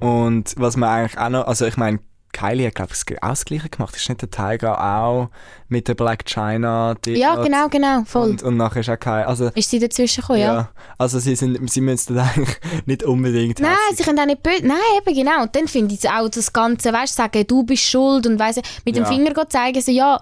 Und 0.00 0.54
was 0.56 0.76
man 0.76 0.88
eigentlich 0.88 1.18
auch 1.18 1.30
noch. 1.30 1.46
Also 1.46 1.66
ich 1.66 1.76
meine, 1.76 1.98
Kylie 2.34 2.66
hat, 2.66 2.74
glaube 2.74 2.90
ich, 2.92 3.04
das 3.20 3.44
Gleiche 3.46 3.68
gemacht. 3.70 3.96
Ist 3.96 4.06
nicht 4.08 4.20
der 4.20 4.30
Tiger 4.30 4.78
auch 4.78 5.30
mit 5.68 5.88
der 5.88 5.94
Black 5.94 6.26
China? 6.26 6.94
Die 7.04 7.12
Ja, 7.14 7.36
genau, 7.36 7.68
genau, 7.70 8.02
voll. 8.04 8.30
Und, 8.30 8.42
und 8.42 8.56
nachher 8.58 8.80
ist 8.80 8.90
auch 8.90 8.98
Kylie. 9.00 9.26
Also, 9.26 9.46
ist 9.54 9.70
sie 9.70 9.78
dazwischen 9.78 10.20
gekommen, 10.20 10.40
ja? 10.40 10.54
ja. 10.54 10.68
Also, 10.98 11.18
sie, 11.18 11.34
sind, 11.36 11.70
sie 11.70 11.80
müssen 11.80 12.14
das 12.14 12.28
eigentlich 12.36 12.56
nicht 12.84 13.02
unbedingt 13.04 13.60
Nein, 13.60 13.70
hässig- 13.88 13.96
sie 13.98 14.02
können 14.04 14.18
auch 14.18 14.26
nicht 14.26 14.42
böse. 14.42 14.66
Nein, 14.66 14.76
eben 14.98 15.14
genau. 15.14 15.42
Und 15.42 15.56
dann 15.56 15.66
finde 15.68 15.94
ich 15.94 16.08
auch 16.10 16.28
das 16.28 16.52
Ganze, 16.52 16.92
weißt 16.92 17.16
du, 17.18 17.22
sagen, 17.22 17.46
du 17.46 17.62
bist 17.62 17.84
schuld 17.84 18.26
und 18.26 18.38
weiss, 18.38 18.56
mit 18.84 18.96
dem 18.96 19.04
Ja. 19.04 19.08
Finger 19.08 19.48
zeigen, 19.48 19.80
so, 19.80 19.90
ja, 19.90 20.20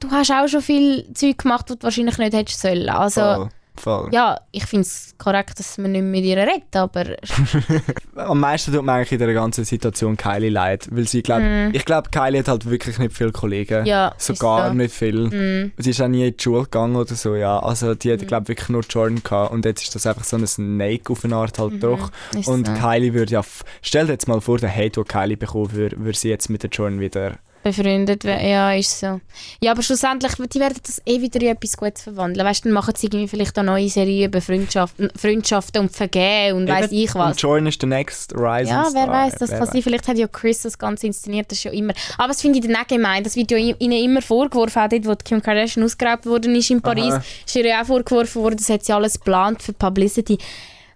du 0.00 0.10
hast 0.10 0.32
auch 0.32 0.48
schon 0.48 0.62
viel 0.62 1.06
Zeug 1.14 1.38
gemacht, 1.38 1.66
was 1.70 1.78
du 1.78 1.84
wahrscheinlich 1.84 2.18
nicht 2.18 2.34
hättest 2.34 2.60
sollen. 2.60 2.88
Also, 2.88 3.20
Voll, 3.20 3.48
voll. 3.76 4.08
ja, 4.12 4.40
ich 4.50 4.64
finde 4.66 4.82
es 4.82 5.14
korrekt, 5.18 5.58
dass 5.58 5.78
man 5.78 5.92
nicht 5.92 6.04
mit 6.04 6.24
ihr 6.24 6.36
redet, 6.36 6.74
aber 6.74 7.16
Am 8.16 8.40
meisten 8.40 8.72
tut 8.72 8.84
mir 8.84 8.92
eigentlich 8.92 9.12
in 9.12 9.18
der 9.18 9.32
ganzen 9.32 9.64
Situation 9.64 10.16
Kylie 10.16 10.50
leid, 10.50 10.88
weil 10.90 11.06
sie 11.08 11.22
glaub, 11.22 11.42
ich 11.72 11.84
glaube, 11.84 12.10
Kylie 12.10 12.40
hat 12.40 12.48
halt 12.48 12.68
wirklich 12.68 12.98
nicht 12.98 13.16
viele 13.16 13.32
Kollegen. 13.32 13.86
Ja, 13.86 14.14
so 14.18 14.32
ist 14.32 14.38
gar 14.38 14.68
so. 14.68 14.74
nicht 14.74 14.94
viel. 14.94 15.28
mm, 15.28 15.72
Sie 15.78 15.90
ist 15.90 16.00
auch 16.00 16.08
nie 16.08 16.26
in 16.28 16.36
die 16.36 16.42
Schule 16.42 16.64
gegangen 16.64 16.96
oder 16.96 17.14
so, 17.14 17.34
ja. 17.34 17.58
Also 17.58 17.94
die 17.94 18.12
hat, 18.12 18.26
glaube 18.26 18.48
wirklich 18.48 18.68
nur 18.68 18.82
Jordan 18.88 19.22
gehabt 19.22 19.52
und 19.52 19.64
jetzt 19.64 19.82
ist 19.82 19.94
das 19.94 20.06
einfach 20.06 20.24
so 20.24 20.36
ein 20.36 20.46
Snake 20.46 21.12
auf 21.12 21.24
eine 21.24 21.36
Art 21.36 21.58
halt 21.58 21.82
doch. 21.82 22.10
Mhm. 22.32 22.40
ist 22.40 22.48
Und 22.48 22.66
so. 22.66 22.74
Kylie 22.74 23.14
würde 23.14 23.32
ja, 23.32 23.42
stell 23.80 24.06
dir 24.06 24.12
jetzt 24.12 24.28
mal 24.28 24.40
vor, 24.40 24.58
der 24.58 24.74
Hate, 24.74 24.90
den 24.90 25.04
Kylie 25.04 25.36
bekommen 25.36 25.72
würde, 25.72 25.98
würde 25.98 26.18
sie 26.18 26.28
jetzt 26.28 26.48
mit 26.50 26.62
der 26.62 26.70
Jordan 26.70 27.00
wieder... 27.00 27.38
befreundet 27.62 28.24
werden. 28.24 28.48
Ja, 28.48 28.72
ist 28.72 28.98
so. 28.98 29.20
Ja, 29.60 29.72
aber 29.72 29.82
schlussendlich, 29.82 30.32
die 30.34 30.60
werden 30.60 30.78
das 30.84 31.00
eh 31.06 31.20
wieder 31.20 31.40
in 31.40 31.48
etwas 31.48 31.76
Gutes 31.76 32.02
verwandeln. 32.02 32.46
Weißt 32.46 32.64
du, 32.64 32.68
dann 32.68 32.74
machen 32.74 32.94
sie 32.96 33.06
irgendwie 33.06 33.28
vielleicht 33.28 33.56
eine 33.58 33.70
neue 33.70 33.88
Serie 33.88 34.26
über 34.26 34.40
Freundschaften, 34.40 35.10
Freundschaften 35.16 35.82
und 35.82 35.92
Vergehen 35.92 36.56
und 36.56 36.68
Eben, 36.68 36.88
ich 36.90 37.14
was. 37.14 37.32
Und 37.32 37.42
Jordan 37.42 37.66
ist 37.66 37.80
der 37.82 37.88
next 37.88 38.34
Rising 38.34 38.74
Ja, 38.74 38.88
wer 38.92 39.08
weiß, 39.08 39.34
das 39.36 39.50
Wer 39.50 39.58
kann 39.58 39.68
sein. 39.68 39.82
Vielleicht 39.82 40.08
hat 40.08 40.18
ja 40.18 40.28
Chris 40.28 40.62
das 40.62 40.78
Ganze 40.78 41.06
inszeniert, 41.06 41.50
das 41.50 41.58
ist 41.58 41.64
ja 41.64 41.72
immer. 41.72 41.92
Aber 42.18 42.28
das 42.28 42.40
finde 42.40 42.58
ich 42.58 42.66
dann 42.66 42.76
auch 42.76 42.86
gemein. 42.86 43.24
Das 43.24 43.36
wird 43.36 43.50
ja 43.50 43.58
ihnen 43.58 44.04
immer 44.04 44.22
vorgeworfen, 44.22 44.82
auch 44.82 44.88
dort, 44.88 45.06
wo 45.06 45.14
Kim 45.16 45.42
Kardashian 45.42 45.84
ausgeraubt 45.84 46.26
worden 46.26 46.54
ist 46.54 46.70
in 46.70 46.80
Paris, 46.80 47.12
Aha. 47.12 47.24
ist 47.46 47.56
ihr 47.56 47.66
ja 47.66 47.82
auch 47.82 47.86
vorgeworfen 47.86 48.42
worden, 48.42 48.56
das 48.56 48.68
hat 48.68 48.84
sie 48.84 48.92
alles 48.92 49.18
geplant 49.18 49.62
für 49.62 49.72
Publicity. 49.72 50.38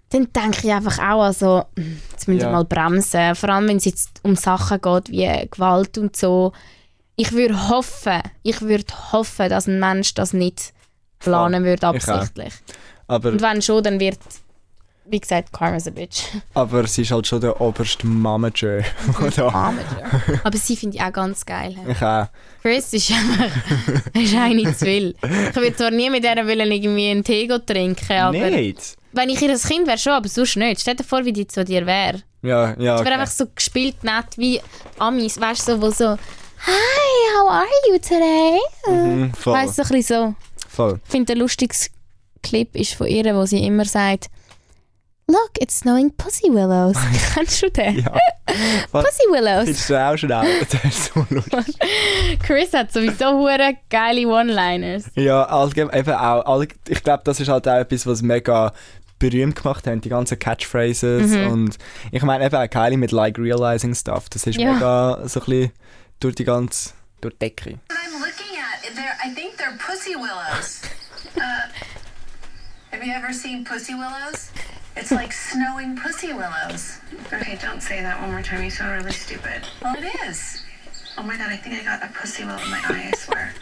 Dann 0.09 0.31
denke 0.31 0.65
ich 0.67 0.71
einfach 0.71 0.99
auch, 0.99 1.23
also, 1.23 1.63
jetzt 2.11 2.27
müssen 2.27 2.39
wir 2.39 2.45
Ja. 2.45 2.51
mal 2.51 2.63
bremsen. 2.65 3.35
Vor 3.35 3.49
allem, 3.49 3.67
wenn 3.67 3.77
es 3.77 3.85
jetzt 3.85 4.21
um 4.23 4.35
Sachen 4.35 4.79
geht 4.81 5.09
wie 5.09 5.47
Gewalt 5.51 5.97
und 5.97 6.15
so. 6.15 6.53
Ich 7.17 7.31
würde 7.33 7.69
hoffen, 7.69 8.21
ich 8.43 8.61
würde 8.61 8.85
hoffen, 9.11 9.49
dass 9.49 9.67
ein 9.67 9.79
Mensch 9.79 10.13
das 10.13 10.33
nicht 10.33 10.73
planen 11.19 11.63
würde, 11.65 11.87
absichtlich. 11.87 12.53
Aber, 13.07 13.31
Und 13.31 13.41
wenn 13.41 13.61
schon, 13.61 13.83
dann 13.83 13.99
wird, 13.99 14.19
wie 15.09 15.19
gesagt, 15.19 15.51
Karma's 15.53 15.87
a 15.87 15.91
bitch. 15.91 16.23
aber 16.53 16.85
sie 16.87 17.03
ist 17.03 17.11
halt 17.11 17.27
schon 17.27 17.41
der 17.41 17.59
oberste? 17.61 18.05
Amateur. 18.07 18.83
Aber 20.43 20.57
sie 20.57 20.75
finde 20.75 20.97
ich 20.97 21.01
auch 21.03 21.13
ganz 21.13 21.45
geil. 21.45 21.75
Ich 21.87 22.01
auch. 22.01 22.27
Chris 22.61 22.93
ist 22.93 23.11
einfach 23.11 23.55
ist 24.13 24.35
eine 24.35 24.75
zu 24.75 24.85
viel. 24.85 25.15
Ich 25.21 25.55
würde 25.55 25.75
zwar 25.75 25.91
nie 25.91 26.09
mit 26.09 26.23
wollen 26.23 26.71
irgendwie 26.71 27.09
einen 27.09 27.23
Tee 27.23 27.47
trinken, 27.65 28.11
aber 28.11 28.49
Nicht? 28.49 28.97
wenn 29.13 29.29
ich 29.29 29.41
ihr 29.41 29.49
ein 29.51 29.57
Kind 29.59 29.87
wäre 29.87 29.97
schon, 29.97 30.13
aber 30.13 30.27
sonst 30.27 30.57
nicht. 30.57 30.81
Stell 30.81 30.95
dir 30.95 31.03
vor, 31.03 31.23
wie 31.25 31.33
die 31.33 31.47
zu 31.47 31.63
dir 31.63 31.85
wäre. 31.85 32.21
Ja, 32.41 32.73
ja. 32.77 32.95
Es 32.95 33.01
wäre 33.01 33.01
Okay. 33.01 33.13
einfach 33.13 33.27
so 33.31 33.45
gespielt 33.53 34.03
nett 34.03 34.37
wie 34.37 34.59
Amis, 34.99 35.39
weißt 35.39 35.67
du, 35.69 35.71
so, 35.75 35.81
wo 35.81 35.89
so 35.91 36.05
Hi, 36.65 37.37
how 37.39 37.49
are 37.51 37.65
you 37.89 37.97
today? 37.99 38.59
Mhm, 38.87 39.33
voll. 39.33 39.53
Weißt 39.53 39.77
du, 39.77 39.83
so 39.83 39.89
ein 39.93 39.97
bisschen 39.99 40.35
so. 40.57 40.67
voll. 40.69 40.99
Ich 41.05 41.11
finde, 41.11 41.25
der 41.27 41.35
lustigste 41.37 41.89
Clip 42.43 42.75
ist 42.75 42.93
von 42.93 43.07
ihr, 43.07 43.33
wo 43.35 43.45
sie 43.45 43.63
immer 43.65 43.85
sagt 43.85 44.27
Look, 45.29 45.51
it's 45.59 45.79
snowing 45.79 46.11
pussy 46.11 46.49
willows. 46.49 46.95
Kennst 47.33 47.61
du 47.61 47.69
den? 47.69 47.99
Ja. 47.99 48.11
Pussy 48.91 49.23
willows. 49.29 49.65
Findest 49.65 49.89
du 49.89 49.95
auch 50.01 50.17
schon 50.17 50.31
auch? 50.31 50.43
Das 50.71 50.83
ist 50.85 51.13
so 51.13 51.25
lustig. 51.29 51.75
Chris 52.45 52.71
hat 52.73 52.93
sowieso 52.93 53.33
hure 53.37 53.75
geile 53.89 54.25
One-Liners. 54.25 55.05
Ja, 55.15 55.43
allgemein 55.43 55.99
eben 55.99 56.13
auch. 56.13 56.45
all- 56.45 56.67
Ich 56.87 57.03
glaube, 57.03 57.23
das 57.25 57.41
ist 57.41 57.49
halt 57.49 57.67
auch 57.67 57.75
etwas, 57.75 58.07
was 58.07 58.21
mega 58.21 58.71
berühmt 59.19 59.55
gemacht 59.61 59.85
haben, 59.85 59.99
die 59.99 60.07
ganzen 60.09 60.39
Catchphrases. 60.39 61.31
Mhm. 61.31 61.47
Und 61.51 61.77
ich 62.11 62.23
meine 62.23 62.45
eben 62.45 62.55
auch 62.55 62.69
Kylie 62.69 62.97
mit 62.97 63.11
Like 63.11 63.37
Realizing 63.37 63.95
Stuff. 63.95 64.29
Das 64.29 64.47
ist 64.47 64.57
Ja. 64.57 64.71
mega 64.73 65.27
so 65.27 65.41
ein 65.41 65.45
bisschen 65.45 65.71
durch 66.21 66.35
die 66.35 66.45
ganze 66.45 66.91
durch 67.19 67.33
die 67.33 67.39
Decke. 67.39 67.71
What 67.89 67.97
I'm 67.97 68.19
looking 68.19 68.57
at, 68.61 68.95
they're, 68.95 69.29
I 69.29 69.33
think 69.35 69.55
they're 69.59 69.77
pussy 69.77 70.15
willows. 70.15 70.81
Uh, 71.35 71.41
have 72.91 73.03
you 73.05 73.11
ever 73.11 73.33
seen 73.33 73.65
pussy 73.65 73.93
willows? 73.93 74.51
It's 74.97 75.11
like 75.11 75.31
snowing 75.31 75.95
pussy 75.95 76.33
willows. 76.33 76.97
Okay, 77.31 77.57
don't 77.61 77.81
say 77.81 78.01
that 78.01 78.19
one 78.19 78.31
more 78.31 78.41
time. 78.41 78.63
You 78.63 78.71
sound 78.71 78.99
really 78.99 79.13
stupid. 79.13 79.61
Well, 79.81 79.95
it 79.95 80.11
is. 80.27 80.63
Oh 81.19 81.23
my 81.23 81.37
god, 81.37 81.51
I 81.51 81.55
think 81.57 81.75
I 81.75 81.83
got 81.83 82.01
a 82.03 82.11
pussy 82.11 82.43
willow 82.43 82.61
in 82.63 82.71
my 82.71 82.81
eye, 82.83 83.11
I 83.13 83.15
swear. 83.15 83.53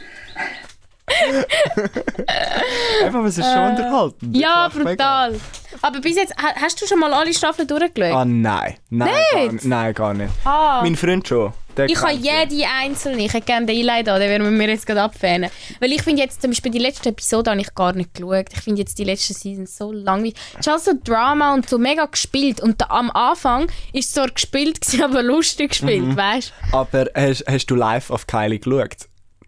Einfach, 3.04 3.20
aber 3.20 3.28
es 3.28 3.38
ist 3.38 3.46
schon 3.46 3.70
unterhaltend. 3.72 4.36
Äh, 4.36 4.40
Ja, 4.40 4.66
Das 4.68 4.76
macht 4.76 4.86
mega- 4.86 5.28
brutal. 5.30 5.40
Aber 5.82 6.00
bis 6.02 6.16
jetzt, 6.16 6.34
ha- 6.38 6.56
hast 6.62 6.82
du 6.82 6.88
schon 6.88 7.00
mal 7.00 7.14
alle 7.14 7.34
Staffeln 7.34 7.68
durchgeschaut? 7.68 8.14
Ah, 8.16 8.26
nein. 8.26 8.76
Nein, 8.90 9.10
gar 9.32 9.42
Nicht? 9.42 9.54
nicht. 9.54 9.66
Nein, 9.66 9.94
gar 9.94 10.14
nicht. 10.14 10.32
Ah. 10.46 10.80
Mein 10.82 10.96
Freund 10.96 11.28
schon. 11.28 11.54
Der 11.76 11.88
Ich 11.90 12.02
habe 12.02 12.14
jede 12.14 12.66
einzelne. 12.82 13.26
Ich 13.26 13.34
hätte 13.34 13.46
gerne 13.46 13.66
den 13.66 13.86
da, 13.86 14.18
den 14.18 14.30
werden 14.30 14.44
wir 14.44 14.52
mir 14.52 14.70
jetzt 14.70 14.88
gerade 14.88 15.02
abfähnen. 15.02 15.50
Weil 15.82 15.92
ich 15.92 16.02
finde 16.04 16.22
jetzt 16.22 16.42
zum 16.42 16.52
Beispiel 16.52 16.72
die 16.72 16.80
letzte 16.80 17.10
Episode 17.10 17.52
habe 17.52 17.60
ich 17.60 17.76
gar 17.76 17.92
nicht 17.92 18.14
geschaut. 18.14 18.46
Ich 18.54 18.62
finde 18.62 18.80
jetzt 18.80 18.98
die 18.98 19.04
letzte 19.04 19.34
Season 19.34 19.66
so 19.66 19.92
langweilig. 19.92 20.36
Es 20.58 20.66
ist 20.68 20.86
so 20.86 20.92
Drama 21.04 21.54
und 21.54 21.68
so 21.70 21.78
mega 21.78 22.06
gespielt. 22.06 22.62
Und 22.62 22.80
da, 22.80 22.86
am 22.92 23.12
Anfang 23.12 23.64
ist 23.92 24.08
es 24.08 24.14
zwar 24.14 24.30
gespielt, 24.30 24.80
aber 25.04 25.22
lustig 25.22 25.72
gespielt, 25.72 26.06
Mhm. 26.06 26.16
weißt 26.16 26.54
Aber 26.72 27.08
hast, 27.14 27.44
hast 27.46 27.66
du 27.66 27.76
live 27.76 28.10
auf 28.10 28.26
Kylie 28.26 28.60
geschaut? 28.60 28.96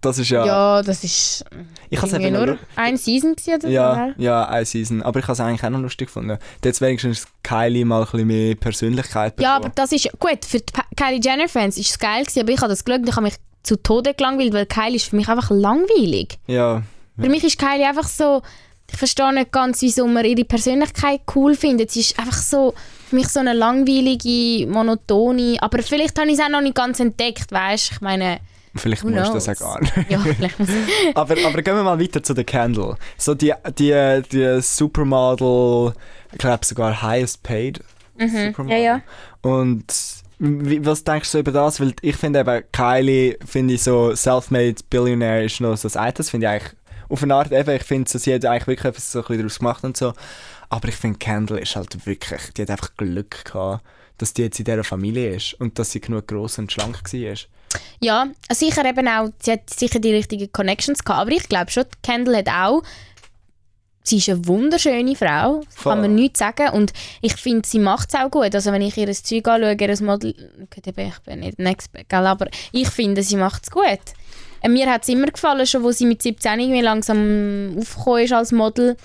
Das 0.01 0.19
ist 0.19 0.29
ja... 0.29 0.45
Ja, 0.45 0.81
das 0.83 1.03
ist 1.03 1.45
ich 1.89 2.01
habe 2.01 2.31
nur 2.31 2.57
eine 2.75 2.97
Season 2.97 3.31
oder 3.33 3.61
so. 3.61 3.67
Ja, 3.67 4.13
ja, 4.17 4.45
eine 4.47 4.65
Season. 4.65 5.01
Aber 5.01 5.19
ich 5.19 5.25
habe 5.25 5.33
es 5.33 5.39
eigentlich 5.39 5.63
auch 5.63 5.69
noch 5.69 5.79
lustig 5.79 6.07
gefunden. 6.07 6.37
Jetzt 6.63 6.81
wenigstens 6.81 7.27
Kylie 7.43 7.85
mal 7.85 8.01
ein 8.01 8.05
bisschen 8.05 8.27
mehr 8.27 8.55
Persönlichkeit 8.55 9.39
Ja, 9.39 9.55
bekommen. 9.57 9.65
aber 9.73 9.73
das 9.75 9.91
ist 9.91 10.09
gut. 10.19 10.45
Für 10.45 10.59
die 10.59 10.73
Kylie 10.95 11.19
Jenner-Fans 11.21 11.77
ist 11.77 11.89
es 11.91 11.99
geil 11.99 12.23
gewesen, 12.23 12.41
aber 12.41 12.51
ich 12.51 12.59
habe 12.61 12.69
das 12.69 12.81
und 12.81 13.07
ich 13.09 13.15
habe 13.15 13.23
mich 13.23 13.35
zu 13.63 13.75
Tode 13.81 14.13
gelangweilt, 14.13 14.53
weil 14.53 14.65
Kylie 14.65 14.95
ist 14.95 15.09
für 15.09 15.15
mich 15.15 15.27
einfach 15.27 15.49
langweilig. 15.49 16.37
Ja, 16.47 16.83
Für 17.19 17.29
mich 17.29 17.43
ist 17.43 17.57
Kylie 17.57 17.87
einfach 17.87 18.07
so, 18.07 18.41
ich 18.89 18.97
verstehe 18.97 19.33
nicht 19.33 19.51
ganz, 19.51 19.81
wieso 19.81 20.07
man 20.07 20.23
ihre 20.25 20.45
Persönlichkeit 20.45 21.21
cool 21.35 21.55
findet. 21.55 21.91
Sie 21.91 22.01
ist 22.01 22.17
einfach 22.19 22.37
so, 22.37 22.73
für 23.09 23.15
mich 23.15 23.27
so 23.27 23.39
eine 23.39 23.53
langweilige, 23.53 24.67
monotone, 24.67 25.57
aber 25.59 25.81
vielleicht 25.83 26.17
habe 26.19 26.29
ich 26.29 26.35
es 26.35 26.39
auch 26.39 26.49
noch 26.49 26.61
nicht 26.61 26.75
ganz 26.75 26.99
entdeckt, 26.99 27.51
weißt 27.51 27.89
du? 27.91 27.95
Ich 27.95 28.01
meine, 28.01 28.39
vielleicht 28.77 29.03
who 29.03 29.09
musst 29.09 29.29
du 29.29 29.33
das 29.33 29.49
auch 29.49 29.59
gar 29.59 29.81
nicht. 29.81 29.93
Ja, 30.09 30.19
vielleicht 30.19 30.59
muss 30.59 30.69
ich. 30.69 31.15
aber, 31.15 31.35
aber 31.45 31.61
gehen 31.61 31.75
wir 31.75 31.83
mal 31.83 31.99
weiter 31.99 32.21
zu 32.23 32.33
der 32.33 32.43
Candle. 32.43 32.95
So 33.17 33.33
die, 33.33 33.53
die, 33.77 34.21
die 34.31 34.61
Supermodel, 34.61 35.93
ich 36.31 36.37
glaube 36.37 36.65
sogar 36.65 37.01
highest 37.01 37.43
paid 37.43 37.81
Supermodel. 38.17 38.63
Mhm. 38.63 38.69
Ja, 38.69 38.77
ja. 38.77 39.01
Und 39.41 39.85
was 40.39 41.03
denkst 41.03 41.31
du 41.31 41.39
über 41.39 41.51
das? 41.51 41.79
Weil 41.79 41.93
ich 42.01 42.15
finde 42.15 42.39
eben, 42.39 42.63
Kylie, 42.71 43.37
finde 43.45 43.73
ich 43.73 43.83
so 43.83 44.15
self-made 44.15 44.75
Billionaire 44.89 45.45
ist 45.45 45.59
noch 45.61 45.75
so 45.75 45.87
das 45.87 45.97
eine. 45.97 46.13
Das 46.13 46.29
finde 46.29 46.47
ich 46.47 46.51
eigentlich 46.51 46.73
auf 47.09 47.23
eine 47.23 47.35
Art 47.35 47.51
eben, 47.51 47.75
ich 47.75 47.83
finde, 47.83 48.09
so, 48.09 48.19
sie 48.19 48.33
hat 48.33 48.45
eigentlich 48.45 48.67
wirklich 48.67 48.85
etwas 48.85 49.11
so 49.11 49.19
ein 49.19 49.21
bisschen 49.23 49.37
daraus 49.39 49.59
gemacht 49.59 49.83
und 49.83 49.97
so. 49.97 50.13
Aber 50.69 50.87
ich 50.89 50.95
finde, 50.95 51.17
Kendall 51.17 51.59
ist 51.59 51.75
halt 51.75 52.05
wirklich, 52.05 52.53
die 52.55 52.63
hat 52.63 52.69
einfach 52.69 52.95
Glück 52.97 53.45
gehabt, 53.45 53.83
dass 54.17 54.33
die 54.33 54.43
jetzt 54.43 54.59
in 54.59 54.65
dieser 54.65 54.83
Familie 54.83 55.35
ist 55.35 55.53
und 55.55 55.77
dass 55.79 55.91
sie 55.91 56.01
genug 56.01 56.27
gross 56.27 56.57
und 56.57 56.71
schlank 56.71 57.01
war. 57.03 57.37
Ja, 57.99 58.27
sicher 58.51 58.85
eben 58.85 59.07
auch, 59.07 59.29
sie 59.39 59.51
hat 59.51 59.69
sicher 59.69 59.99
die 59.99 60.13
richtigen 60.13 60.51
Connections 60.51 61.03
gehabt, 61.03 61.21
aber 61.21 61.31
ich 61.31 61.49
glaube 61.49 61.69
schon, 61.71 61.85
Kendall 62.01 62.37
hat 62.37 62.49
auch, 62.49 62.83
sie 64.03 64.17
ist 64.17 64.29
eine 64.29 64.47
wunderschöne 64.47 65.15
Frau, 65.15 65.61
Voll. 65.69 65.93
kann 65.93 66.01
man 66.01 66.15
nichts 66.15 66.39
sagen 66.39 66.69
und 66.69 66.93
ich 67.21 67.35
finde, 67.35 67.67
sie 67.67 67.79
macht 67.79 68.09
es 68.09 68.19
auch 68.19 68.31
gut, 68.31 68.55
also 68.55 68.71
wenn 68.71 68.81
ich 68.81 68.97
ihr 68.97 69.05
das 69.07 69.23
Zeug 69.23 69.47
anschaue, 69.47 69.75
ihr 69.79 70.01
Model, 70.03 70.33
eben, 70.85 71.07
ich 71.07 71.19
bin 71.19 71.39
nicht 71.41 71.59
ein 71.59 71.65
Expert, 71.65 72.11
aber 72.13 72.47
ich 72.71 72.89
finde, 72.89 73.21
sie 73.21 73.35
macht 73.35 73.63
es 73.63 73.71
gut. 73.71 73.99
Mir 74.67 74.91
hat 74.91 75.03
es 75.03 75.09
immer 75.09 75.27
gefallen, 75.27 75.65
schon 75.67 75.83
wo 75.83 75.91
sie 75.91 76.05
mit 76.05 76.21
17 76.21 76.59
irgendwie 76.59 76.81
langsam 76.81 77.75
aufgekommen 77.77 78.23
ist 78.23 78.33
als 78.33 78.51
Model. 78.51 78.97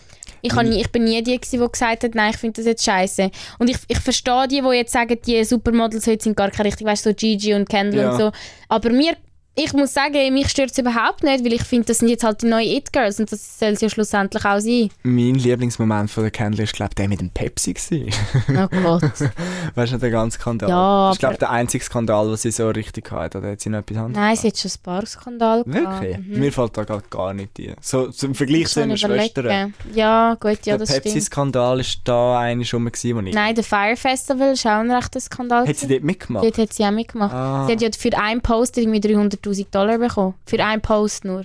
Ich, 0.42 0.52
nie, 0.54 0.80
ich 0.80 0.90
bin 0.90 1.04
nie 1.04 1.22
die, 1.22 1.40
gewesen, 1.40 1.60
die 1.64 1.72
gesagt 1.72 2.04
hat, 2.04 2.14
nein, 2.14 2.30
ich 2.30 2.36
finde 2.36 2.56
das 2.60 2.66
jetzt 2.66 2.84
scheiße. 2.84 3.30
Und 3.58 3.70
ich, 3.70 3.76
ich 3.88 3.98
verstehe 4.00 4.48
die, 4.48 4.60
die 4.60 4.76
jetzt 4.76 4.92
sagen, 4.92 5.16
die 5.24 5.44
Supermodels 5.44 6.06
heute 6.06 6.24
sind 6.24 6.36
gar 6.36 6.50
keine 6.50 6.68
richtig, 6.68 6.86
weißt 6.86 7.06
du, 7.06 7.10
so 7.10 7.14
Gigi 7.14 7.54
und 7.54 7.68
Kendall 7.68 8.00
Ja. 8.00 8.10
und 8.12 8.18
so. 8.18 8.32
Aber 8.68 8.90
mir 8.90 9.16
ich 9.54 9.74
muss 9.74 9.92
sagen, 9.92 10.32
mich 10.32 10.48
stört 10.48 10.70
es 10.70 10.78
überhaupt 10.78 11.22
nicht, 11.22 11.44
weil 11.44 11.52
ich 11.52 11.62
finde, 11.64 11.84
das 11.86 11.98
sind 11.98 12.08
jetzt 12.08 12.24
halt 12.24 12.40
die 12.40 12.46
neuen 12.46 12.66
It-Girls 12.66 13.20
und 13.20 13.30
das 13.30 13.58
soll 13.58 13.70
es 13.70 13.82
ja 13.82 13.90
schlussendlich 13.90 14.44
auch 14.46 14.60
sein. 14.60 14.88
Mein 15.02 15.34
Lieblingsmoment 15.34 16.10
von 16.10 16.22
der 16.22 16.30
Kendall 16.30 16.64
ist, 16.64 16.72
glaube 16.72 16.90
ich, 16.92 16.94
der 16.94 17.08
mit 17.08 17.20
dem 17.20 17.28
Pepsi. 17.28 17.74
gewesen. 17.74 18.10
Oh 18.48 18.68
Gott. 18.82 19.02
weißt 19.74 19.92
du, 19.92 19.98
der 19.98 20.10
ganze 20.10 20.38
Skandal? 20.38 20.70
Ja, 20.70 21.08
das 21.08 21.16
ist, 21.16 21.20
glaube 21.20 21.36
der 21.36 21.50
einzige 21.50 21.84
Skandal, 21.84 22.28
den 22.28 22.36
sie 22.36 22.50
so 22.50 22.68
richtig 22.70 23.10
hatte. 23.10 23.38
Oder 23.38 23.52
hat 23.52 23.60
sie 23.60 23.68
noch 23.68 23.80
etwas 23.80 23.96
anderes? 23.98 24.16
Nein, 24.16 24.36
sie 24.36 24.48
hat 24.48 24.56
schon 24.56 24.70
ein 24.70 24.82
paar 24.82 25.06
Skandale 25.06 25.64
Wirklich? 25.66 25.84
gehabt. 25.84 26.26
Mhm. 26.28 26.38
Mir 26.38 26.52
fällt 26.52 26.76
da 26.78 26.84
gerade 26.84 27.04
gar 27.10 27.34
nicht 27.34 27.58
ein. 27.58 27.74
So, 27.80 28.08
zum 28.08 28.34
Vergleich 28.34 28.68
zu 28.68 28.80
den 28.86 28.96
Schwestern. 28.96 29.74
Ja, 29.94 30.34
gut, 30.34 30.64
ja, 30.64 30.76
der 30.76 30.78
das 30.78 30.88
stimmt. 30.90 31.04
Pepsi-Skandal 31.04 31.80
ist 31.80 32.00
da 32.04 32.38
eine 32.38 32.64
schon 32.64 32.84
mal, 32.84 32.90
gewesen, 32.90 33.26
ich... 33.26 33.34
Nein, 33.34 33.54
der 33.54 33.64
Fire 33.64 33.96
Festival 33.96 34.52
ist 34.52 34.64
auch 34.64 34.80
ein 34.80 34.90
rechter 34.90 35.20
Skandal. 35.20 35.68
Hat 35.68 35.76
sie 35.76 35.88
dort 35.88 36.04
mitgemacht? 36.04 36.44
Dort 36.44 36.56
hat 36.56 36.72
sie 36.72 36.84
auch 36.84 36.90
mitgemacht. 36.90 37.34
Ah, 37.34 37.66
Sie 37.66 37.72
hat 37.72 37.82
ja 37.82 37.88
für 37.96 38.16
einen 38.16 38.40
Post 38.40 38.78
irgendwie 38.78 39.00
300'000 39.42 39.66
Dollar 39.70 39.98
bekommen. 39.98 40.34
Für 40.46 40.64
einen 40.64 40.82
Post 40.82 41.24
nur 41.24 41.44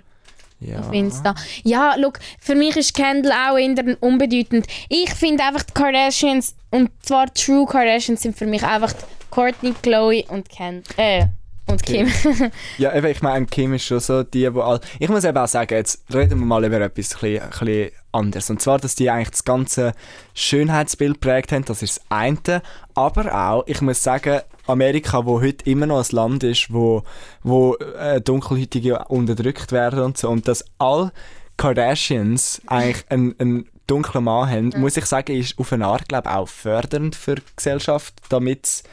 ja. 0.59 0.79
auf 0.79 0.91
Insta. 0.91 1.35
Ja, 1.63 1.95
look, 1.95 2.19
für 2.39 2.55
mich 2.55 2.75
ist 2.75 2.93
Kendall 2.93 3.31
auch 3.31 3.57
eher 3.57 3.97
unbedeutend. 4.01 4.67
Ich 4.89 5.13
finde 5.13 5.43
einfach 5.43 5.63
die 5.63 5.73
Kardashians, 5.73 6.55
und 6.71 6.89
zwar 7.01 7.33
True 7.33 7.65
Kardashians, 7.65 8.21
sind 8.21 8.37
für 8.37 8.47
mich 8.47 8.63
einfach 8.63 8.93
die 8.93 9.03
Courtney, 9.29 9.73
Chloe 9.81 10.23
und 10.29 10.49
Ken. 10.49 10.83
Äh, 10.97 11.25
und 11.67 11.83
Kim. 11.83 12.07
Ja, 12.77 12.95
eben, 12.95 13.07
ich 13.07 13.21
meine, 13.21 13.45
Kim 13.45 13.73
ist 13.73 13.83
schon 13.83 13.99
so 13.99 14.23
die, 14.23 14.53
wo 14.53 14.61
all... 14.61 14.79
Ich 14.99 15.09
muss 15.09 15.25
eben 15.25 15.37
auch 15.37 15.47
sagen, 15.47 15.73
jetzt 15.73 16.01
reden 16.13 16.39
wir 16.39 16.45
mal 16.45 16.63
über 16.63 16.79
etwas 16.79 17.15
ein 17.15 17.19
bisschen, 17.19 17.41
ein 17.41 17.49
bisschen 17.49 17.91
anderes. 18.17 18.49
Und 18.49 18.61
zwar, 18.61 18.79
dass 18.79 18.95
die 18.95 19.09
eigentlich 19.09 19.31
das 19.31 19.43
ganze 19.43 19.93
Schönheitsbild 20.33 21.21
geprägt 21.21 21.51
haben, 21.51 21.65
das 21.65 21.81
ist 21.81 21.97
das 21.97 22.05
eine. 22.09 22.61
Aber 22.93 23.33
auch, 23.33 23.63
ich 23.67 23.81
muss 23.81 24.03
sagen, 24.03 24.41
Amerika, 24.67 25.25
wo 25.25 25.41
heute 25.41 25.69
immer 25.69 25.85
noch 25.85 26.03
ein 26.03 26.15
Land 26.15 26.43
ist, 26.43 26.73
wo, 26.73 27.03
wo 27.43 27.75
äh, 27.75 28.21
Dunkelhäutige 28.21 29.05
unterdrückt 29.07 29.71
werden 29.71 29.99
und 29.99 30.17
so, 30.17 30.29
und 30.29 30.47
dass 30.47 30.65
all 30.77 31.11
Kardashians 31.57 32.61
eigentlich 32.67 33.05
einen, 33.09 33.35
einen 33.39 33.69
dunklen 33.87 34.25
Mann 34.25 34.49
haben, 34.49 34.73
muss 34.77 34.97
ich 34.97 35.05
sagen, 35.05 35.35
ist 35.35 35.57
auf 35.57 35.71
eine 35.71 35.87
Art, 35.87 36.07
glaube 36.07 36.29
auch 36.29 36.47
fördernd 36.47 37.15
für 37.15 37.35
die 37.35 37.43
Gesellschaft, 37.55 38.15
damit 38.29 38.63
das 38.63 38.83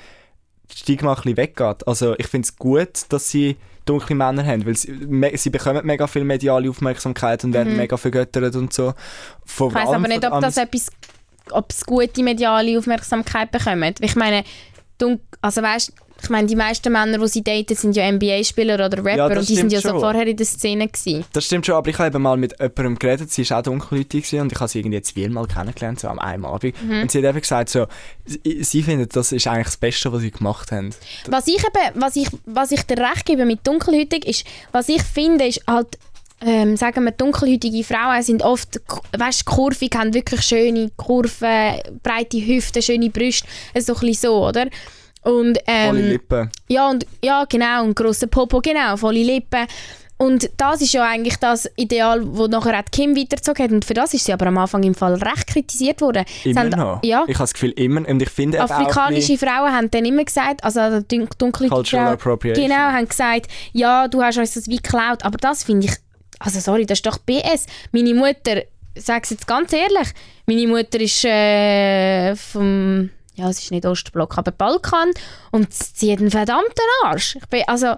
Stigma 0.75 1.11
ein 1.11 1.17
bisschen 1.17 1.37
weggeht. 1.37 1.87
Also 1.87 2.15
ich 2.19 2.29
finde 2.29 2.47
es 2.47 2.57
gut, 2.57 3.07
dass 3.11 3.29
sie 3.29 3.57
dunkle 3.85 4.16
Männer 4.16 4.44
haben, 4.44 4.64
weil 4.66 4.77
sie, 4.77 5.37
sie 5.37 5.51
bekommen 5.51 5.85
mega 5.85 6.07
viel 6.07 6.25
mediale 6.25 6.68
Aufmerksamkeit 6.70 7.44
und 7.44 7.53
werden 7.53 7.77
mega 7.77 7.97
vergöttert 7.97 8.57
und 8.57 8.73
so. 8.73 8.94
Vor 9.44 9.68
Ich 9.68 9.75
weiß 9.75 9.88
aber 9.88 10.09
nicht, 10.09 10.25
ob 10.25 10.40
das 10.40 10.57
etwas, 10.57 10.90
ob 11.51 11.70
es 11.70 11.85
gute 11.85 12.23
mediale 12.23 12.79
Aufmerksamkeit 12.79 13.51
bekommt. 13.51 14.01
Ich 14.01 14.16
meine, 14.16 14.44
also 15.40 15.62
weißt, 15.62 15.92
ich 16.25 16.31
meine, 16.31 16.47
die 16.47 16.57
meisten 16.57 16.93
Männer, 16.93 17.19
die 17.19 17.29
sie 17.29 17.43
daten, 17.43 17.75
sind 17.75 17.97
ja 17.97 18.11
NBA-Spieler 18.11 18.75
oder 18.75 18.99
Rapper 18.99 19.17
Ja, 19.17 19.27
und 19.27 19.49
die 19.49 19.55
sind 19.55 19.73
ja 19.73 19.79
stimmt 19.79 19.83
so 19.83 19.89
schon. 19.91 20.01
vorher 20.01 20.27
in 20.27 20.37
der 20.37 20.47
Szene 20.47 20.89
gewesen. 20.89 21.25
Das 21.33 21.45
stimmt 21.45 21.67
schon, 21.67 21.75
aber 21.75 21.91
ich 21.91 21.99
habe 21.99 22.09
eben 22.09 22.23
mal 22.23 22.37
mit 22.37 22.53
jemandem 22.59 22.99
geredet, 22.99 23.31
sie 23.31 23.49
war 23.49 23.59
auch 23.59 23.63
dunkelhäutig 23.63 24.33
und 24.41 24.53
ich 24.53 24.61
habe 24.61 24.69
sie 24.69 24.81
irgendwie 24.81 25.03
zweimal 25.03 25.47
kennengelernt, 25.47 26.01
so 26.01 26.09
am 26.09 26.19
einem 26.19 26.45
Abend. 26.45 26.75
Mhm. 26.83 27.03
Und 27.03 27.11
sie 27.11 27.19
hat 27.19 27.25
eben 27.27 27.41
gesagt, 27.41 27.69
so, 27.69 27.87
sie, 28.25 28.65
sie 28.65 28.83
findet, 28.83 29.15
das 29.15 29.33
ist 29.33 29.47
eigentlich 29.47 29.67
das 29.67 29.77
Beste, 29.77 30.13
was 30.13 30.23
sie 30.23 30.31
gemacht 30.31 30.73
haben. 30.73 30.91
Was 31.29 31.47
ich 31.47 31.63
eben, 31.63 32.01
was 32.01 32.17
ich, 32.17 32.29
was 32.47 32.73
ich 32.73 32.83
dir 32.83 32.99
recht 32.99 33.27
gebe 33.27 33.45
mit 33.45 33.67
dunkelhäutig 33.67 34.27
ist, 34.27 34.45
was 34.73 34.89
ich 34.89 35.03
finde, 35.03 35.47
ist 35.47 35.63
halt, 35.67 35.99
ähm, 36.45 36.77
sagen 36.77 37.05
wir, 37.05 37.13
dunkelhäutige 37.13 37.85
Frauen 37.85 38.23
sind 38.23 38.43
oft, 38.43 38.81
weißt, 39.17 39.45
kurvig, 39.45 39.91
haben 39.97 40.15
wirklich 40.15 40.43
schöne 40.43 40.91
Kurven, 40.97 41.79
breite 42.03 42.39
Hüften, 42.39 42.83
schöne 42.83 43.11
Brüste, 43.11 43.47
so 43.79 43.95
ein 43.95 44.01
bisschen 44.01 44.15
so, 44.15 44.47
oder? 44.49 44.69
Und, 45.25 45.59
Volle 45.59 45.65
ähm, 45.67 45.97
Lippen. 46.11 46.51
ja, 46.69 46.89
und, 46.91 47.07
ja, 47.23 47.45
genau, 47.49 47.83
und 47.85 47.97
grosser 47.97 48.27
Popo, 48.27 48.61
genau, 48.61 48.97
volle 48.97 49.23
Lippen. 49.23 49.67
Und 50.17 50.49
das 50.57 50.81
ist 50.81 50.93
ja 50.93 51.05
eigentlich 51.09 51.37
das 51.39 51.69
Ideal, 51.77 52.25
das 52.25 52.49
nachher 52.49 52.79
auch 52.79 52.85
Kim 52.93 53.17
weitergezogen 53.17 53.65
hat. 53.65 53.73
Und 53.73 53.85
für 53.85 53.95
das 53.95 54.15
ist 54.15 54.25
sie 54.25 54.33
aber 54.33 54.47
am 54.47 54.57
Anfang 54.59 54.83
im 54.85 54.95
Fall 54.95 55.15
recht 55.15 55.49
kritisiert 55.49 56.01
worden. 56.01 56.25
Immer 56.45 56.61
haben- 56.61 56.71
noch. 56.71 57.01
Ja, 57.03 57.25
Ich 57.27 57.35
habe 57.35 57.43
das 57.43 57.53
Gefühl, 57.53 57.71
immer. 57.73 58.09
Und 58.09 58.23
ich 58.23 58.31
finde 58.31 58.61
afrikanische 58.61 59.37
Frauen 59.37 59.73
haben 59.73 59.91
dann 59.91 60.05
immer 60.05 60.25
gesagt, 60.25 60.63
also 60.63 61.01
dun- 61.01 61.29
dunkle 61.37 61.69
Cultural 61.69 62.05
Frauen, 62.07 62.15
Appropriation. 62.15 62.65
genau, 62.69 62.77
haben 62.93 63.09
gesagt, 63.09 63.49
ja, 63.73 64.07
du 64.07 64.23
hast 64.23 64.39
uns 64.39 64.55
das 64.55 64.69
wie 64.69 64.77
geklaut. 64.77 65.25
Aber 65.25 65.37
das 65.39 65.65
finde 65.65 65.87
ich, 65.89 65.95
also 66.39 66.61
sorry, 66.61 66.87
das 66.87 66.99
ist 66.99 67.07
doch 67.07 67.19
BS. 67.19 67.67
Meine 67.91 68.15
Mutter, 68.15 68.59
ich 68.95 69.03
sage 69.05 69.23
es 69.25 69.31
jetzt 69.31 69.47
ganz 69.49 69.73
ehrlich, 69.73 70.09
meine 70.47 70.67
Mutter 70.69 71.01
ist 71.01 71.25
äh, 71.25 72.37
vom, 72.37 73.11
ja, 73.35 73.49
es 73.49 73.61
ist 73.61 73.70
nicht 73.70 73.87
Ostblock, 73.87 74.38
aber 74.38 74.53
Balkan 74.53 75.11
und 75.51 75.73
sie 75.73 76.12
hat 76.12 76.20
einen 76.20 76.31
verdammten 76.31 76.85
Arsch. 77.03 77.37
Ich 77.37 77.47
bin, 77.49 77.62
also, 77.66 77.97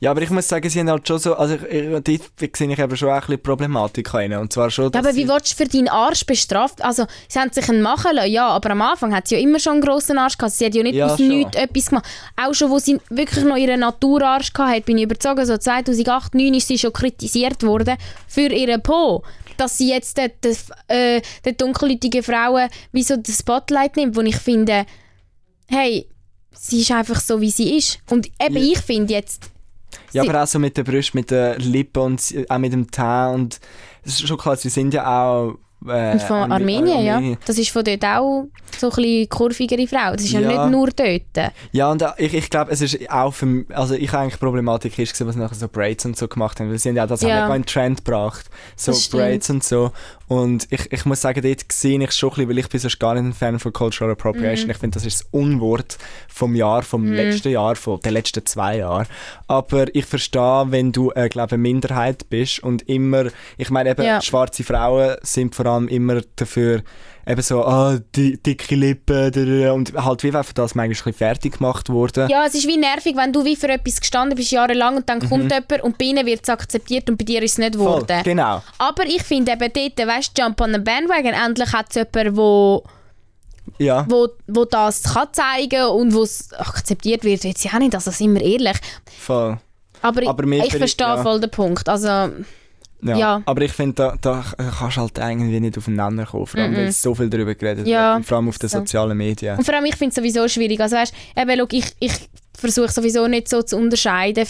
Ja, 0.00 0.12
aber 0.12 0.22
ich 0.22 0.30
muss 0.30 0.46
sagen, 0.46 0.70
sie 0.70 0.78
haben 0.78 0.88
halt 0.90 1.08
schon 1.08 1.18
so, 1.18 1.34
also 1.34 1.54
ich, 1.56 1.62
ich, 2.08 2.22
dort 2.38 2.56
sehe 2.56 2.70
ich 2.72 2.78
eben 2.78 2.96
schon 2.96 3.08
auch 3.08 3.14
ein 3.14 3.20
bisschen 3.22 3.42
Problematik 3.42 4.14
rein. 4.14 4.32
Und 4.34 4.52
zwar 4.52 4.70
schon, 4.70 4.92
ja, 4.92 5.00
aber 5.00 5.12
wie 5.16 5.26
willst 5.28 5.52
du 5.58 5.64
für 5.64 5.68
deinen 5.68 5.88
Arsch 5.88 6.24
bestraft? 6.24 6.82
Also, 6.84 7.04
sie 7.28 7.38
haben 7.40 7.50
sich 7.52 7.68
einen 7.68 7.82
machen 7.82 8.14
lassen, 8.14 8.30
ja, 8.30 8.46
aber 8.46 8.70
am 8.70 8.82
Anfang 8.82 9.12
hat 9.12 9.26
sie 9.26 9.34
ja 9.34 9.40
immer 9.40 9.58
schon 9.58 9.72
einen 9.74 9.80
grossen 9.82 10.16
Arsch 10.16 10.38
gehabt. 10.38 10.54
Sie 10.54 10.64
hat 10.66 10.74
ja 10.76 10.84
nicht 10.84 10.94
Ja, 10.94 11.06
aus 11.06 11.16
schon. 11.18 11.26
nichts 11.28 11.56
etwas 11.56 11.86
gemacht. 11.86 12.06
Auch 12.40 12.54
schon, 12.54 12.70
wo 12.70 12.78
sie 12.78 13.00
wirklich 13.10 13.44
noch 13.44 13.56
ihren 13.56 13.80
Naturarsch 13.80 14.52
hatte, 14.56 14.82
bin 14.82 14.98
ich 14.98 15.04
überzeugt, 15.04 15.44
so 15.46 15.56
2008, 15.58 16.30
2009 16.32 16.54
ist 16.54 16.68
sie 16.68 16.78
schon 16.78 16.92
kritisiert 16.92 17.62
worden 17.64 17.96
für 18.28 18.52
ihren 18.52 18.80
Po. 18.80 19.24
Dass 19.56 19.78
sie 19.78 19.88
jetzt 19.90 20.16
den, 20.16 20.30
den, 20.44 20.56
äh, 20.86 21.20
den 21.44 21.56
dunkelhäutigen 21.56 22.22
Frauen 22.22 22.68
wie 22.92 23.02
so 23.02 23.16
das 23.16 23.38
Spotlight 23.40 23.96
nimmt, 23.96 24.14
wo 24.14 24.20
ich 24.20 24.36
finde, 24.36 24.86
hey, 25.68 26.06
sie 26.52 26.82
ist 26.82 26.92
einfach 26.92 27.20
so, 27.20 27.40
wie 27.40 27.50
sie 27.50 27.76
ist. 27.76 27.98
Und 28.10 28.28
eben, 28.40 28.56
Ja. 28.56 28.62
ich 28.74 28.78
finde 28.78 29.14
jetzt, 29.14 29.50
ja, 30.12 30.22
sie- 30.22 30.28
aber 30.28 30.42
auch 30.42 30.46
so 30.46 30.58
mit 30.58 30.76
der 30.76 30.84
Brust, 30.84 31.14
mit 31.14 31.30
den 31.30 31.58
Lippen 31.60 32.02
und 32.02 32.22
auch 32.48 32.58
mit 32.58 32.72
dem 32.72 32.90
Teint. 32.90 33.34
Und 33.34 33.60
es 34.04 34.14
ist 34.20 34.28
schon 34.28 34.38
klar, 34.38 34.56
sie 34.56 34.68
sind 34.70 34.94
ja 34.94 35.06
auch. 35.06 35.54
Äh, 35.86 36.10
und 36.14 36.22
von 36.22 36.36
Arme- 36.38 36.54
Armenien, 36.56 37.04
ja. 37.04 37.36
Das 37.46 37.56
ist 37.56 37.70
von 37.70 37.84
dort 37.84 38.04
auch 38.04 38.46
so 38.76 38.90
ein 38.90 38.96
bisschen 38.96 39.28
kurvigere 39.28 39.86
Frau. 39.86 40.10
Das 40.12 40.22
ist 40.22 40.32
ja, 40.32 40.40
Ja. 40.40 40.48
nicht 40.66 40.72
nur 40.72 40.88
dort. 40.90 41.52
Ja, 41.70 41.88
und 41.92 42.04
ich, 42.16 42.34
ich 42.34 42.50
glaube, 42.50 42.72
es 42.72 42.80
ist 42.80 42.98
auch 43.08 43.32
für 43.32 43.46
m- 43.46 43.66
also 43.72 43.94
ich 43.94 44.10
habe 44.12 44.24
eigentlich 44.24 44.40
Problematik 44.40 44.98
ist, 44.98 45.24
was 45.24 45.36
nachher 45.36 45.54
so 45.54 45.68
Braids 45.68 46.04
und 46.04 46.16
so 46.16 46.26
gemacht 46.26 46.58
haben, 46.58 46.68
weil 46.70 46.78
sie 46.80 46.88
haben 46.88 46.96
ja 46.96 47.06
das 47.06 47.20
Ja. 47.22 47.28
auch 47.28 47.32
mega 47.44 47.54
in 47.54 47.62
den 47.62 47.66
Trend 47.66 48.04
gebracht, 48.04 48.46
so. 48.74 48.92
Braids 49.16 49.50
und 49.50 49.62
so. 49.62 49.92
Und 50.28 50.66
ich, 50.70 50.92
ich 50.92 51.04
muss 51.06 51.22
sagen, 51.22 51.42
dort 51.42 51.72
sehe 51.72 51.98
ich 52.02 52.12
schon 52.12 52.28
ein 52.30 52.34
bisschen, 52.34 52.48
weil 52.50 52.58
ich 52.58 52.68
bin 52.68 52.80
sonst 52.80 52.98
gar 53.00 53.14
nicht 53.14 53.24
ein 53.24 53.32
Fan 53.32 53.58
von 53.58 53.72
Cultural 53.72 54.12
Appropriation. 54.12 54.66
Mhm. 54.66 54.70
Ich 54.72 54.76
finde, 54.76 54.94
das 54.94 55.06
ist 55.06 55.20
das 55.20 55.28
Unwort 55.30 55.96
vom 56.28 56.54
Jahr, 56.54 56.82
vom 56.82 57.06
letzten 57.10 57.48
Jahr, 57.50 57.76
von 57.76 57.98
den 58.00 58.12
letzten 58.12 58.44
zwei 58.44 58.76
Jahren. 58.78 59.06
Aber 59.46 59.86
ich 59.94 60.04
verstehe, 60.04 60.66
wenn 60.68 60.92
du, 60.92 61.10
äh, 61.12 61.28
glaube 61.28 61.52
eine 61.54 61.62
Minderheit 61.62 62.28
bist 62.28 62.62
und 62.62 62.82
immer, 62.88 63.26
ich 63.56 63.70
meine 63.70 63.90
eben, 63.90 64.02
Ja. 64.02 64.20
schwarze 64.20 64.64
Frauen 64.64 65.16
sind 65.22 65.54
vor 65.54 65.66
allem 65.66 65.88
immer 65.88 66.20
dafür, 66.36 66.82
eben 67.28 67.42
so, 67.42 67.64
ah, 67.64 67.98
die, 68.16 68.42
dicke 68.42 68.74
Lippen, 68.74 69.70
und 69.70 69.92
halt 69.94 70.22
wie 70.22 70.28
einfach 70.34 70.52
das 70.54 70.74
manchmal 70.74 71.12
fertig 71.12 71.58
gemacht 71.58 71.90
wurde. 71.90 72.26
Ja, 72.30 72.46
es 72.46 72.54
ist 72.54 72.66
wie 72.66 72.78
nervig, 72.78 73.14
wenn 73.16 73.32
du 73.32 73.44
wie 73.44 73.54
für 73.56 73.68
etwas 73.68 74.00
gestanden 74.00 74.34
bist 74.36 74.50
jahrelang 74.50 74.96
und 74.96 75.08
dann 75.08 75.20
kommt 75.28 75.52
jemand 75.52 75.82
und 75.82 75.98
bei 75.98 76.06
ihnen 76.06 76.24
wird 76.26 76.40
es 76.42 76.48
akzeptiert 76.48 77.08
und 77.10 77.18
bei 77.18 77.24
dir 77.24 77.42
ist 77.42 77.52
es 77.52 77.58
nicht 77.58 77.74
Mhm. 77.74 77.78
Voll, 77.82 78.00
geworden. 78.02 78.22
genau. 78.24 78.62
Aber 78.78 79.04
ich 79.04 79.22
finde 79.22 79.52
eben 79.52 79.70
dort, 79.72 80.08
weißt 80.08 80.36
du, 80.38 80.42
Jump 80.42 80.60
on 80.60 80.72
the 80.72 80.78
Bandwagon, 80.80 81.34
endlich 81.34 81.72
hat 81.72 81.86
es 81.90 81.96
jemanden, 81.96 82.36
wo, 82.36 82.82
Ja, 83.78 84.06
wo, 84.08 84.28
wo 84.46 84.64
das 84.64 85.02
kann 85.02 85.28
zeigen 85.32 85.84
und 85.88 86.14
wo 86.14 86.22
es 86.22 86.52
akzeptiert 86.54 87.24
wird, 87.24 87.44
jetzt 87.44 87.62
ja 87.64 87.72
auch 87.74 87.78
nicht, 87.78 87.94
also 87.94 88.10
sind 88.10 88.34
wir 88.34 88.42
ehrlich. 88.42 88.76
voll. 89.20 89.58
Aber, 90.00 90.28
Aber 90.28 90.44
ich, 90.44 90.64
ich 90.64 90.76
verstehe 90.76 91.06
ja. 91.08 91.22
voll 91.22 91.40
den 91.40 91.50
Punkt. 91.50 91.88
Also, 91.88 92.30
Ja. 93.02 93.16
Ja. 93.16 93.42
Aber 93.46 93.62
ich 93.62 93.72
finde, 93.72 93.94
da, 93.94 94.14
da 94.20 94.44
kannst 94.78 94.96
du 94.96 95.00
halt 95.02 95.18
irgendwie 95.18 95.60
nicht 95.60 95.78
aufeinander 95.78 96.26
kommen, 96.26 96.46
vor 96.46 96.60
allem, 96.60 96.72
Mhm. 96.72 96.76
weil 96.76 96.92
so 96.92 97.14
viel 97.14 97.30
darüber 97.30 97.54
geredet 97.54 97.86
Ja. 97.86 98.16
wird, 98.16 98.26
vor 98.26 98.38
allem 98.38 98.48
auf 98.48 98.58
den 98.58 98.68
So. 98.68 98.78
sozialen 98.78 99.16
Medien. 99.16 99.56
und 99.56 99.64
vor 99.64 99.74
allem, 99.74 99.84
ich 99.84 99.96
finde 99.96 100.10
es 100.10 100.16
sowieso 100.16 100.48
schwierig. 100.48 100.80
Also 100.80 100.96
weißt, 100.96 101.14
eben, 101.36 101.58
schau, 101.58 101.66
ich, 101.70 101.84
ich 102.00 102.12
versuche 102.58 102.90
sowieso 102.90 103.26
nicht 103.28 103.48
so 103.48 103.62
zu 103.62 103.76
unterscheiden. 103.76 104.46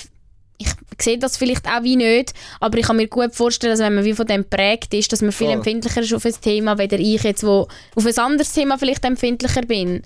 Ich 0.60 0.68
sehe 1.00 1.18
das 1.18 1.36
vielleicht 1.36 1.68
auch 1.68 1.82
wie 1.84 1.94
nicht, 1.94 2.32
aber 2.58 2.78
ich 2.78 2.86
kann 2.86 2.96
mir 2.96 3.06
gut 3.06 3.32
vorstellen, 3.34 3.72
dass 3.74 3.80
wenn 3.80 3.94
man 3.94 4.04
wie 4.04 4.14
von 4.14 4.26
dem 4.26 4.44
prägt 4.44 4.92
ist, 4.92 5.12
dass 5.12 5.22
man 5.22 5.30
viel 5.30 5.46
Voll. 5.48 5.56
empfindlicher 5.56 6.00
ist 6.00 6.12
auf 6.14 6.24
ein 6.24 6.34
Thema, 6.40 6.78
weder 6.78 6.98
ich 6.98 7.22
jetzt, 7.22 7.44
wo 7.44 7.68
auf 7.94 8.04
ein 8.06 8.18
anderes 8.18 8.52
Thema 8.52 8.76
vielleicht 8.76 9.04
empfindlicher 9.04 9.60
bin. 9.62 10.02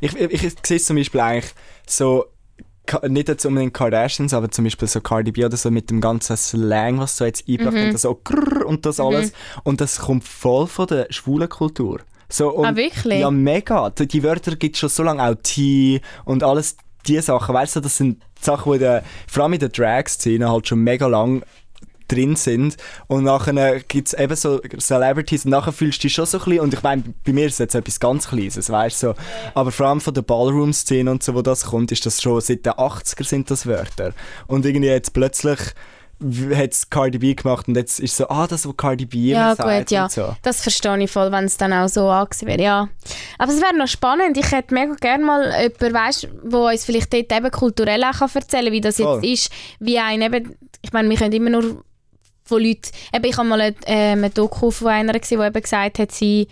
Ich, 0.00 0.14
ich, 0.14 0.44
ich 0.44 0.52
sehe 0.66 0.76
es 0.76 0.84
zum 0.84 0.96
Beispiel 0.96 1.20
eigentlich 1.20 1.50
so, 1.86 2.26
nicht 3.08 3.28
jetzt 3.28 3.44
unbedingt 3.46 3.74
Kardashians, 3.74 4.32
aber 4.34 4.50
zum 4.50 4.64
Beispiel 4.64 4.88
so 4.88 5.00
Cardi 5.00 5.32
B 5.32 5.44
oder 5.44 5.56
so 5.56 5.70
mit 5.70 5.90
dem 5.90 6.00
ganzen 6.00 6.36
Slang, 6.36 6.98
was 6.98 7.16
so 7.16 7.24
jetzt 7.24 7.48
eingebracht 7.48 7.74
Mhm. 7.74 7.84
und 7.86 7.94
das 7.94 8.02
so 8.02 8.20
und 8.66 8.86
das 8.86 9.00
alles. 9.00 9.32
Und 9.64 9.80
das 9.80 9.98
kommt 9.98 10.24
voll 10.24 10.66
von 10.66 10.86
der 10.86 11.06
schwulen 11.10 11.48
Kultur. 11.48 12.00
So, 12.28 12.50
und, 12.50 12.66
Ah, 12.66 12.74
wirklich? 12.76 13.20
Ja, 13.20 13.30
mega. 13.30 13.90
Die, 13.90 14.22
Wörter 14.22 14.56
gibt 14.56 14.74
es 14.76 14.80
schon 14.80 14.88
so 14.88 15.02
lange, 15.04 15.22
auch 15.22 15.34
T 15.42 16.00
und 16.24 16.42
alles 16.42 16.76
diese 17.06 17.22
Sachen. 17.22 17.54
Weißt 17.54 17.76
du, 17.76 17.80
das 17.80 17.96
sind 17.96 18.20
Sachen, 18.40 18.72
die 18.72 18.78
der, 18.80 19.04
vor 19.28 19.44
allem 19.44 19.52
in 19.52 19.60
der 19.60 19.68
Drag-Szene 19.68 20.50
halt 20.50 20.66
schon 20.66 20.80
mega 20.80 21.06
lang 21.06 21.42
drin 22.08 22.36
sind 22.36 22.76
und 23.06 23.24
nachher 23.24 23.80
gibt 23.80 24.08
es 24.08 24.14
eben 24.14 24.36
so 24.36 24.60
Celebrities 24.78 25.44
und 25.44 25.50
nachher 25.50 25.72
fühlst 25.72 25.98
du 25.98 26.02
dich 26.02 26.14
schon 26.14 26.26
so 26.26 26.38
ein 26.38 26.44
bisschen, 26.44 26.60
und 26.60 26.74
ich 26.74 26.82
meine, 26.82 27.02
bei 27.24 27.32
mir 27.32 27.46
ist 27.46 27.54
es 27.54 27.58
jetzt 27.58 27.74
etwas 27.74 28.00
ganz 28.00 28.28
Kleines, 28.28 28.70
weißt 28.70 28.98
so. 28.98 29.14
aber 29.54 29.70
vor 29.72 29.86
allem 29.86 30.00
von 30.00 30.14
der 30.14 30.22
Ballroom-Szene 30.22 31.10
und 31.10 31.22
so, 31.22 31.34
wo 31.34 31.42
das 31.42 31.66
kommt, 31.66 31.92
ist 31.92 32.06
das 32.06 32.20
schon 32.20 32.40
seit 32.40 32.66
den 32.66 32.72
80er 32.72 33.24
sind 33.24 33.50
das 33.50 33.66
Wörter 33.66 34.12
und 34.46 34.64
irgendwie 34.64 34.88
jetzt 34.88 35.12
plötzlich 35.12 35.58
hat 36.54 36.72
es 36.72 36.88
Cardi 36.88 37.18
B 37.18 37.34
gemacht 37.34 37.68
und 37.68 37.76
jetzt 37.76 38.00
ist 38.00 38.16
so, 38.16 38.28
ah, 38.28 38.46
das, 38.46 38.66
was 38.66 38.76
Cardi 38.76 39.04
B 39.04 39.18
Ja, 39.32 39.54
sagt 39.54 39.78
gut, 39.78 39.90
ja. 39.90 40.04
und 40.04 40.12
so. 40.12 40.34
Das 40.42 40.62
verstehe 40.62 40.98
ich 41.02 41.10
voll, 41.10 41.30
wenn 41.30 41.44
es 41.44 41.56
dann 41.58 41.72
auch 41.72 41.88
so 41.88 42.08
angesehen 42.08 42.48
wäre, 42.48 42.62
ja. 42.62 42.88
Aber 43.38 43.52
es 43.52 43.60
wäre 43.60 43.76
noch 43.76 43.86
spannend. 43.86 44.36
Ich 44.38 44.50
hätte 44.50 44.72
mega 44.72 44.94
gerne 44.94 45.24
mal 45.24 45.42
jemanden, 45.60 45.94
weißt, 45.94 46.28
wo 46.44 46.68
uns 46.68 46.84
vielleicht 46.86 47.12
dort 47.12 47.32
eben 47.32 47.50
kulturell 47.50 48.02
auch 48.04 48.18
kann 48.18 48.30
erzählen 48.32 48.64
kann, 48.64 48.72
wie 48.72 48.80
das 48.80 48.96
Voll. 48.96 49.24
jetzt 49.24 49.50
ist. 49.50 49.52
Wie 49.78 49.98
ein 49.98 50.22
eben, 50.22 50.56
ich 50.80 50.92
meine, 50.92 51.10
wir 51.10 51.16
können 51.18 51.32
immer 51.32 51.50
nur 51.50 51.84
von 52.46 52.62
Leuten, 52.62 52.90
eben 53.14 53.24
ich 53.24 53.36
habe 53.36 53.48
mal 53.48 53.60
eine, 53.60 53.76
äh, 53.86 54.12
eine 54.12 54.30
Doku 54.30 54.70
von 54.70 54.88
einer 54.88 55.18
gesehen, 55.18 55.40
die 55.40 55.46
eben 55.46 55.62
gesagt 55.62 55.98
hat, 55.98 56.12
sie 56.12 56.48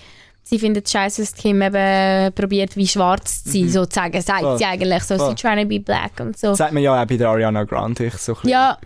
Sie 0.46 0.58
findet 0.58 0.86
scheiße, 0.90 1.22
dass 1.22 1.34
Kim 1.34 1.62
eben 1.62 2.30
probiert, 2.34 2.76
wie 2.76 2.86
schwarz 2.86 3.44
zu 3.44 3.50
sein, 3.52 3.70
sozusagen. 3.70 4.20
Sagt 4.20 4.42
Mhm. 4.42 4.46
Voll. 4.46 4.58
sie 4.58 4.64
eigentlich 4.66 5.02
so, 5.04 5.16
Voll. 5.16 5.30
sie 5.30 5.34
trying 5.36 5.62
to 5.62 5.66
be 5.66 5.80
black 5.80 6.20
und 6.20 6.38
so. 6.38 6.48
Das 6.48 6.58
sagt 6.58 6.74
man 6.74 6.82
ja 6.82 7.02
auch 7.02 7.06
bei 7.06 7.16
der 7.16 7.30
Ariana 7.30 7.64
Grande 7.64 8.10
so 8.10 8.32
ein 8.32 8.34
bisschen. 8.34 8.50
Ja, 8.50 8.76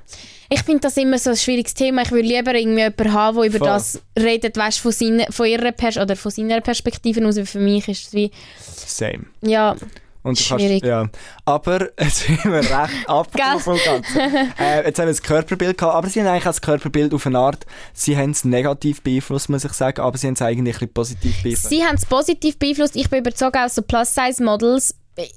ich 0.49 0.63
finde 0.63 0.83
das 0.83 0.97
immer 0.97 1.19
so 1.19 1.31
ein 1.31 1.37
schwieriges 1.37 1.75
Thema. 1.75 2.03
Ich 2.03 2.13
würde 2.13 2.29
lieber 2.29 2.55
irgendwie 2.55 2.83
jemanden 2.83 3.13
haben, 3.13 3.37
der 3.39 3.47
über 3.47 3.59
Voll. 3.59 3.67
das 3.67 4.01
redet, 4.17 4.57
weißt, 4.57 4.79
von, 4.79 4.93
seiner, 4.93 5.25
von 5.33 5.47
ihrer 5.47 5.73
Pers 5.73 5.97
oder 5.99 6.15
von 6.15 6.31
seiner 6.31 6.61
Perspektive 6.61 7.27
aus. 7.27 7.37
Für 7.45 7.59
mich 7.59 7.89
ist 7.89 8.07
es 8.07 8.13
wie, 8.13 8.31
Same. 8.61 9.25
ja, 9.43 9.75
Und 10.23 10.39
Schwierig. 10.39 10.83
Kannst, 10.83 10.85
ja. 10.85 11.09
Aber 11.45 11.89
jetzt 12.01 12.27
sind 12.27 12.45
wir 12.45 12.53
recht 12.55 13.09
abgekommen 13.09 13.61
vom 13.61 13.79
Ganzen. 13.85 14.19
äh, 14.59 14.85
jetzt 14.87 14.99
haben 14.99 15.07
wir 15.07 15.13
das 15.13 15.23
Körperbild 15.23 15.79
gehabt, 15.79 15.95
aber 15.95 16.09
sie 16.09 16.21
haben 16.21 16.27
eigentlich 16.27 16.45
das 16.45 16.61
Körperbild 16.61 17.15
auf 17.15 17.27
eine 17.27 17.39
Art, 17.39 17.67
sie 17.93 18.17
haben 18.17 18.31
es 18.31 18.45
negativ 18.45 19.03
beeinflusst, 19.03 19.49
muss 19.49 19.65
ich 19.65 19.73
sagen, 19.73 20.01
aber 20.01 20.19
sie 20.19 20.27
haben 20.27 20.35
es 20.35 20.43
eigentlich 20.43 20.77
ein 20.77 20.89
bisschen 20.89 20.93
positiv 20.93 21.43
beeinflusst. 21.43 21.71
sie 21.71 21.85
haben 21.85 21.97
es 21.97 22.07
positiv 22.07 22.59
beeinflusst. 22.59 22.97
Ich 22.97 23.09
bin 23.09 23.21
überzeugt, 23.21 23.57
auch 23.57 23.69
so 23.69 23.83
Plus-Size-Models 23.83 24.95
äh, 25.17 25.29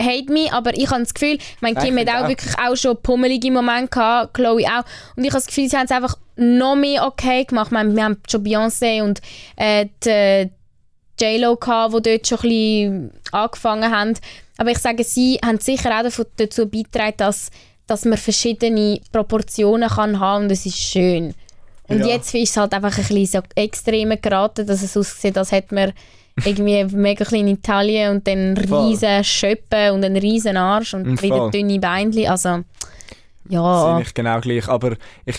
hate 0.00 0.32
me, 0.32 0.52
aber 0.52 0.76
ich 0.76 0.90
habe 0.90 1.02
das 1.02 1.14
Gefühl, 1.14 1.38
mein 1.60 1.74
Kim 1.74 1.98
hat 1.98 2.08
auch 2.08 2.24
auch. 2.24 2.28
wirklich 2.28 2.58
auch 2.58 2.76
schon 2.76 3.00
pummelige 3.02 3.50
Momente 3.50 3.88
gehabt, 3.88 4.34
Chloe 4.34 4.66
auch. 4.66 4.84
Und 5.16 5.24
ich 5.24 5.30
habe 5.30 5.38
das 5.38 5.46
Gefühl, 5.46 5.68
sie 5.68 5.76
haben 5.76 5.86
es 5.86 5.90
einfach 5.90 6.16
noch 6.36 6.76
mehr 6.76 7.06
okay 7.06 7.44
gemacht. 7.44 7.66
Ich 7.68 7.72
meine, 7.72 7.94
wir 7.94 8.04
haben 8.04 8.22
schon 8.30 8.44
Beyoncé 8.44 9.02
und 9.02 9.20
äh, 9.56 9.86
die, 10.04 10.50
J-Lo 11.20 11.56
gehabt, 11.56 11.94
die 11.94 12.02
dort 12.10 12.26
schon 12.26 12.38
ein 12.38 12.42
bisschen 12.42 13.10
angefangen 13.32 13.90
haben. 13.90 14.14
Aber 14.58 14.70
ich 14.70 14.78
sage, 14.78 15.04
sie 15.04 15.38
haben 15.44 15.58
sicher 15.58 15.90
auch 15.98 16.24
dazu 16.36 16.66
beigetragen, 16.68 17.14
dass, 17.18 17.50
dass 17.86 18.04
man 18.04 18.18
verschiedene 18.18 19.00
Proportionen 19.12 19.88
kann 19.88 20.18
haben 20.20 20.44
und 20.44 20.50
das 20.50 20.66
ist 20.66 20.78
schön. 20.78 21.34
Und 21.88 22.00
Ja. 22.00 22.06
jetzt 22.06 22.34
ist 22.34 22.50
es 22.50 22.56
halt 22.56 22.72
einfach 22.72 22.96
ein 22.96 23.04
bisschen 23.04 23.26
so 23.26 23.40
extrem 23.56 24.18
geraten, 24.20 24.66
dass 24.66 24.82
es 24.82 24.96
aussieht, 24.96 25.36
als 25.36 25.52
hätte 25.52 25.74
man 25.74 25.92
irgendwie 26.44 26.84
mega 26.96 27.24
klein 27.24 27.48
in 27.48 27.56
Italien 27.56 28.12
und 28.12 28.26
dann 28.26 28.56
riesen 28.56 29.22
Schöppen 29.24 29.90
und 29.92 30.04
einen 30.04 30.16
riesen 30.16 30.56
Arsch 30.56 30.94
und 30.94 31.06
Mm, 31.06 31.20
wieder 31.22 31.36
voll. 31.36 31.50
dünne 31.50 31.78
Beinchen. 31.78 32.28
Also, 32.28 32.48
sind 32.54 32.64
ja. 33.50 33.98
nicht 33.98 34.14
genau 34.14 34.40
gleich, 34.40 34.68
aber 34.68 34.96
ich, 35.26 35.36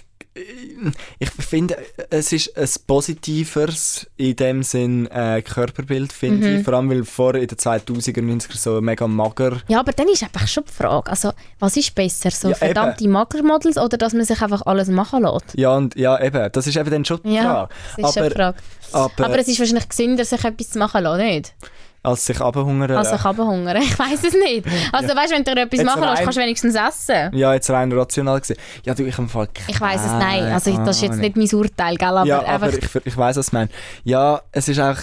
ich 1.20 1.30
finde, 1.30 1.78
es 2.10 2.34
ist 2.34 2.58
ein 2.58 2.68
positiveres 2.88 4.08
in 4.18 4.36
dem 4.36 4.64
Sinn 4.64 5.08
äh, 5.08 5.42
Körperbild, 5.42 6.12
finde 6.12 6.48
Mhm. 6.48 6.56
ich, 6.56 6.64
vor 6.64 6.74
allem 6.74 6.90
weil 6.90 7.04
vor 7.04 7.36
in 7.36 7.48
den 7.48 7.58
2000er, 7.58 8.22
90er 8.22 8.58
so 8.58 8.82
mega 8.82 9.08
mager 9.08 9.62
Ja, 9.68 9.80
aber 9.80 9.92
dann 9.92 10.08
ist 10.08 10.24
einfach 10.24 10.48
schon 10.48 10.64
die 10.68 10.72
Frage, 10.74 11.10
also, 11.10 11.32
was 11.60 11.78
ist 11.78 11.94
besser, 11.96 12.32
so 12.32 12.50
Ja, 12.50 12.56
verdammte 12.56 13.08
Magermodels 13.08 13.78
oder 13.78 13.98
dass 13.98 14.14
man 14.14 14.26
sich 14.26 14.42
einfach 14.42 14.64
alles 14.66 14.88
machen 14.88 15.24
lässt? 15.24 15.56
Ja, 15.56 15.76
und 15.76 15.96
ja, 15.96 16.20
eben, 16.22 16.52
das 16.52 16.68
ist 16.68 16.78
eben 16.78 16.90
dann 16.90 17.06
schon 17.06 17.20
die 17.24 17.34
Ja, 17.36 17.44
Frage. 17.44 17.74
das 17.98 18.10
ist 18.12 18.18
aber, 18.18 18.32
Frage. 18.32 18.58
aber, 18.92 19.26
Aber 19.26 19.40
es 19.40 19.48
ist 19.48 19.60
wahrscheinlich 19.60 19.90
gesünder, 19.90 20.26
sich 20.26 20.44
etwas 20.44 20.70
zu 20.72 20.80
machen 20.80 21.04
lassen, 21.04 21.24
nicht? 21.26 21.54
Als 22.04 22.26
sich 22.26 22.40
abhungern 22.42 22.92
Also 22.92 23.16
ich 23.16 23.24
habe 23.24 23.46
Hunger. 23.46 23.76
Ich 23.78 23.98
weiß 23.98 24.24
es 24.26 24.34
nicht. 24.34 24.68
Also 24.92 25.16
weißt 25.16 25.32
du, 25.32 25.36
wenn 25.36 25.44
du 25.46 25.52
etwas 25.54 25.78
Jetzt 25.80 25.86
machen 25.86 26.02
lässt, 26.02 26.18
rein- 26.18 26.24
kannst 26.26 26.38
du 26.38 26.42
wenigstens 26.42 26.76
essen. 26.76 27.36
Ja, 27.36 27.54
jetzt 27.54 27.70
rein 27.70 27.92
rational 27.92 28.40
gesehen. 28.42 28.58
Ja, 28.86 28.94
du, 28.94 29.04
ich 29.06 29.18
im 29.18 29.30
Fall 29.30 29.48
Ich 29.68 29.80
weiß 29.80 30.02
es 30.06 30.12
nein. 30.12 30.44
Also 30.52 30.76
das 30.86 30.98
ist 30.98 31.02
jetzt 31.04 31.18
nicht 31.20 31.36
mein 31.38 31.50
Urteil, 31.54 31.96
gell? 31.96 32.08
Aber 32.10 32.26
ja, 32.26 32.40
einfach, 32.40 32.68
aber 32.68 32.78
ich, 32.78 33.06
ich 33.06 33.18
weiß, 33.18 33.38
was 33.38 33.48
du 33.52 33.56
meinst. 33.56 33.74
Ja, 34.04 34.42
es 34.52 34.68
ist 34.68 34.80
auch. 34.80 34.98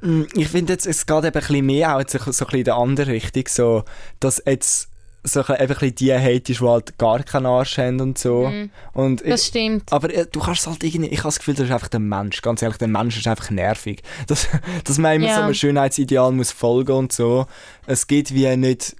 Mm, 0.00 0.22
Ich 0.34 0.48
finde 0.48 0.72
jetzt, 0.72 0.86
es 0.86 1.04
geht 1.06 1.16
eben 1.18 1.26
ein 1.26 1.32
bisschen 1.32 1.66
mehr 1.66 1.94
auch 1.94 2.00
jetzt 2.00 2.12
so, 2.12 2.18
ein 2.18 2.24
bisschen 2.24 2.50
in 2.58 2.64
die 2.64 2.70
andere 2.70 3.10
Richtung, 3.12 3.44
so, 3.48 3.84
dass 4.20 4.42
jetzt 4.46 4.88
so 5.26 5.40
ein 5.40 5.46
bisschen, 5.46 5.54
eben 5.54 5.62
ein 5.62 5.68
bisschen 5.68 5.94
die 5.94 6.12
hatest, 6.14 6.60
die 6.60 6.64
halt 6.66 6.98
gar 6.98 7.22
keinen 7.22 7.46
Arsch 7.46 7.78
haben 7.78 8.00
und 8.00 8.18
so. 8.18 8.50
Und 8.92 9.22
ich, 9.22 9.30
das 9.30 9.46
stimmt. 9.46 9.90
aber 9.92 10.12
äh, 10.12 10.26
du 10.30 10.40
kannst 10.40 10.66
halt 10.66 10.84
irgendwie, 10.84 11.08
ich 11.10 11.18
habe 11.18 11.28
das 11.28 11.38
Gefühl, 11.38 11.54
das 11.54 11.66
ist 11.66 11.72
einfach 11.72 11.88
der 11.88 12.00
Mensch. 12.00 12.42
Ganz 12.42 12.60
ehrlich, 12.62 12.78
der 12.78 12.88
Mensch 12.88 13.16
ist 13.16 13.26
einfach 13.26 13.50
nervig. 13.50 14.02
Dass, 14.26 14.48
dass 14.84 14.98
man 14.98 15.16
immer 15.16 15.28
Ja. 15.28 15.36
so 15.36 15.40
einem 15.42 15.54
Schönheitsideal 15.54 16.30
muss 16.32 16.52
folgen 16.52 16.92
und 16.92 17.12
so. 17.12 17.46
Es 17.86 18.06
geht 18.06 18.32
wie 18.34 18.54
nicht... 18.56 18.96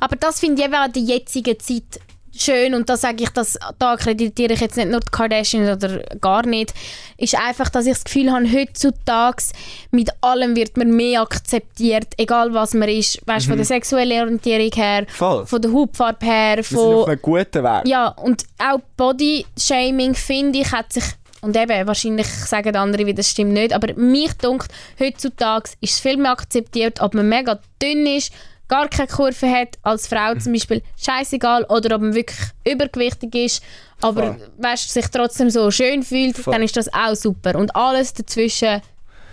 Aber 0.00 0.16
das 0.16 0.40
finde 0.40 0.60
ich 0.62 0.66
eben 0.68 0.74
an 0.74 0.92
der 0.92 1.02
jetzigen 1.02 1.58
Zeit 1.58 2.00
schön 2.36 2.74
und 2.74 2.88
da 2.88 2.96
sage 2.96 3.24
ich, 3.24 3.30
dass, 3.30 3.58
da 3.78 3.92
akkreditiere 3.92 4.54
ich 4.54 4.60
jetzt 4.60 4.76
nicht 4.76 4.90
nur 4.90 5.00
die 5.00 5.10
Kardashians 5.10 5.70
oder 5.70 6.02
gar 6.20 6.46
nicht, 6.46 6.72
ist 7.16 7.34
einfach, 7.34 7.68
dass 7.68 7.86
ich 7.86 7.94
das 7.94 8.04
Gefühl 8.04 8.32
habe, 8.32 8.50
heutzutage 8.50 9.42
mit 9.90 10.10
allem 10.20 10.56
wird 10.56 10.76
man 10.76 10.90
mehr 10.90 11.22
akzeptiert, 11.22 12.06
egal 12.16 12.52
was 12.54 12.74
man 12.74 12.88
ist, 12.88 13.20
weißt, 13.26 13.46
von 13.46 13.56
der 13.56 13.66
sexuellen 13.66 14.22
Orientierung 14.22 14.70
her, 14.74 15.06
Voll. 15.08 15.46
von 15.46 15.62
der 15.62 15.72
Hautfarbe 15.72 16.24
her, 16.24 16.56
Wir 16.56 16.64
sind 16.64 16.78
auf 16.78 17.04
von... 17.04 17.10
einem 17.10 17.22
guten 17.22 17.64
Weg. 17.64 17.86
Ja, 17.86 18.08
und 18.08 18.44
auch 18.58 18.80
Body-Shaming, 18.96 20.14
finde 20.14 20.60
ich, 20.60 20.72
hat 20.72 20.92
sich 20.92 21.04
und 21.42 21.56
eben, 21.56 21.86
wahrscheinlich 21.86 22.26
sagen 22.26 22.76
andere 22.76 23.06
wieder, 23.06 23.16
das 23.16 23.30
stimmt 23.30 23.52
nicht, 23.52 23.72
aber 23.72 23.94
mich 23.94 24.32
dunkt 24.34 24.70
heutzutage 24.98 25.70
ist 25.80 25.94
es 25.94 26.00
viel 26.00 26.18
mehr 26.18 26.32
akzeptiert, 26.32 27.00
ob 27.00 27.14
man 27.14 27.28
mega 27.28 27.58
dünn 27.80 28.06
ist, 28.06 28.32
gar 28.70 28.88
keine 28.88 29.08
Kurve 29.08 29.50
hat, 29.50 29.76
als 29.82 30.06
Frau 30.06 30.34
zum 30.36 30.52
Beispiel, 30.54 30.82
scheißegal, 30.98 31.64
oder 31.64 31.96
ob 31.96 32.02
man 32.02 32.14
wirklich 32.14 32.38
übergewichtig 32.66 33.34
ist, 33.34 33.62
aber 34.00 34.34
Voll. 34.34 34.50
weißt, 34.58 34.90
sich 34.90 35.06
trotzdem 35.08 35.50
so 35.50 35.70
schön 35.70 36.02
fühlt, 36.02 36.38
Voll. 36.38 36.54
dann 36.54 36.62
ist 36.62 36.76
das 36.76 36.90
auch 36.94 37.14
super. 37.14 37.56
Und 37.56 37.74
alles 37.76 38.14
dazwischen, 38.14 38.80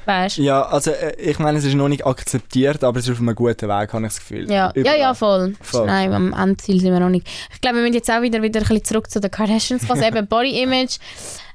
weißt 0.06 0.38
Ja, 0.40 0.64
also 0.64 0.92
äh, 0.92 1.16
ich 1.22 1.40
meine, 1.40 1.60
es 1.60 1.64
ist 1.66 1.76
noch 1.76 1.88
nicht 1.88 2.06
akzeptiert, 2.06 2.84
aber 2.84 3.00
es 3.00 3.06
ist 3.08 3.14
auf 3.14 3.20
einem 3.20 3.36
guten 3.36 3.70
Weg, 3.70 3.94
habe 3.94 4.06
ich 4.06 4.12
das 4.14 4.20
Gefühl. 4.20 4.50
Ja, 4.50 4.56
ja, 4.56 4.72
Überall. 4.74 5.00
ja, 5.00 5.14
voll. 5.14 5.56
Voll. 5.62 5.86
Nein, 5.86 6.12
am 6.14 6.34
Endziel 6.34 6.82
sind 6.82 6.92
wir 6.92 7.00
noch 7.00 7.10
nicht. 7.10 7.28
Ich 7.54 7.62
glaube, 7.62 7.78
wir 7.78 7.84
müssen 7.84 7.94
jetzt 7.94 8.10
auch 8.12 8.22
wieder, 8.22 8.42
wieder 8.42 8.60
ein 8.60 8.68
bisschen 8.68 8.84
zurück 8.84 9.10
zu 9.10 9.20
den 9.22 9.32
Kardashians 9.32 9.88
kommen, 9.88 10.02
also 10.04 10.18
eben 10.18 10.28
Body 10.28 10.62
Image. 10.62 10.98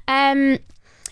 Ähm, 0.07 0.57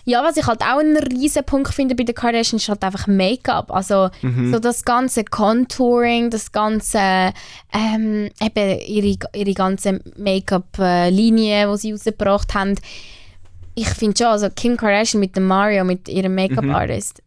ja, 0.04 0.22
was 0.24 0.36
ich 0.36 0.46
halt 0.46 0.62
auch 0.62 0.78
einen 0.78 0.96
riesen 0.96 1.44
Punkt 1.44 1.72
finde 1.72 1.94
bei 1.94 2.02
den 2.04 2.14
Kardashians, 2.14 2.62
ist 2.64 2.68
halt 2.68 2.82
einfach 2.82 3.06
Make-up. 3.06 3.70
Also 3.70 4.08
Mhm. 4.22 4.52
so 4.52 4.58
das 4.58 4.84
ganze 4.84 5.24
Contouring, 5.24 6.28
das 6.30 6.50
ganze, 6.52 7.32
ähm, 7.72 8.28
eben 8.40 8.80
ihre, 8.80 9.18
ihre 9.34 9.54
ganze 9.54 10.00
Make-up-Linie, 10.16 11.70
die 11.70 11.76
sie 11.78 11.92
rausgebracht 11.92 12.54
haben. 12.54 12.74
Ich 13.74 13.88
finde 13.88 14.16
schon, 14.18 14.26
also 14.26 14.48
Kim 14.50 14.76
Kardashian 14.76 15.20
mit 15.20 15.36
dem 15.36 15.46
Mario, 15.46 15.84
mit 15.84 16.08
ihrem 16.08 16.34
Make-up-Artist, 16.34 17.22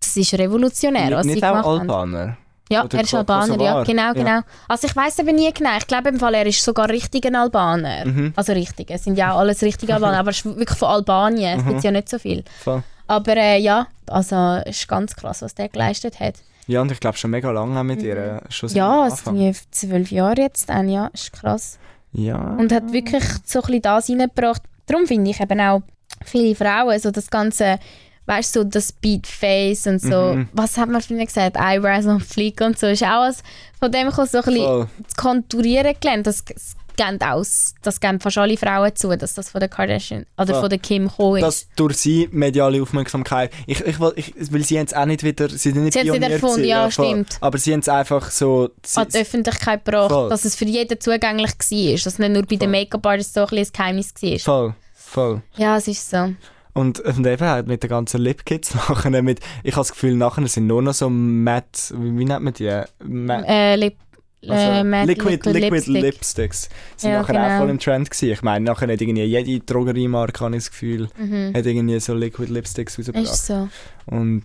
das 0.00 0.16
ist 0.16 0.34
revolutionär, 0.34 1.10
was 1.16 1.26
nicht 1.26 1.34
sie 1.36 1.40
nicht 1.40 1.44
auch 1.44 1.62
gemacht 1.62 1.88
haben. 1.90 2.36
Ja, 2.70 2.84
Oder 2.84 2.98
er 2.98 3.04
ist 3.04 3.10
Ko- 3.10 3.18
Albaner, 3.18 3.46
ja, 3.52 3.56
Kosovar. 3.56 3.84
genau, 3.84 4.02
Ja. 4.02 4.12
genau. 4.12 4.40
Also 4.68 4.86
ich 4.86 4.96
weiß 4.96 5.20
aber 5.20 5.32
nie 5.32 5.52
genau. 5.52 5.76
Ich 5.76 5.86
glaube 5.86 6.08
im 6.08 6.18
Fall, 6.18 6.34
er 6.34 6.46
ist 6.46 6.62
sogar 6.64 6.88
richtig 6.88 7.26
ein 7.26 7.36
Albaner. 7.36 8.06
Mhm. 8.06 8.32
Also 8.36 8.52
richtig, 8.52 8.90
es 8.90 9.04
sind 9.04 9.18
ja 9.18 9.32
auch 9.32 9.38
alles 9.40 9.62
richtige 9.62 9.92
Albaner, 9.94 10.18
aber 10.18 10.30
es 10.30 10.38
ist 10.38 10.44
wirklich 10.56 10.78
von 10.78 10.88
Albanien, 10.88 11.60
es 11.60 11.66
gibt 11.66 11.84
ja 11.84 11.90
nicht 11.90 12.08
so 12.08 12.18
viel. 12.18 12.42
Voll. 12.62 12.82
Aber 13.06 13.36
äh, 13.36 13.58
ja, 13.58 13.86
also 14.06 14.60
es 14.64 14.78
ist 14.78 14.88
ganz 14.88 15.14
krass, 15.14 15.42
was 15.42 15.54
der 15.54 15.68
geleistet 15.68 16.18
hat. 16.20 16.36
Ja, 16.66 16.80
und 16.80 16.90
ich 16.90 17.00
glaube 17.00 17.18
schon 17.18 17.30
mega 17.32 17.50
lange 17.50 17.84
mit 17.84 18.02
ihr. 18.02 18.16
äh, 18.16 18.40
Schon 18.48 18.70
Mhm. 18.70 18.76
Ja, 18.76 19.06
es 19.08 19.18
sind 19.18 19.36
ja 19.36 19.52
zwölf 19.70 20.10
Jahre 20.10 20.40
jetzt 20.40 20.70
dann, 20.70 20.88
ja, 20.88 21.08
ist 21.08 21.34
krass. 21.34 21.78
Ja. 22.14 22.38
Und 22.38 22.72
hat 22.72 22.90
wirklich 22.94 23.24
so 23.44 23.58
ein 23.60 23.66
bisschen 23.66 23.82
das 23.82 24.08
reingebracht. 24.08 24.62
Darum 24.86 25.06
finde 25.06 25.30
ich 25.32 25.40
eben 25.40 25.60
auch 25.60 25.82
viele 26.24 26.54
Frauen, 26.54 26.98
so 26.98 27.10
das 27.10 27.28
ganze, 27.28 27.78
weißt 28.26 28.56
du, 28.56 28.60
so 28.60 28.64
das 28.64 28.92
Beat-Face 28.92 29.86
und 29.86 30.00
so, 30.00 30.34
Mhm. 30.34 30.48
was 30.52 30.76
hat 30.78 30.88
man 30.88 31.02
früher 31.02 31.24
gesagt, 31.24 31.56
Eyebrows 31.56 32.06
und 32.06 32.20
Flick 32.22 32.60
und 32.60 32.78
so, 32.78 32.86
ist 32.86 33.02
auch 33.02 33.08
alles 33.08 33.42
von 33.78 33.90
dem 33.92 34.08
gekommen, 34.08 34.28
so 34.30 34.38
ein 34.38 34.44
bisschen 34.44 34.64
Voll. 34.64 34.86
zu 35.08 35.16
konturieren 35.16 35.94
gelernt. 36.00 36.26
Das, 36.26 36.44
das 36.44 36.76
geben 36.96 37.20
aus, 37.22 37.74
das 37.82 37.98
geben 37.98 38.20
fast 38.20 38.38
alle 38.38 38.56
Frauen 38.56 38.94
zu, 38.94 39.14
dass 39.16 39.34
das 39.34 39.50
von 39.50 39.58
der 39.58 39.68
Kardashian 39.68 40.26
oder 40.38 40.52
Voll. 40.54 40.60
von 40.60 40.70
der 40.70 40.78
Kim 40.78 41.08
gekommen 41.08 41.36
ist. 41.38 41.42
dass 41.42 41.66
durch 41.74 41.96
sie 41.96 42.28
mediale 42.30 42.80
Aufmerksamkeit. 42.80 43.52
Ich, 43.66 43.80
ich, 43.80 43.98
will- 43.98 44.12
ich, 44.14 44.32
weil 44.52 44.62
sie 44.62 44.78
haben 44.78 44.86
es 44.86 44.94
auch 44.94 45.04
nicht 45.04 45.24
wieder. 45.24 45.48
Sie 45.48 45.56
sind 45.58 45.82
nicht 45.82 45.94
Sie 45.94 46.02
Pionier 46.02 46.30
erfunden, 46.30 46.64
ja, 46.64 46.88
voll. 46.90 47.06
stimmt. 47.08 47.36
Aber 47.40 47.58
sie 47.58 47.72
haben 47.72 47.80
es 47.80 47.88
einfach 47.88 48.30
so. 48.30 48.70
Sie, 48.86 49.00
an 49.00 49.08
die 49.12 49.18
Öffentlichkeit 49.18 49.84
gebracht, 49.84 50.12
Voll. 50.12 50.28
dass 50.30 50.44
es 50.44 50.54
für 50.54 50.66
jeden 50.66 51.00
zugänglich 51.00 51.50
war, 51.50 51.92
dass 51.92 52.06
es 52.06 52.18
nicht 52.20 52.30
nur 52.32 52.42
bei 52.44 52.56
den 52.56 52.70
Make-up-Artists 52.70 53.34
so 53.34 53.40
ein, 53.40 53.46
bisschen 53.48 53.66
ein 53.66 53.72
Geheimnis 53.72 54.14
war. 54.22 54.38
voll, 54.38 54.74
voll. 54.94 55.42
Ja, 55.56 55.76
es 55.76 55.88
ist 55.88 56.08
so. 56.08 56.32
Und, 56.74 56.98
und 57.00 57.24
eben 57.26 57.46
halt 57.46 57.66
mit 57.68 57.82
den 57.82 57.90
ganzen 57.90 58.20
Lip-Kits 58.20 58.74
nachher 58.88 59.22
mit. 59.22 59.40
Ich 59.62 59.72
habe 59.74 59.80
das 59.82 59.92
Gefühl, 59.92 60.14
nachher 60.16 60.46
sind 60.48 60.66
nur 60.66 60.82
noch 60.82 60.92
so 60.94 61.08
matt. 61.08 61.92
Wie, 61.96 62.18
wie 62.18 62.24
nennt 62.24 62.42
man 62.42 62.52
die? 62.52 62.80
Matt, 63.04 63.44
Äh, 63.46 63.76
Lip, 63.76 63.96
äh, 64.42 64.82
Matte 64.82 65.06
Liquid, 65.12 65.50
Liquid, 65.52 65.70
Lipstick. 65.70 66.02
Lipsticks 66.02 66.68
sind 66.96 67.12
Ja, 67.12 67.20
nachher 67.22 67.40
auch 67.40 67.46
genau. 67.46 67.58
voll 67.60 67.70
im 67.70 67.78
Trend 67.78 68.10
gewesen. 68.10 68.32
Ich 68.32 68.42
meine, 68.42 68.64
nachher 68.64 68.92
hat 68.92 69.00
irgendwie 69.00 69.22
jede 69.22 69.60
Drogeriemarke, 69.64 70.44
habe 70.44 70.56
ich 70.56 70.64
das 70.64 70.70
Gefühl, 70.72 71.08
Mhm. 71.16 71.54
hat 71.54 71.64
irgendwie 71.64 71.98
so 72.00 72.12
Liquid 72.12 72.52
Lipsticks 72.52 72.98
rausgebracht. 72.98 73.24
Ist 73.24 73.46
so. 73.46 73.68
Und 74.06 74.42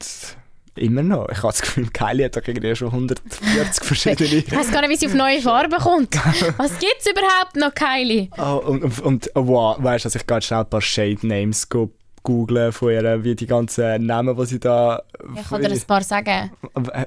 immer 0.76 1.04
noch. 1.04 1.28
Ich 1.30 1.40
habe 1.40 1.48
das 1.48 1.62
Gefühl, 1.62 1.90
Kylie 1.92 2.26
hat 2.26 2.38
doch 2.38 2.48
irgendwie 2.48 2.74
schon 2.76 2.90
140 2.92 3.84
verschiedene. 3.84 4.30
Ich 4.30 4.56
weiß 4.56 4.72
gar 4.72 4.82
nicht, 4.82 4.92
wie 4.92 4.96
sie 4.96 5.08
auf 5.08 5.14
neue 5.16 5.42
Farben 5.42 5.78
kommt. 5.80 6.16
Was 6.58 6.78
gibt 6.80 6.96
es 7.00 7.08
überhaupt 7.12 7.56
noch, 7.58 7.74
Kylie? 7.74 8.30
Oh, 8.38 8.62
und, 8.70 8.84
und, 8.84 9.00
und 9.02 9.32
oh, 9.36 9.48
wow, 9.48 9.78
weißt 9.84 10.06
du, 10.06 10.08
dass 10.08 10.16
ich 10.16 10.26
gerade 10.26 10.46
schnell 10.46 10.60
ein 10.62 10.70
paar 10.70 10.80
Shade 10.82 11.26
Names 11.28 11.68
go 11.68 11.92
googlen 12.24 12.72
von 12.72 12.92
ihr, 12.92 13.24
wie 13.24 13.36
die 13.36 13.48
ganzen 13.48 14.06
Namen, 14.06 14.36
die 14.38 14.46
sie 14.46 14.60
da. 14.60 15.02
Ich 15.36 15.48
kann 15.50 15.62
dir 15.62 15.72
ein 15.72 15.82
paar 15.82 16.02
sagen. 16.04 16.52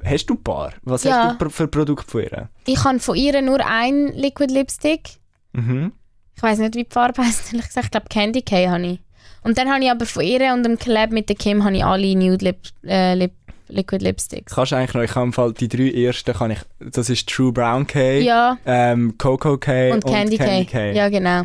Hast 0.04 0.26
du 0.26 0.34
ein 0.34 0.42
paar? 0.42 0.72
Was 0.82 1.04
Ja. 1.04 1.28
hast 1.30 1.40
du 1.40 1.50
für 1.50 1.68
Produkte 1.68 2.10
von 2.10 2.22
ihr? 2.22 2.48
Ich 2.66 2.82
habe 2.84 2.98
von 3.00 3.16
ihr 3.16 3.40
nur 3.42 3.64
ein 3.64 4.08
Liquid 4.14 4.52
Lipstick. 4.52 5.10
Mhm. 5.52 5.92
Ich 6.34 6.42
weiß 6.42 6.58
nicht, 6.58 6.74
wie 6.74 6.84
die 6.84 6.90
Farbe 6.90 7.22
heisst. 7.22 7.46
ehrlich 7.52 7.66
gesagt. 7.66 7.86
Ich 7.86 7.90
glaube, 7.90 8.06
Candy 8.08 8.42
K 8.42 8.68
habe 8.68 8.82
ich. 8.86 9.00
Und 9.44 9.58
dann 9.58 9.68
habe 9.70 9.82
ich 9.84 9.90
aber 9.90 10.06
von 10.06 10.22
ihr 10.22 10.52
und 10.54 10.62
dem 10.62 10.78
Collab 10.78 11.10
mit 11.10 11.28
der 11.28 11.36
Kim 11.36 11.64
habe 11.64 11.76
ich 11.76 11.84
alle 11.84 12.14
Nude 12.14 12.44
Lip, 12.44 12.58
äh, 12.84 13.14
Lip, 13.14 13.32
Liquid 13.68 14.04
Lipsticks. 14.04 14.54
Kannst 14.54 14.72
du 14.72 14.76
eigentlich 14.76 14.94
noch, 14.94 15.02
ich 15.02 15.14
habe 15.14 15.26
im 15.26 15.32
Fall 15.32 15.52
die 15.52 15.66
drei 15.68 15.90
ersten, 15.90 16.32
kann 16.32 16.50
ich, 16.52 16.58
das 16.78 17.10
ist 17.10 17.28
True 17.28 17.52
Brown 17.52 17.86
K, 17.86 18.20
Ja, 18.20 18.56
ähm, 18.66 19.14
Coco 19.18 19.56
K 19.58 19.92
und 19.92 20.04
Candy, 20.04 20.38
K. 20.38 20.92
Ja, 20.92 21.08
genau. 21.08 21.42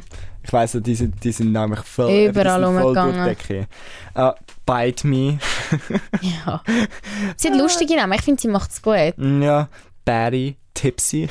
Ich 0.48 0.54
weiss, 0.54 0.78
die 0.80 0.96
sind, 0.96 1.22
die 1.22 1.32
sind 1.34 1.52
nämlich 1.52 1.82
voll, 1.82 2.30
Überall 2.30 2.66
sind 2.66 2.82
voll 2.82 2.94
durch 2.94 3.16
die 3.16 3.24
Decke. 3.24 3.68
Ah, 4.14 4.34
Bite 4.66 5.06
Me, 5.06 5.40
Ja. 6.22 6.64
Sie 7.36 7.50
hat 7.50 7.58
lustige 7.58 7.98
Namen. 7.98 8.14
Ich 8.14 8.22
finde, 8.22 8.42
sie 8.42 8.48
macht 8.48 8.72
es 8.72 8.82
gut. 8.82 9.14
Mm, 9.18 9.42
ja, 9.42 9.68
Batty, 10.06 10.56
Tipsy. 10.74 11.28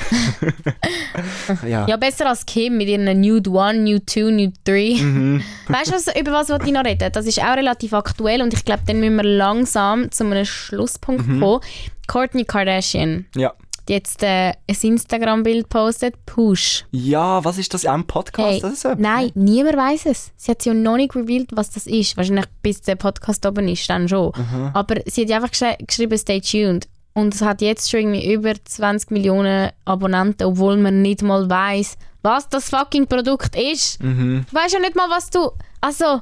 ja. 1.67 1.87
Ja, 1.87 1.97
besser 1.97 2.29
als 2.29 2.45
Kim 2.45 2.77
mit 2.77 2.87
ihren 2.87 3.19
Nude 3.19 3.49
1, 3.59 3.79
Nude 3.79 4.05
2, 4.05 4.21
Nude 4.31 4.53
3. 4.65 5.01
Mhm. 5.01 5.43
Weißt 5.67 5.91
du, 5.91 5.95
was, 5.95 6.15
über 6.15 6.31
was 6.33 6.49
ich 6.49 6.71
noch 6.71 6.85
reden? 6.85 7.11
Das 7.11 7.25
ist 7.25 7.41
auch 7.41 7.55
relativ 7.55 7.93
aktuell 7.93 8.43
und 8.43 8.53
ich 8.53 8.65
glaube, 8.65 8.83
dann 8.85 8.99
müssen 8.99 9.15
wir 9.15 9.23
langsam 9.23 10.11
zu 10.11 10.25
einem 10.25 10.45
Schlusspunkt 10.45 11.25
kommen. 11.25 11.59
Kourtney 12.07 12.45
Kardashian. 12.45 13.25
Mhm. 13.33 13.41
ja. 13.41 13.53
Jetzt 13.89 14.21
äh, 14.23 14.49
ein 14.49 14.75
Instagram-Bild 14.81 15.69
postet, 15.69 16.15
Push. 16.25 16.85
Ja, 16.91 17.43
was 17.45 17.57
ist 17.57 17.73
das? 17.73 17.85
Ein 17.85 18.05
Podcast 18.05 18.47
Hey, 18.49 18.59
oder 18.63 18.75
so? 18.75 18.93
nein, 18.97 19.31
niemand 19.35 19.77
weiß 19.77 20.07
es. 20.07 20.31
Sie 20.35 20.51
hat 20.51 20.65
ja 20.65 20.73
noch 20.73 20.97
nicht 20.97 21.15
revealed, 21.15 21.49
was 21.53 21.69
das 21.69 21.87
ist. 21.87 22.17
Wahrscheinlich 22.17 22.45
bis 22.61 22.81
der 22.81 22.95
Podcast 22.95 23.45
oben 23.45 23.67
ist, 23.69 23.89
dann 23.89 24.09
schon. 24.09 24.33
Mhm. 24.35 24.71
Aber 24.73 24.95
sie 25.05 25.23
hat 25.23 25.31
einfach 25.31 25.51
geschri 25.51 25.75
geschrieben, 25.85 26.17
stay 26.17 26.41
tuned. 26.41 26.87
Und 27.13 27.33
es 27.33 27.41
hat 27.41 27.61
jetzt 27.61 27.89
schon 27.89 28.01
irgendwie 28.13 28.31
über 28.33 28.53
20 28.63 29.09
Millionen 29.11 29.71
Abonnenten, 29.85 30.43
obwohl 30.45 30.77
man 30.77 31.01
nicht 31.01 31.21
mal 31.23 31.49
weiß, 31.49 31.97
was 32.21 32.49
das 32.49 32.69
fucking 32.69 33.07
Produkt 33.07 33.55
ist. 33.55 34.03
Mhm. 34.03 34.45
Du 34.51 34.55
weißt 34.55 34.73
ja 34.73 34.79
nicht 34.79 34.95
mal, 34.95 35.09
was 35.09 35.29
du. 35.29 35.49
Also, 35.81 36.21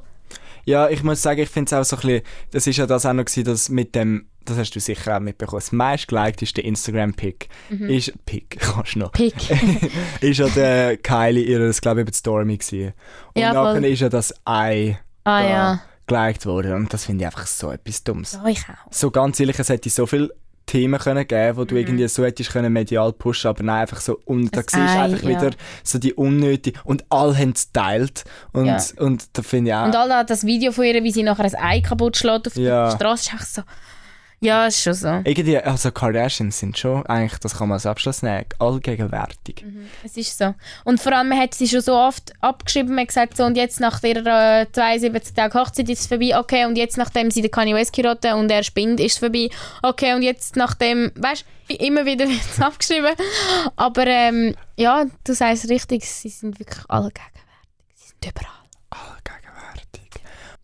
Ja, 0.66 0.88
ich 0.89 1.03
muss 1.03 1.22
sagen, 1.22 1.41
ich 1.41 1.49
finde 1.49 1.70
es 1.70 1.74
auch 1.74 1.84
so 1.84 1.95
ein 1.97 2.01
bisschen, 2.07 2.22
das 2.51 2.68
ist 2.68 2.78
ja 2.78 2.86
das 2.86 3.05
auch 3.05 3.13
noch 3.13 3.26
gewesen, 3.26 3.43
dass 3.43 3.70
mit 3.70 3.93
dem, 3.95 4.28
das 4.46 4.58
hast 4.58 4.72
du 4.76 4.80
sicher 4.80 5.16
auch 5.18 5.20
mitbekommen, 5.20 5.60
das 5.60 5.72
meistgelikte 5.72 6.62
Instagram-Pick 6.62 7.50
ist, 7.88 8.14
Pick, 8.26 8.58
kannst 8.60 8.96
du 8.96 9.00
noch, 9.00 9.12
Pick. 9.12 9.34
ist 10.22 10.38
ja 10.39 10.48
der 10.50 10.98
Kylie 10.98 11.43
ihres, 11.43 11.82
glaube 11.82 12.00
ich, 12.00 12.04
über 12.04 12.12
die 12.12 12.18
Stormy 12.18 12.58
gewesen. 12.58 12.93
Und 13.34 13.41
Ja, 13.41 13.54
nachher 13.54 13.74
voll. 13.82 13.86
ist 13.86 14.00
ja 14.02 14.10
das 14.10 14.34
Ei 14.46 14.98
ah 15.24 15.41
da 15.41 15.50
ja. 15.50 15.82
geliked 16.08 16.46
worden 16.46 16.74
und 16.74 16.93
das 16.93 17.06
finde 17.06 17.24
ich 17.24 17.26
einfach 17.28 17.48
so 17.48 17.72
etwas 17.72 18.04
Dummes. 18.04 18.34
Ja, 18.34 18.46
ich 18.48 18.62
auch. 18.70 18.91
So 18.91 19.10
ganz 19.12 19.39
ehrlich, 19.39 19.58
es 19.60 19.70
hätte 19.70 19.89
so 19.89 20.06
viele 20.06 20.30
Themen 20.68 21.00
können 21.00 21.28
geben, 21.28 21.58
wo 21.58 21.62
Mhm. 21.62 21.68
du 21.68 21.76
irgendwie 21.76 22.08
so 22.08 22.24
hättest 22.26 22.52
können 22.52 22.74
medial 22.74 23.14
pushen, 23.14 23.50
aber 23.50 23.62
nein, 23.64 23.82
einfach 23.82 24.02
so 24.02 24.20
und 24.26 24.56
da 24.56 24.62
siehst 24.62 24.74
du 24.74 24.80
Ei, 24.82 25.02
einfach 25.04 25.22
ja. 25.22 25.30
wieder 25.30 25.52
so 25.84 26.00
die 26.00 26.14
unnötige 26.16 26.80
und 26.86 27.06
alle 27.10 27.38
haben 27.38 27.52
es 27.56 27.68
geteilt 27.72 28.24
und, 28.52 28.66
Ja. 28.66 28.78
und 28.98 29.26
da 29.38 29.43
finde 29.43 29.70
ich 29.70 29.76
auch 29.76 29.86
Und 29.86 29.96
alle 29.96 30.26
das 30.26 30.43
Video 30.43 30.72
von 30.72 30.86
ihr, 30.86 31.04
wie 31.04 31.12
sie 31.12 31.22
nachher 31.22 31.46
ein 31.46 31.56
Ei 31.56 31.82
kaputt 31.82 32.18
schlägt 32.18 32.48
auf 32.48 32.56
Ja. 32.56 32.89
der 32.89 32.96
Straße, 32.96 33.24
ist 33.28 33.34
einfach 33.34 33.46
so. 33.46 33.62
Ja, 34.46 34.68
ist 34.68 34.82
schon 34.82 34.93
so. 34.93 35.22
Irgendwie, 35.24 35.58
also 35.58 35.91
Kardashians 35.91 36.60
sind 36.60 36.78
schon, 36.78 37.06
eigentlich, 37.06 37.39
das 37.39 37.58
kann 37.58 37.70
man 37.70 37.76
als 37.76 37.86
Abschluss 37.86 38.22
nehmen, 38.22 38.46
allgegenwärtig. 38.60 39.64
Mhm. 39.66 39.88
Es 40.04 40.16
ist 40.18 40.38
so. 40.38 40.54
Und 40.84 41.02
vor 41.02 41.14
allem 41.14 41.30
man 41.30 41.39
hat 41.39 41.54
sie 41.54 41.68
schon 41.68 41.82
so 41.82 41.96
oft 41.96 42.34
abgeschrieben, 42.41 42.96
man 42.96 43.02
hat 43.02 43.08
gesagt, 43.10 43.38
so, 43.38 43.43
und 43.43 43.58
jetzt 43.58 43.80
nach 43.80 44.04
ihrer 44.04 44.62
äh, 44.62 44.72
72 44.72 45.34
Tage 45.34 45.60
Hochzeit 45.60 45.89
ist 45.89 46.02
es 46.02 46.08
vorbei, 46.08 46.38
okay, 46.38 46.66
und 46.66 46.78
jetzt 46.78 46.98
nachdem 46.98 47.32
sie 47.32 47.41
den 47.41 47.52
Kanye 47.52 47.74
West 47.74 47.98
heiraten 47.98 48.34
und 48.34 48.52
er 48.52 48.64
spinnt, 48.64 49.00
ist 49.00 49.14
es 49.14 49.18
vorbei, 49.20 49.50
okay, 49.82 50.14
und 50.14 50.22
jetzt 50.22 50.56
nachdem, 50.56 51.12
weißt 51.16 51.46
du, 51.70 51.76
immer 51.76 52.06
wieder 52.06 52.28
wird 52.30 52.41
es 52.50 52.62
abgeschrieben. 52.62 53.16
Aber 53.76 54.06
ähm, 54.06 54.56
ja, 54.78 55.06
du 55.24 55.34
sagst 55.34 55.70
richtig, 55.70 56.06
sie 56.06 56.30
sind 56.30 56.60
wirklich 56.60 56.84
allgegenwärtig. 56.88 57.41
Sie 57.96 58.08
sind 58.10 58.26
überall. 58.26 58.64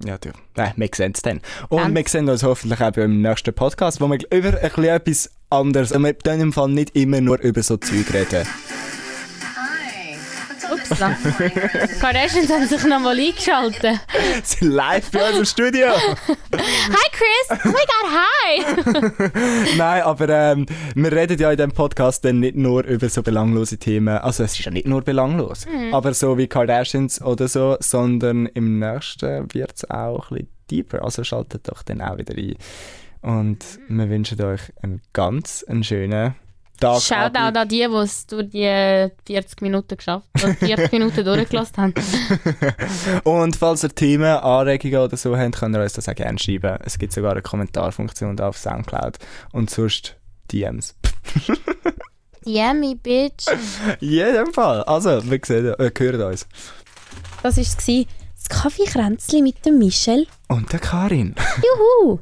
Ja, 0.06 0.18
du. 0.18 0.30
Nein, 0.56 0.74
wir 0.76 0.90
sehen 0.94 1.14
es 1.16 1.22
dann. 1.22 1.42
Und 1.70 1.80
Ganz. 1.80 1.96
wir 1.96 2.04
sehen 2.08 2.30
uns 2.30 2.44
hoffentlich 2.44 2.82
auch 2.82 2.92
beim 2.92 3.22
nächsten 3.22 3.54
Podcast, 3.54 4.02
wo 4.02 4.08
wir 4.08 4.20
über 4.32 4.58
ein 4.62 4.70
bisschen 4.70 4.84
etwas 4.86 5.32
anderes, 5.50 5.92
und 5.92 6.04
wir 6.04 6.18
tun 6.18 6.40
im 6.40 6.54
Fall 6.54 6.70
nicht 6.70 6.96
immer 6.96 7.22
nur 7.22 7.40
über 7.42 7.62
so 7.64 7.78
Zeug 7.78 8.14
reden. 8.14 8.48
Flying 10.78 11.58
around? 11.58 12.00
Kardashians 12.00 12.50
haben 12.52 12.68
sich 12.68 12.84
nochmal 12.86 13.18
eingeschaltet. 13.20 14.00
Sie 14.44 14.58
sind 14.60 14.72
live 14.72 15.12
bei 15.12 15.30
uns 15.30 15.38
im 15.40 15.46
Studio. 15.46 15.88
Hi 16.54 17.12
Chris! 17.12 17.60
Oh 17.64 17.68
my 17.68 17.74
god, 17.74 18.08
hi! 18.12 19.32
Nein, 19.78 20.02
aber 20.04 20.30
ähm, 20.30 20.66
wir 20.96 21.12
reden 21.12 21.38
ja 21.40 21.52
in 21.52 21.58
diesem 21.58 21.72
Podcast 21.72 22.24
dann 22.26 22.40
nicht 22.40 22.56
nur 22.56 22.84
über 22.86 23.10
so 23.10 23.22
belanglose 23.24 23.78
Themen. 23.78 24.18
Also 24.18 24.44
es 24.44 24.54
ist 24.58 24.66
ja 24.66 24.72
nicht 24.72 24.88
nur 24.88 25.02
belanglos, 25.02 25.66
Mhm. 25.66 25.94
aber 25.94 26.14
so 26.14 26.38
wie 26.38 26.48
Kardashians 26.48 27.22
oder 27.22 27.48
so, 27.48 27.78
sondern 27.80 28.46
im 28.48 28.80
nächsten 28.80 29.54
wird 29.54 29.74
es 29.76 29.90
auch 29.90 30.32
ein 30.32 30.36
bisschen 30.38 30.50
deeper. 30.70 31.04
Also 31.04 31.24
schaltet 31.24 31.68
doch 31.70 31.84
dann 31.84 32.02
auch 32.02 32.18
wieder 32.18 32.36
ein. 32.36 32.56
Und 33.22 33.60
Mhm. 33.88 33.98
wir 34.00 34.10
wünschen 34.10 34.42
euch 34.42 34.62
einen 34.82 35.02
ganz 35.14 35.64
einen 35.68 35.84
schönen 35.84 36.34
Tag. 36.82 37.02
Shoutout 37.02 37.38
Abend. 37.38 37.58
an 37.58 37.68
die, 37.70 37.88
die 37.88 37.96
es 37.96 38.26
durch 38.28 38.50
die 38.50 38.64
äh, 38.64 39.10
40 39.26 39.62
Minuten 39.62 39.96
geschafft 39.96 40.28
haben, 40.42 40.56
40 40.60 40.92
Minuten 40.92 41.24
durchgelassen 41.24 41.78
haben. 41.78 41.94
Und 43.24 43.56
falls 43.56 43.84
ihr 43.84 43.96
Themen, 43.96 44.26
Anregungen 44.26 45.00
oder 45.00 45.16
so 45.16 45.38
habt, 45.38 45.56
könnt 45.56 45.76
ihr 45.76 45.82
uns 45.82 45.94
das 45.94 46.10
auch 46.10 46.16
gerne 46.16 46.40
schreiben. 46.40 46.78
Es 46.84 46.98
gibt 46.98 47.14
sogar 47.14 47.32
eine 47.32 47.42
Kommentarfunktion 47.42 48.40
auf 48.40 48.58
Soundcloud. 48.58 49.20
Und 49.54 49.70
sonst 49.70 50.18
DMs. 50.52 50.96
Me 52.46 52.96
bitch. 52.96 53.46
In 54.00 54.10
jedem 54.10 54.52
Fall. 54.52 54.84
Also, 54.84 55.22
wir 55.30 55.40
sehen, 55.46 55.76
äh, 55.78 55.92
hören 55.98 56.22
uns. 56.24 56.48
Das 57.44 57.58
war 57.58 57.64
es. 57.64 57.78
Das 57.78 58.50
Kaffeekränzchen 58.50 59.44
mit 59.44 59.64
dem 59.66 59.78
Michel. 59.78 60.26
Und 60.48 60.74
der 60.74 60.80
Karin. 60.80 61.36
Juhu! 61.58 62.20